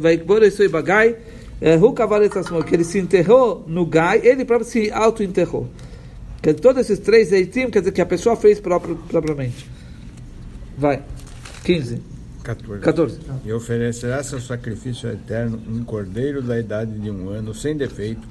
que 2.65 2.75
ele 2.75 2.83
se 2.83 2.97
enterrou 2.97 3.63
no 3.67 3.85
gai, 3.85 4.21
ele 4.23 4.45
próprio 4.45 4.67
se 4.67 4.89
auto-enterrou. 4.91 5.69
Todos 6.59 6.81
esses 6.81 6.99
três 6.99 7.31
eitim, 7.31 7.69
quer 7.69 7.79
dizer 7.79 7.91
que 7.91 8.01
a 8.01 8.05
pessoa 8.05 8.35
fez 8.35 8.59
próprio, 8.59 8.95
propriamente. 9.07 9.69
Vai. 10.75 11.03
15. 11.63 12.10
14. 12.43 12.81
14. 12.81 13.19
E 13.45 13.51
oferecerá 13.53 14.23
seu 14.23 14.39
sacrifício 14.39 15.09
eterno 15.09 15.61
um 15.67 15.83
cordeiro 15.83 16.41
da 16.41 16.59
idade 16.59 16.97
de 16.97 17.09
um 17.09 17.29
ano, 17.29 17.53
sem 17.53 17.75
defeito, 17.75 18.27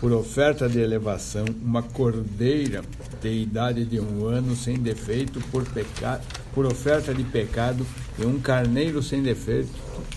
por 0.00 0.12
oferta 0.12 0.68
de 0.68 0.78
elevação, 0.78 1.44
uma 1.62 1.82
cordeira 1.82 2.82
de 3.22 3.30
idade 3.30 3.84
de 3.84 3.98
um 3.98 4.26
ano, 4.26 4.54
sem 4.54 4.76
defeito, 4.76 5.40
por, 5.50 5.64
peca... 5.64 6.20
por 6.54 6.66
oferta 6.66 7.14
de 7.14 7.24
pecado, 7.24 7.86
e 8.18 8.26
um 8.26 8.38
carneiro 8.38 9.02
sem 9.02 9.22
defeito, 9.22 9.70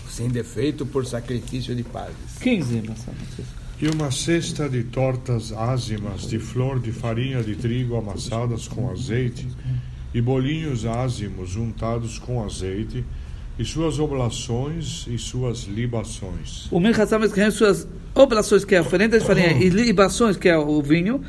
sem 0.08 0.28
defeito 0.28 0.84
por 0.84 1.06
sacrifício 1.06 1.74
de 1.74 1.82
pazes. 1.82 2.38
15. 2.40 2.82
E 3.80 3.88
uma 3.88 4.10
cesta 4.10 4.68
de 4.68 4.84
tortas 4.84 5.52
ázimas 5.52 6.28
de 6.28 6.38
flor 6.38 6.78
de 6.78 6.92
farinha 6.92 7.42
de 7.42 7.56
trigo 7.56 7.96
amassadas 7.96 8.68
com 8.68 8.90
azeite 8.90 9.48
e 10.12 10.20
bolinhos 10.20 10.84
ázimos 10.84 11.56
untados 11.56 12.18
com 12.18 12.44
azeite, 12.44 13.04
e 13.58 13.64
suas 13.64 13.98
oblações 13.98 15.06
e 15.06 15.18
suas 15.18 15.64
libações. 15.64 16.66
O 16.70 16.80
Minchassam 16.80 17.22
escreve 17.22 17.50
suas 17.50 17.86
oblações, 18.14 18.64
que 18.64 18.74
é 18.74 18.78
a 18.78 18.80
oferenda 18.80 19.18
de 19.18 19.24
farinha, 19.24 19.52
e 19.52 19.68
libações, 19.68 20.36
que 20.36 20.48
é 20.48 20.56
o 20.56 20.80
vinho, 20.80 21.20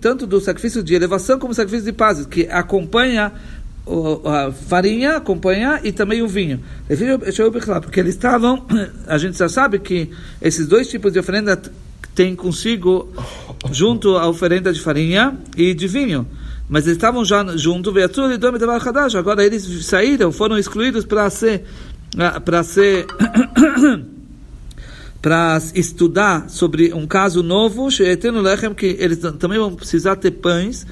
tanto 0.00 0.26
do 0.26 0.40
sacrifício 0.40 0.82
de 0.82 0.94
elevação 0.94 1.38
como 1.38 1.52
do 1.52 1.56
sacrifício 1.56 1.84
de 1.84 1.92
paz, 1.92 2.24
que 2.26 2.46
acompanha 2.46 3.32
a 4.24 4.50
farinha, 4.50 5.16
acompanha 5.16 5.80
e 5.84 5.92
também 5.92 6.22
o 6.22 6.28
vinho. 6.28 6.60
Porque 7.82 8.00
eles 8.00 8.14
estavam, 8.14 8.64
a 9.06 9.18
gente 9.18 9.36
já 9.36 9.48
sabe 9.48 9.78
que 9.78 10.10
esses 10.40 10.66
dois 10.66 10.88
tipos 10.88 11.12
de 11.12 11.18
oferenda 11.18 11.60
têm 12.14 12.34
consigo, 12.34 13.12
junto 13.70 14.16
a 14.16 14.26
oferenda 14.26 14.72
de 14.72 14.80
farinha 14.80 15.36
e 15.56 15.74
de 15.74 15.86
vinho 15.86 16.26
mas 16.68 16.84
eles 16.84 16.96
estavam 16.96 17.24
já 17.24 17.44
junto, 17.56 17.92
agora 19.18 19.44
eles 19.44 19.86
saíram, 19.86 20.32
foram 20.32 20.58
excluídos 20.58 21.04
para 21.04 21.28
ser 21.30 21.64
ah, 22.18 22.40
para 22.40 22.62
ser 22.62 23.06
para 25.24 25.58
estudar 25.74 26.50
sobre 26.50 26.92
um 26.92 27.06
caso 27.06 27.42
novo, 27.42 27.88
que 28.76 28.96
eles 29.00 29.18
também 29.38 29.58
vão 29.58 29.74
precisar 29.74 30.16
ter 30.16 30.32
pães. 30.32 30.86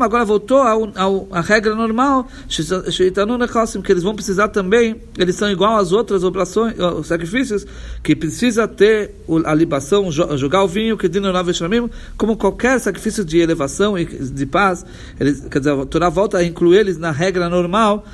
Agora 0.00 0.24
voltou 0.24 0.58
ao, 0.58 0.92
ao, 0.94 1.26
à 1.32 1.40
regra 1.40 1.74
normal, 1.74 2.28
que 2.46 3.90
eles 3.90 4.04
vão 4.04 4.14
precisar 4.14 4.46
também, 4.46 5.02
eles 5.18 5.34
são 5.34 5.50
igual 5.50 5.76
às 5.78 5.90
outras 5.90 6.22
oblações, 6.22 6.78
os 6.78 7.08
sacrifícios, 7.08 7.66
que 8.04 8.14
precisa 8.14 8.68
ter 8.68 9.10
a 9.44 9.52
libação, 9.52 10.12
jogar 10.12 10.62
o 10.62 10.68
vinho, 10.68 10.96
que 10.96 11.10
como 12.16 12.36
qualquer 12.36 12.78
sacrifício 12.78 13.24
de 13.24 13.40
elevação 13.40 13.98
e 13.98 14.04
de 14.04 14.46
paz, 14.46 14.86
eles, 15.18 15.40
quer 15.50 15.58
dizer, 15.58 15.72
a 15.72 15.84
Torá 15.84 16.08
volta 16.08 16.38
a 16.38 16.44
incluir 16.44 16.78
eles 16.78 16.98
na 16.98 17.10
regra 17.10 17.48
normal, 17.48 18.06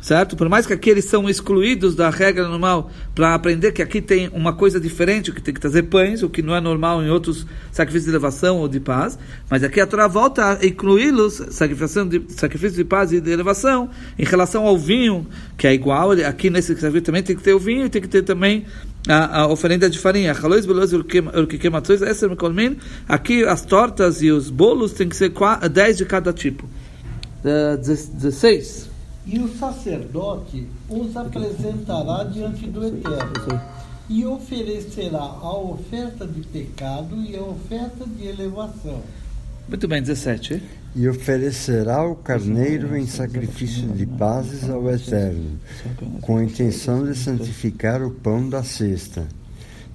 certo? 0.00 0.36
Por 0.36 0.48
mais 0.48 0.66
que 0.66 0.72
aqui 0.72 0.90
eles 0.90 1.04
são 1.06 1.28
excluídos 1.28 1.94
da 1.94 2.10
regra 2.10 2.46
normal, 2.48 2.90
para 3.14 3.34
aprender 3.34 3.72
que 3.72 3.82
aqui 3.82 4.00
tem 4.00 4.28
uma 4.32 4.52
coisa 4.52 4.78
diferente, 4.78 5.32
que 5.32 5.42
tem 5.42 5.52
que 5.52 5.60
trazer 5.60 5.84
pães, 5.84 6.22
o 6.22 6.28
que 6.28 6.42
não 6.42 6.54
é 6.54 6.60
normal 6.60 7.02
em 7.02 7.10
outros 7.10 7.46
sacrifícios 7.72 8.04
de 8.04 8.10
elevação 8.10 8.58
ou 8.58 8.68
de 8.68 8.78
paz, 8.78 9.18
mas 9.50 9.62
aqui 9.62 9.80
a 9.80 9.86
Torá 9.86 10.06
volta 10.06 10.58
a 10.60 10.66
incluí-los, 10.66 11.42
sacrifício 11.50 12.04
de, 12.04 12.22
sacrifício 12.28 12.76
de 12.76 12.84
paz 12.84 13.12
e 13.12 13.20
de 13.20 13.30
elevação, 13.30 13.90
em 14.18 14.24
relação 14.24 14.66
ao 14.66 14.78
vinho, 14.78 15.26
que 15.56 15.66
é 15.66 15.74
igual, 15.74 16.12
aqui 16.12 16.50
nesse 16.50 16.68
sacrifício 16.74 17.02
também 17.02 17.22
tem 17.22 17.36
que 17.36 17.42
ter 17.42 17.54
o 17.54 17.58
vinho 17.58 17.86
e 17.86 17.88
tem 17.88 18.02
que 18.02 18.08
ter 18.08 18.22
também 18.22 18.64
a, 19.08 19.42
a 19.42 19.48
oferenda 19.48 19.88
de 19.88 19.98
farinha. 19.98 20.34
Aqui 23.08 23.44
as 23.44 23.64
tortas 23.64 24.22
e 24.22 24.30
os 24.30 24.50
bolos 24.50 24.92
tem 24.92 25.08
que 25.08 25.16
ser 25.16 25.32
10 25.70 25.96
de 25.96 26.04
cada 26.04 26.32
tipo. 26.32 26.68
Uh, 27.44 27.76
16 27.78 28.95
e 29.26 29.40
o 29.40 29.48
sacerdote 29.56 30.68
os 30.88 31.16
apresentará 31.16 32.24
diante 32.24 32.66
do 32.66 32.86
Eterno 32.86 33.60
e 34.08 34.24
oferecerá 34.24 35.18
a 35.18 35.56
oferta 35.56 36.24
de 36.26 36.40
pecado 36.42 37.16
e 37.16 37.36
a 37.36 37.42
oferta 37.42 38.06
de 38.06 38.28
elevação. 38.28 39.02
Muito 39.68 39.88
bem, 39.88 40.00
17. 40.00 40.62
E 40.94 41.08
oferecerá 41.08 42.06
o 42.06 42.14
carneiro 42.14 42.96
em 42.96 43.04
sacrifício 43.04 43.88
de 43.88 44.06
pazes 44.06 44.70
ao 44.70 44.88
Eterno, 44.88 45.58
com 46.20 46.36
a 46.36 46.44
intenção 46.44 47.04
de 47.04 47.16
santificar 47.16 48.00
o 48.00 48.12
pão 48.12 48.48
da 48.48 48.62
cesta. 48.62 49.26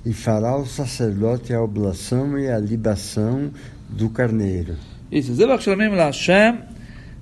E 0.06 0.12
fará 0.14 0.58
o 0.58 0.66
sacerdote 0.66 1.54
a 1.54 1.62
oblação 1.62 2.38
e 2.38 2.50
a 2.50 2.60
libação 2.60 3.50
do 3.88 4.10
carneiro. 4.10 4.76
Isso. 5.10 5.34
Zebach 5.36 5.64
Shalomim 5.64 5.96
Hashem. 5.96 6.60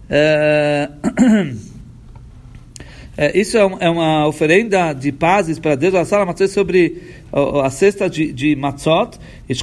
Eh, 0.09 0.89
É, 3.21 3.37
isso 3.37 3.57
é, 3.57 3.65
um, 3.65 3.77
é, 3.81 3.89
uma 3.89 4.25
oferenda 4.25 4.93
de 4.93 5.11
pazes 5.11 5.59
para 5.59 5.75
Deus. 5.75 5.93
A 5.93 6.05
sala 6.05 6.25
matzot 6.25 6.47
sobre 6.47 7.03
a, 7.33 7.69
cesta 7.69 8.09
de, 8.09 8.31
de 8.31 8.55
matzot. 8.55 9.19
E 9.49 9.53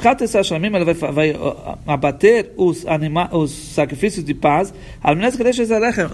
ela 0.77 0.85
vai, 0.85 0.93
vai 0.93 1.35
abater 1.87 2.53
os, 2.55 2.87
anima, 2.87 3.35
os 3.35 3.51
sacrifícios 3.51 4.23
de 4.23 4.35
paz 4.35 4.75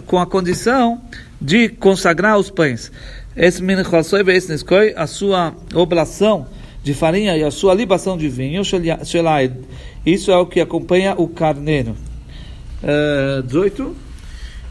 com 0.06 0.18
a 0.20 0.26
condição 0.26 1.02
de 1.40 1.68
consagrar 1.68 2.38
os 2.38 2.48
pães. 2.48 2.92
Esse 3.36 3.60
a 4.94 5.08
sua 5.08 5.52
oblação 5.74 6.46
de 6.84 6.94
farinha 6.94 7.36
e 7.36 7.42
a 7.42 7.50
sua 7.50 7.74
libação 7.74 8.16
de 8.16 8.28
vinho, 8.28 8.62
isso 10.06 10.30
é 10.30 10.36
o 10.36 10.46
que 10.46 10.60
acompanha 10.60 11.16
o 11.18 11.26
carneiro. 11.26 11.96
Uh, 12.84 13.42
18. 13.42 14.11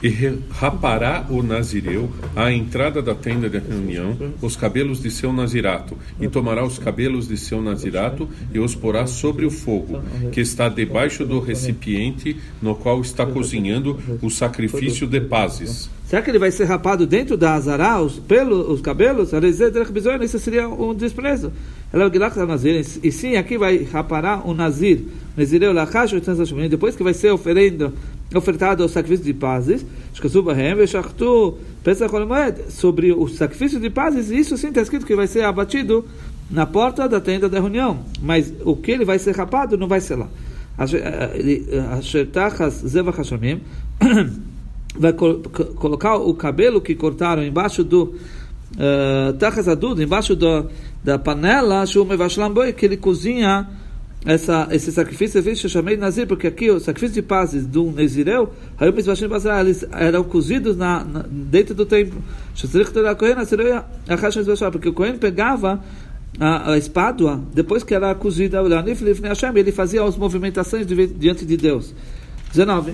E 0.02 0.40
rapará 0.50 1.26
o 1.30 1.44
nazireu 1.44 2.10
à 2.36 2.52
entrada 2.52 3.02
da 3.02 3.14
tenda 3.14 3.50
de 3.50 3.60
reunião 3.60 4.18
os 4.42 4.56
cabelos 4.56 5.02
de 5.02 5.12
seu 5.12 5.32
nazirato, 5.32 5.98
e 6.20 6.28
tomará 6.28 6.66
os 6.66 6.80
cabelos 6.80 7.28
de 7.28 7.38
seu 7.38 7.62
nazirato 7.62 8.28
e 8.54 8.60
os 8.60 8.74
porá 8.74 9.06
sobre 9.06 9.46
o 9.46 9.52
fogo, 9.52 10.02
que 10.32 10.42
está 10.42 10.68
debaixo 10.70 11.26
do 11.26 11.40
recipiente 11.40 12.38
no 12.62 12.76
qual 12.76 13.02
está 13.02 13.26
cozinhando 13.26 14.00
o 14.22 14.30
sacrifício 14.30 15.08
de 15.08 15.22
pazes. 15.22 15.90
Será 16.12 16.22
que 16.22 16.30
ele 16.30 16.40
vai 16.40 16.52
ser 16.52 16.66
rapado 16.66 17.08
dentro 17.08 17.38
da 17.38 17.54
azará, 17.54 18.02
os 18.02 18.20
pelos, 18.20 18.68
os 18.68 18.82
cabelos? 18.82 19.30
Isso 20.24 20.40
seria 20.40 20.68
um 20.68 20.94
desprezo. 20.94 21.54
E 23.04 23.12
sim, 23.12 23.36
aqui 23.36 23.58
vai 23.58 23.84
raparar 23.84 24.48
o 24.48 24.54
nazir. 24.54 25.02
Nazireu 25.36 25.74
lachash 25.74 26.14
depois 26.70 26.96
que 26.96 27.04
vai 27.04 27.14
ser 27.14 27.32
oferendo, 27.32 27.94
ofertado 28.34 28.84
o 28.86 28.90
sacrifício 28.90 29.26
de 29.26 29.34
pazes, 29.34 29.86
sobre 32.70 33.12
o 33.12 33.28
sacrifício 33.28 33.80
de 33.80 33.90
pazes, 33.90 34.30
isso 34.30 34.58
sim 34.58 34.70
está 34.70 34.82
escrito 34.82 35.06
que 35.06 35.16
vai 35.16 35.28
ser 35.28 35.44
abatido 35.44 36.06
na 36.50 36.66
porta 36.66 37.08
da 37.10 37.20
tenda 37.20 37.50
da 37.50 37.60
reunião. 37.60 38.00
Mas 38.22 38.54
o 38.64 38.76
que 38.76 38.92
ele 38.92 39.06
vai 39.06 39.20
ser 39.20 39.36
rapado 39.36 39.78
não 39.78 39.88
vai 39.88 40.00
ser 40.00 40.16
lá. 40.16 40.30
Zevach 42.70 43.20
hashamim 43.20 43.62
vai 44.98 45.14
colocar 45.14 46.16
o 46.16 46.34
cabelo 46.34 46.82
que 46.82 46.96
cortaram 46.96 47.44
embaixo 47.44 47.84
do 47.84 48.16
uh, 48.76 49.34
embaixo 50.02 50.36
do, 50.36 50.68
da 51.04 51.18
panela, 51.20 51.86
que 52.74 52.86
ele 52.86 52.98
cozinha 52.98 53.68
essa, 54.26 54.68
esse 54.72 54.92
sacrifício, 54.92 55.42
eu 55.66 55.70
chamei 55.70 55.98
nazir, 55.98 56.28
porque 56.28 56.48
aqui 56.48 56.70
o 56.70 56.80
sacrifício 56.80 57.16
de 57.16 57.22
pazes 57.28 57.66
do 57.66 57.92
Nezireu, 57.92 58.52
eles 59.62 59.84
eram 59.92 60.24
cozidos 60.24 60.78
na, 60.78 61.04
na, 61.04 61.26
dentro 61.28 61.74
do 61.74 61.86
templo. 61.86 62.22
Porque 64.72 64.90
o 64.90 64.94
Cohen 64.94 65.18
pegava 65.18 65.84
a, 66.40 66.74
a 66.74 66.78
espádua, 66.78 67.42
depois 67.54 67.84
que 67.84 67.96
era 67.96 68.14
cozida, 68.14 68.62
ele 68.62 69.72
fazia 69.72 70.04
as 70.04 70.16
movimentações 70.16 70.86
diante 70.86 71.44
de 71.44 71.58
Deus. 71.58 71.94
19. 72.52 72.94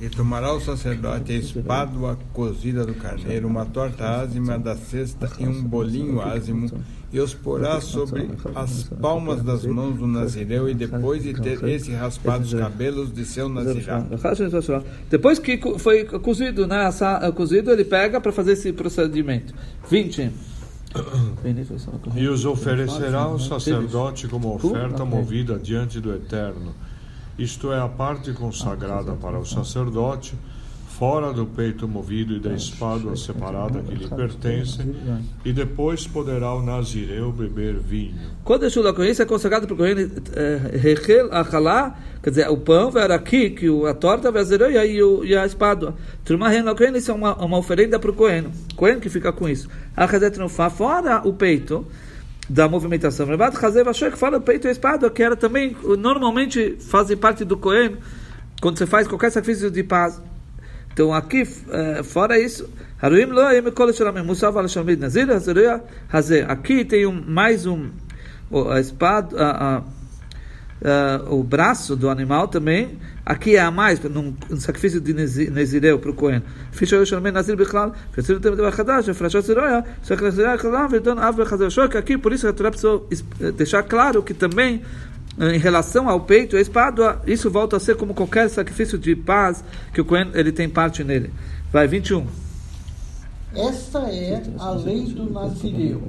E 0.00 0.08
tomará 0.08 0.54
o 0.54 0.60
sacerdote 0.60 1.30
a 1.30 1.36
espádua 1.36 2.18
cozida 2.32 2.86
do 2.86 2.94
carneiro, 2.94 3.46
uma 3.46 3.66
torta 3.66 4.08
ázima 4.08 4.58
da 4.58 4.74
cesta 4.74 5.30
e 5.38 5.46
um 5.46 5.62
bolinho 5.62 6.22
ázimo, 6.22 6.70
e 7.12 7.20
os 7.20 7.34
porá 7.34 7.82
sobre 7.82 8.30
as 8.54 8.84
palmas 8.84 9.42
das 9.42 9.66
mãos 9.66 9.98
do 9.98 10.06
nazireu, 10.06 10.70
e 10.70 10.74
depois 10.74 11.22
de 11.22 11.34
ter 11.34 11.62
esse 11.64 11.92
raspado 11.92 12.44
os 12.44 12.54
cabelos 12.54 13.12
de 13.12 13.26
seu 13.26 13.46
nazirão. 13.50 14.06
Depois 15.10 15.38
que 15.38 15.60
foi 15.78 16.04
cozido, 16.04 16.66
né, 16.66 16.88
cozido, 17.34 17.70
ele 17.70 17.84
pega 17.84 18.22
para 18.22 18.32
fazer 18.32 18.52
esse 18.52 18.72
procedimento. 18.72 19.52
20. 19.90 20.30
E 22.16 22.26
os 22.26 22.46
oferecerá 22.46 23.28
o 23.28 23.38
sacerdote 23.38 24.26
como 24.28 24.54
oferta 24.54 25.04
movida 25.04 25.58
diante 25.58 26.00
do 26.00 26.10
Eterno 26.14 26.74
isto 27.38 27.72
é, 27.72 27.80
a 27.80 27.88
parte 27.88 28.32
consagrada 28.32 29.12
para 29.12 29.38
o 29.38 29.44
sacerdote, 29.44 30.34
fora 31.00 31.32
do 31.32 31.46
peito 31.46 31.88
movido 31.88 32.36
e 32.36 32.38
da 32.38 32.52
espada 32.52 33.16
separada 33.16 33.80
que 33.80 33.94
lhe 33.94 34.06
pertence, 34.06 34.78
e 35.42 35.50
depois 35.50 36.06
poderá 36.06 36.52
o 36.52 36.62
nazireu 36.62 37.32
beber 37.32 37.78
vinho. 37.78 38.14
Quando 38.44 38.66
o 38.66 38.94
Kohen 38.94 39.14
é 39.18 39.24
consagrado 39.24 39.66
para 39.66 39.74
o 39.74 39.76
Kohen, 39.78 39.96
Rechel 40.78 41.32
Achalá, 41.32 41.98
quer 42.22 42.28
dizer, 42.28 42.50
o 42.50 42.58
pão 42.58 42.90
vai 42.90 43.10
aqui, 43.10 43.48
que 43.48 43.66
a 43.86 43.94
torta 43.94 44.30
e 45.24 45.34
a 45.34 45.46
espada. 45.46 45.94
Trumah 46.22 46.50
Kohen, 46.76 46.94
isso 46.94 47.10
é 47.10 47.14
uma, 47.14 47.34
uma 47.42 47.56
oferenda 47.56 47.98
para 47.98 48.10
o 48.10 48.14
Kohen. 48.14 48.48
Kohen 48.76 49.00
que 49.00 49.08
fica 49.08 49.32
com 49.32 49.48
isso. 49.48 49.70
Achadet 49.96 50.36
fora 50.68 51.22
o 51.26 51.32
peito, 51.32 51.86
da 52.50 52.68
movimentação. 52.68 53.26
Rabat 53.26 53.64
Hazev 53.64 53.88
que 53.92 54.18
fala 54.18 54.40
peito 54.40 54.66
e 54.66 54.72
espada, 54.72 55.08
que 55.08 55.22
era 55.22 55.36
também, 55.36 55.76
normalmente 55.96 56.76
fazem 56.80 57.16
parte 57.16 57.44
do 57.44 57.56
Cohen, 57.56 57.96
quando 58.60 58.76
você 58.76 58.86
faz 58.86 59.06
qualquer 59.06 59.30
sacrifício 59.30 59.70
de 59.70 59.84
paz. 59.84 60.20
Então 60.92 61.14
aqui, 61.14 61.44
eh, 61.70 62.02
fora 62.02 62.36
isso, 62.40 62.68
aqui 66.42 66.84
tem 66.84 67.06
um, 67.06 67.24
mais 67.24 67.66
um, 67.66 67.88
a 68.68 68.80
espada, 68.80 69.40
a, 69.40 69.76
a, 69.76 69.82
a, 70.84 71.30
o 71.30 71.42
braço 71.42 71.94
do 71.96 72.08
animal 72.08 72.48
também, 72.48 72.98
Aqui 73.30 73.54
é 73.54 73.60
a 73.60 73.70
mais, 73.70 74.00
num, 74.00 74.34
sacrifício 74.58 75.00
de 75.00 75.14
Nezireu 75.14 76.00
para 76.00 76.10
o 76.10 76.14
Cohen. 76.14 76.42
Ficha 76.72 76.96
eu 76.96 77.06
chamei 77.06 77.30
Nazir 77.30 77.56
Bichlal, 77.56 77.94
fizer 78.10 78.34
o 78.34 78.40
tempo 78.40 78.56
Zeroya, 79.40 79.84
só 80.02 80.16
que 80.16 80.22
Nazir 80.24 80.50
Bichlal, 80.50 80.88
Verdon 80.88 81.16
Av 81.16 81.36
Bechazar 81.36 81.88
que 81.88 81.96
aqui, 81.96 82.18
por 82.18 82.32
isso 82.32 82.48
a 82.48 82.52
Torá 82.52 82.70
precisou 82.70 83.08
deixar 83.56 83.84
claro 83.84 84.20
que 84.20 84.34
também 84.34 84.82
em 85.38 85.58
relação 85.58 86.08
ao 86.08 86.20
peito, 86.22 86.56
a 86.56 86.60
espada, 86.60 87.20
isso 87.24 87.48
volta 87.48 87.76
a 87.76 87.80
ser 87.80 87.94
como 87.94 88.14
qualquer 88.14 88.48
sacrifício 88.50 88.98
de 88.98 89.14
paz 89.14 89.62
que 89.94 90.00
o 90.00 90.04
Cohen 90.04 90.30
ele 90.34 90.50
tem 90.50 90.68
parte 90.68 91.04
nele. 91.04 91.30
Vai, 91.72 91.86
21. 91.86 92.49
Esta 93.54 94.00
é 94.10 94.42
a 94.58 94.70
lei 94.70 95.06
do 95.06 95.30
Nazireu, 95.30 96.02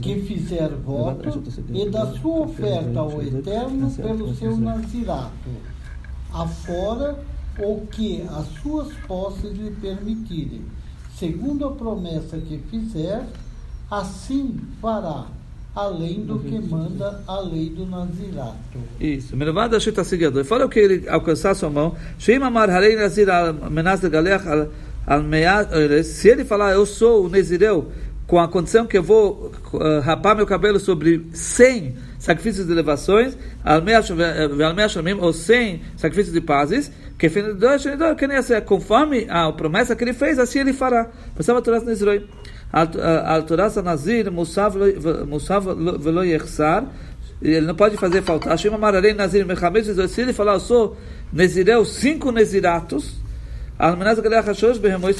que 0.00 0.20
fizer 0.22 0.68
voto 0.68 1.42
e 1.72 1.88
da 1.88 2.06
sua 2.06 2.40
oferta 2.40 3.00
ao 3.00 3.22
Eterno 3.22 3.90
pelo 3.90 4.34
seu 4.34 4.56
Nazirato 4.56 5.50
afora 6.32 7.18
o 7.58 7.86
que 7.86 8.22
as 8.22 8.46
suas 8.62 8.92
posses 9.06 9.52
lhe 9.52 9.70
permitirem. 9.72 10.62
Segundo 11.18 11.66
a 11.66 11.72
promessa 11.72 12.38
que 12.38 12.58
fizer, 12.70 13.26
assim 13.90 14.58
fará, 14.80 15.26
além 15.74 16.24
do 16.24 16.38
que 16.38 16.58
manda 16.58 17.22
a 17.26 17.40
lei 17.40 17.68
do 17.68 17.84
Nazirato. 17.84 18.78
Isso. 18.98 19.36
Melvada 19.36 19.78
Shita 19.78 20.02
seguidor. 20.02 20.44
Fala 20.44 20.64
o 20.64 20.68
que 20.68 20.78
ele 20.78 21.08
alcançar 21.08 21.54
sua 21.54 21.68
mão. 21.68 21.94
Sheima 22.18 22.46
Amar 22.46 22.70
Harei 22.70 22.96
Nazir 22.96 23.28
Menas 23.70 24.00
de 24.00 24.08
Galeach 24.08 24.48
al 24.48 24.68
Se 26.04 26.28
ele 26.28 26.44
falar, 26.44 26.72
eu 26.72 26.86
sou 26.86 27.26
o 27.26 27.28
Nezireu, 27.28 27.90
com 28.26 28.38
a 28.38 28.46
condição 28.46 28.86
que 28.86 28.96
eu 28.96 29.02
vou 29.02 29.52
uh, 29.72 30.00
rapar 30.00 30.36
meu 30.36 30.46
cabelo 30.46 30.78
sobre 30.78 31.26
100 31.32 31.96
sacrifícios 32.16 32.66
de 32.66 32.72
elevações, 32.72 33.36
ou 35.20 35.32
100 35.32 35.82
sacrifícios 35.96 36.32
de 36.32 36.40
pazes, 36.40 36.92
que 37.18 37.28
conforme 38.60 39.26
a 39.28 39.50
promessa 39.50 39.96
que 39.96 40.04
ele 40.04 40.12
fez, 40.12 40.38
assim 40.38 40.60
ele 40.60 40.72
fará. 40.72 41.10
Pensava 41.34 41.58
a 41.58 41.62
Torá. 41.62 41.80
Al 42.72 43.42
Torá 43.42 43.68
Nazir, 43.82 44.30
Musav 44.30 44.76
Velo 45.98 46.24
ele 47.42 47.66
não 47.66 47.74
pode 47.74 47.96
fazer 47.96 48.22
faltar. 48.22 48.56
Nazir 49.16 49.44
se 50.08 50.20
ele 50.20 50.32
falar, 50.32 50.54
eu 50.54 50.60
sou 50.60 50.96
Nezireu, 51.32 51.84
cinco 51.84 52.30
Neziratos, 52.30 53.16
Behemoi, 54.78 55.14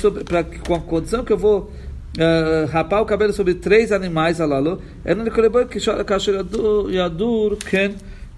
com 0.66 0.74
a 0.74 0.80
condição 0.80 1.24
que 1.24 1.32
eu 1.32 1.38
vou 1.38 1.70
uh, 2.18 2.66
rapar 2.70 3.00
o 3.00 3.06
cabelo 3.06 3.32
sobre 3.32 3.54
três 3.54 3.90
animais, 3.90 4.40
alalo, 4.40 4.82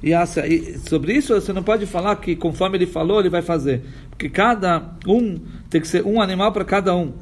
e 0.04 0.78
sobre 0.88 1.12
isso 1.14 1.34
você 1.34 1.52
não 1.52 1.62
pode 1.62 1.86
falar 1.86 2.16
que 2.16 2.36
conforme 2.36 2.78
ele 2.78 2.86
falou 2.86 3.18
ele 3.18 3.30
vai 3.30 3.42
fazer, 3.42 3.82
porque 4.10 4.28
cada 4.28 4.90
um 5.06 5.40
tem 5.68 5.80
que 5.80 5.88
ser 5.88 6.04
um 6.04 6.20
animal 6.20 6.52
para 6.52 6.64
cada 6.64 6.94
um, 6.94 7.12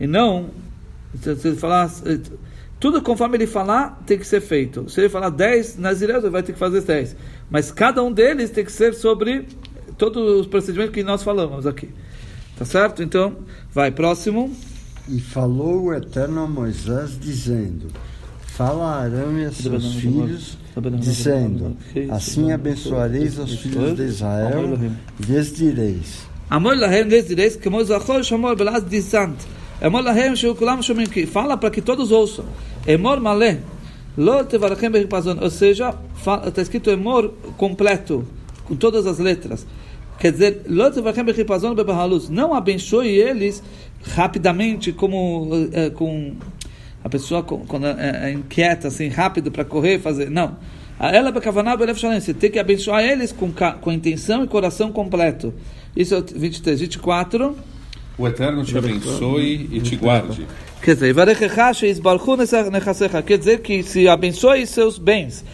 e 0.00 0.06
não 0.06 0.50
ele 1.24 1.56
falar 1.56 1.88
tudo 2.80 3.02
conforme 3.02 3.36
ele 3.36 3.46
falar 3.46 4.02
tem 4.06 4.18
que 4.18 4.26
ser 4.26 4.40
feito. 4.40 4.88
Se 4.88 5.00
ele 5.00 5.08
falar 5.08 5.28
10 5.28 5.76
nazireus, 5.76 6.24
ele 6.24 6.32
vai 6.32 6.42
ter 6.42 6.54
que 6.54 6.58
fazer 6.58 6.80
10. 6.80 7.14
Mas 7.50 7.70
cada 7.70 8.02
um 8.02 8.10
deles 8.10 8.50
tem 8.50 8.64
que 8.64 8.72
ser 8.72 8.94
sobre 8.94 9.46
todos 9.98 10.40
os 10.40 10.46
procedimentos 10.46 10.94
que 10.94 11.02
nós 11.02 11.22
falamos 11.22 11.66
aqui. 11.66 11.90
Tá 12.60 12.66
certo? 12.66 13.02
Então, 13.02 13.38
vai, 13.72 13.90
próximo. 13.90 14.54
E 15.08 15.18
falou 15.18 15.84
o 15.84 15.94
Eterno 15.94 16.42
a 16.42 16.46
Moisés, 16.46 17.18
dizendo: 17.18 17.86
Fala 18.48 18.84
a 18.84 19.00
Arão 19.00 19.38
e 19.38 19.46
a 19.46 19.50
seus 19.50 19.94
filhos, 19.94 20.58
dizendo: 20.98 21.74
Assim 22.10 22.52
abençoareis 22.52 23.38
os 23.38 23.60
filhos 23.60 23.96
de 23.96 24.02
Israel, 24.02 24.78
lhes 25.18 25.56
direis: 25.56 26.28
Amor 26.50 26.76
lahem 26.76 27.04
lhes 27.04 27.28
direis, 27.28 27.56
que 27.56 27.70
Moisachol 27.70 28.22
chamou 28.22 28.54
Belaz 28.54 28.84
dizant. 28.86 29.36
Amor 29.80 30.04
lahem 30.04 30.34
fala 31.32 31.56
para 31.56 31.70
que 31.70 31.80
todos 31.80 32.12
ouçam. 32.12 32.44
Emor 32.86 33.22
malé. 33.22 33.60
Lo 34.18 34.44
tevarachem 34.44 34.90
Ou 35.40 35.50
seja, 35.50 35.94
está 36.46 36.60
escrito 36.60 36.90
emor 36.90 37.32
completo, 37.56 38.26
com 38.64 38.76
todas 38.76 39.06
as 39.06 39.18
letras. 39.18 39.66
Quer 40.20 40.32
dizer, 40.32 40.62
não 42.28 42.52
abençoe 42.54 43.08
eles 43.08 43.62
rapidamente, 44.14 44.92
como 44.92 45.48
é, 45.72 45.88
com 45.88 46.34
a 47.02 47.08
pessoa 47.08 47.42
com, 47.42 47.64
quando 47.64 47.86
é, 47.86 48.28
é 48.28 48.30
inquieta, 48.30 48.88
assim, 48.88 49.08
rápido 49.08 49.50
para 49.50 49.64
correr, 49.64 49.98
fazer. 49.98 50.30
Não. 50.30 50.58
Ela 50.98 51.32
você 52.20 52.34
tem 52.34 52.50
que 52.50 52.58
abençoar 52.58 53.02
eles 53.02 53.32
com, 53.32 53.50
com 53.80 53.90
intenção 53.90 54.44
e 54.44 54.46
coração 54.46 54.92
completo. 54.92 55.54
Isso 55.96 56.14
é 56.14 56.20
23, 56.20 56.80
24. 56.80 57.56
O 58.18 58.28
Eterno 58.28 58.62
te 58.62 58.76
abençoe 58.76 59.70
e 59.72 59.80
te 59.80 59.96
guarde. 59.96 60.46
Quer 60.82 60.94
dizer, 60.94 61.14
quer 63.26 63.38
dizer 63.38 63.60
que 63.60 63.82
se 63.82 64.08
abençoe 64.08 64.66
seus 64.66 64.98
bens, 64.98 65.44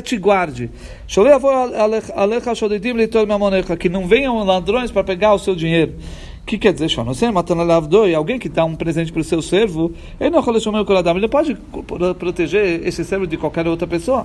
te 0.00 0.16
guarde. 0.16 0.70
Que 3.78 3.88
não 3.88 4.06
venham 4.06 4.44
ladrões 4.44 4.92
para 4.92 5.02
pegar 5.02 5.34
o 5.34 5.40
seu 5.40 5.56
dinheiro. 5.56 5.94
O 6.42 6.46
que 6.46 6.56
quer 6.56 6.72
dizer, 6.72 6.88
alguém 8.14 8.38
que 8.38 8.48
dá 8.48 8.64
um 8.64 8.76
presente 8.76 9.10
para 9.10 9.22
o 9.22 9.24
seu 9.24 9.42
servo, 9.42 9.92
ele 10.20 10.30
não 10.30 10.42
pode 11.28 11.56
proteger 12.16 12.86
esse 12.86 13.04
servo 13.04 13.26
de 13.26 13.36
qualquer 13.36 13.66
outra 13.66 13.88
pessoa. 13.88 14.24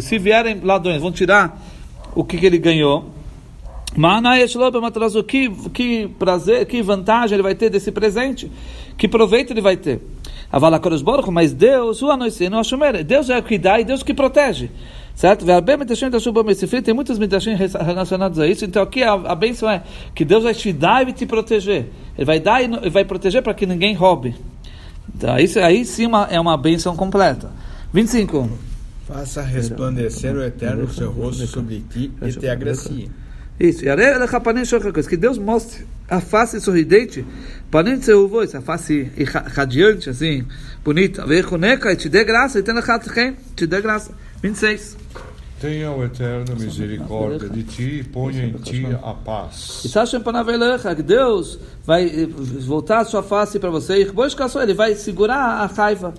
Se 0.00 0.18
vierem 0.18 0.60
ladrões, 0.62 1.02
vão 1.02 1.10
tirar 1.10 1.60
o 2.14 2.22
que, 2.22 2.38
que 2.38 2.46
ele 2.46 2.58
ganhou. 2.58 3.21
Que, 5.22 5.50
que 5.72 6.08
prazer, 6.18 6.64
que 6.66 6.82
vantagem 6.82 7.34
ele 7.34 7.42
vai 7.42 7.54
ter 7.54 7.68
desse 7.68 7.92
presente? 7.92 8.50
Que 8.96 9.06
proveito 9.06 9.52
ele 9.52 9.60
vai 9.60 9.76
ter? 9.76 10.00
Mas 11.30 11.52
Deus, 11.52 12.00
Deus 13.06 13.30
é 13.30 13.38
o 13.38 13.42
que 13.42 13.58
dá 13.58 13.80
e 13.80 13.84
Deus 13.84 14.02
que 14.02 14.14
protege. 14.14 14.70
Certo? 15.14 15.44
Tem 16.82 16.94
muitos 16.94 17.18
midrashim 17.18 17.54
relacionados 17.54 18.38
a 18.38 18.46
isso. 18.46 18.64
Então 18.64 18.82
aqui 18.82 19.02
a, 19.02 19.12
a 19.12 19.34
bênção 19.34 19.68
é 19.68 19.82
que 20.14 20.24
Deus 20.24 20.44
vai 20.44 20.54
te 20.54 20.72
dar 20.72 21.06
e 21.06 21.12
te 21.12 21.26
proteger. 21.26 21.90
Ele 22.16 22.24
vai 22.24 22.40
dar 22.40 22.62
e 22.62 22.90
vai 22.90 23.04
proteger 23.04 23.42
para 23.42 23.52
que 23.52 23.66
ninguém 23.66 23.94
roube. 23.94 24.34
Então, 25.14 25.38
isso, 25.38 25.58
aí 25.58 25.84
sim 25.84 26.06
uma, 26.06 26.26
é 26.30 26.40
uma 26.40 26.56
bênção 26.56 26.96
completa. 26.96 27.50
25. 27.92 28.48
Faça 29.06 29.42
resplandecer 29.42 30.34
o 30.34 30.42
eterno 30.42 30.88
seu 30.88 31.10
rosto 31.10 31.46
sobre 31.46 31.80
ti 31.80 32.10
e 32.22 32.32
te 32.32 32.48
agracie. 32.48 33.10
Isso. 33.62 33.84
E 33.84 33.88
que 35.06 35.16
Deus 35.16 35.38
mostre 35.38 35.86
a 36.10 36.20
face 36.20 36.60
sorridente, 36.60 37.24
panem 37.70 37.96
a 38.56 38.60
face 38.60 39.12
radiante, 39.54 40.10
assim, 40.10 40.44
bonita. 40.84 41.24
E 41.92 41.96
te 41.96 42.08
dê 42.08 42.24
graça, 42.24 42.58
e 42.58 42.62
te 43.54 43.64
dê 43.64 43.80
graça. 43.80 44.10
26. 44.42 44.96
Tenha 45.60 45.92
o 45.92 46.04
eterno 46.04 46.56
misericórdia 46.58 47.48
de 47.48 47.62
ti 47.62 48.00
e 48.00 48.02
ponha 48.02 48.46
em 48.46 48.52
ti 48.54 48.84
a 49.00 49.14
paz. 49.14 49.82
E 49.84 49.88
que 50.96 51.02
Deus 51.04 51.56
vai 51.84 52.04
eh, 52.06 52.26
voltar 52.66 52.98
a 52.98 53.04
sua 53.04 53.22
face 53.22 53.60
para 53.60 53.70
você 53.70 53.98
e 53.98 54.04
ele 54.60 54.74
vai 54.74 54.96
segurar 54.96 55.38
a 55.38 55.66
raiva. 55.66 56.12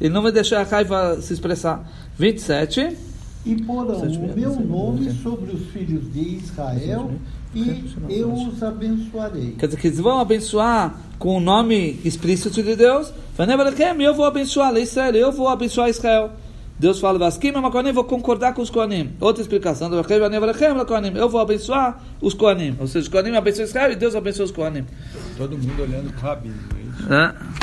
Ele 0.00 0.14
não 0.14 0.22
vai 0.22 0.32
deixar 0.32 0.60
a 0.60 0.64
raiva 0.64 1.20
se 1.20 1.34
expressar. 1.34 1.86
27 2.18 2.96
e 3.46 3.62
porão 3.62 4.00
o 4.00 4.36
meu 4.36 4.60
nome 4.60 5.10
sobre 5.22 5.52
os 5.52 5.68
filhos 5.68 6.12
de 6.12 6.36
Israel 6.36 7.12
e 7.54 7.84
eu 8.10 8.32
os 8.32 8.62
abençoarei. 8.62 9.54
Quer 9.58 9.66
dizer, 9.66 9.80
que 9.80 9.86
eles 9.86 10.00
vão 10.00 10.18
abençoar 10.18 11.00
com 11.18 11.36
o 11.36 11.40
nome 11.40 11.98
explícito 12.04 12.62
de 12.62 12.74
Deus. 12.74 13.12
Eu 13.98 14.14
vou 14.14 14.26
abençoar 14.26 14.76
Israel, 14.76 15.14
eu 15.14 15.32
vou 15.32 15.48
abençoar 15.48 15.88
Israel. 15.88 16.32
Deus 16.78 17.00
fala, 17.00 17.18
eu 17.18 17.94
vou 17.94 18.04
concordar 18.04 18.52
com 18.52 18.60
os 18.60 18.68
Koanim. 18.68 19.12
Outra 19.18 19.40
explicação, 19.40 19.90
eu 19.90 21.28
vou 21.28 21.40
abençoar 21.40 22.02
os 22.20 22.34
Koanim. 22.34 22.76
Ou 22.78 22.86
seja, 22.86 23.04
os 23.04 23.08
Koanim 23.08 23.34
abençoam 23.34 23.64
Israel 23.64 23.92
e 23.92 23.96
Deus 23.96 24.14
abençoa 24.14 24.44
os 24.44 24.50
Koanim. 24.50 24.84
Todo 25.38 25.56
mundo 25.56 25.82
olhando 25.82 26.12
para 26.12 26.20
o 26.20 26.22
Rabino, 26.22 26.54
é 26.76 27.02
isso? 27.02 27.14
É. 27.14 27.55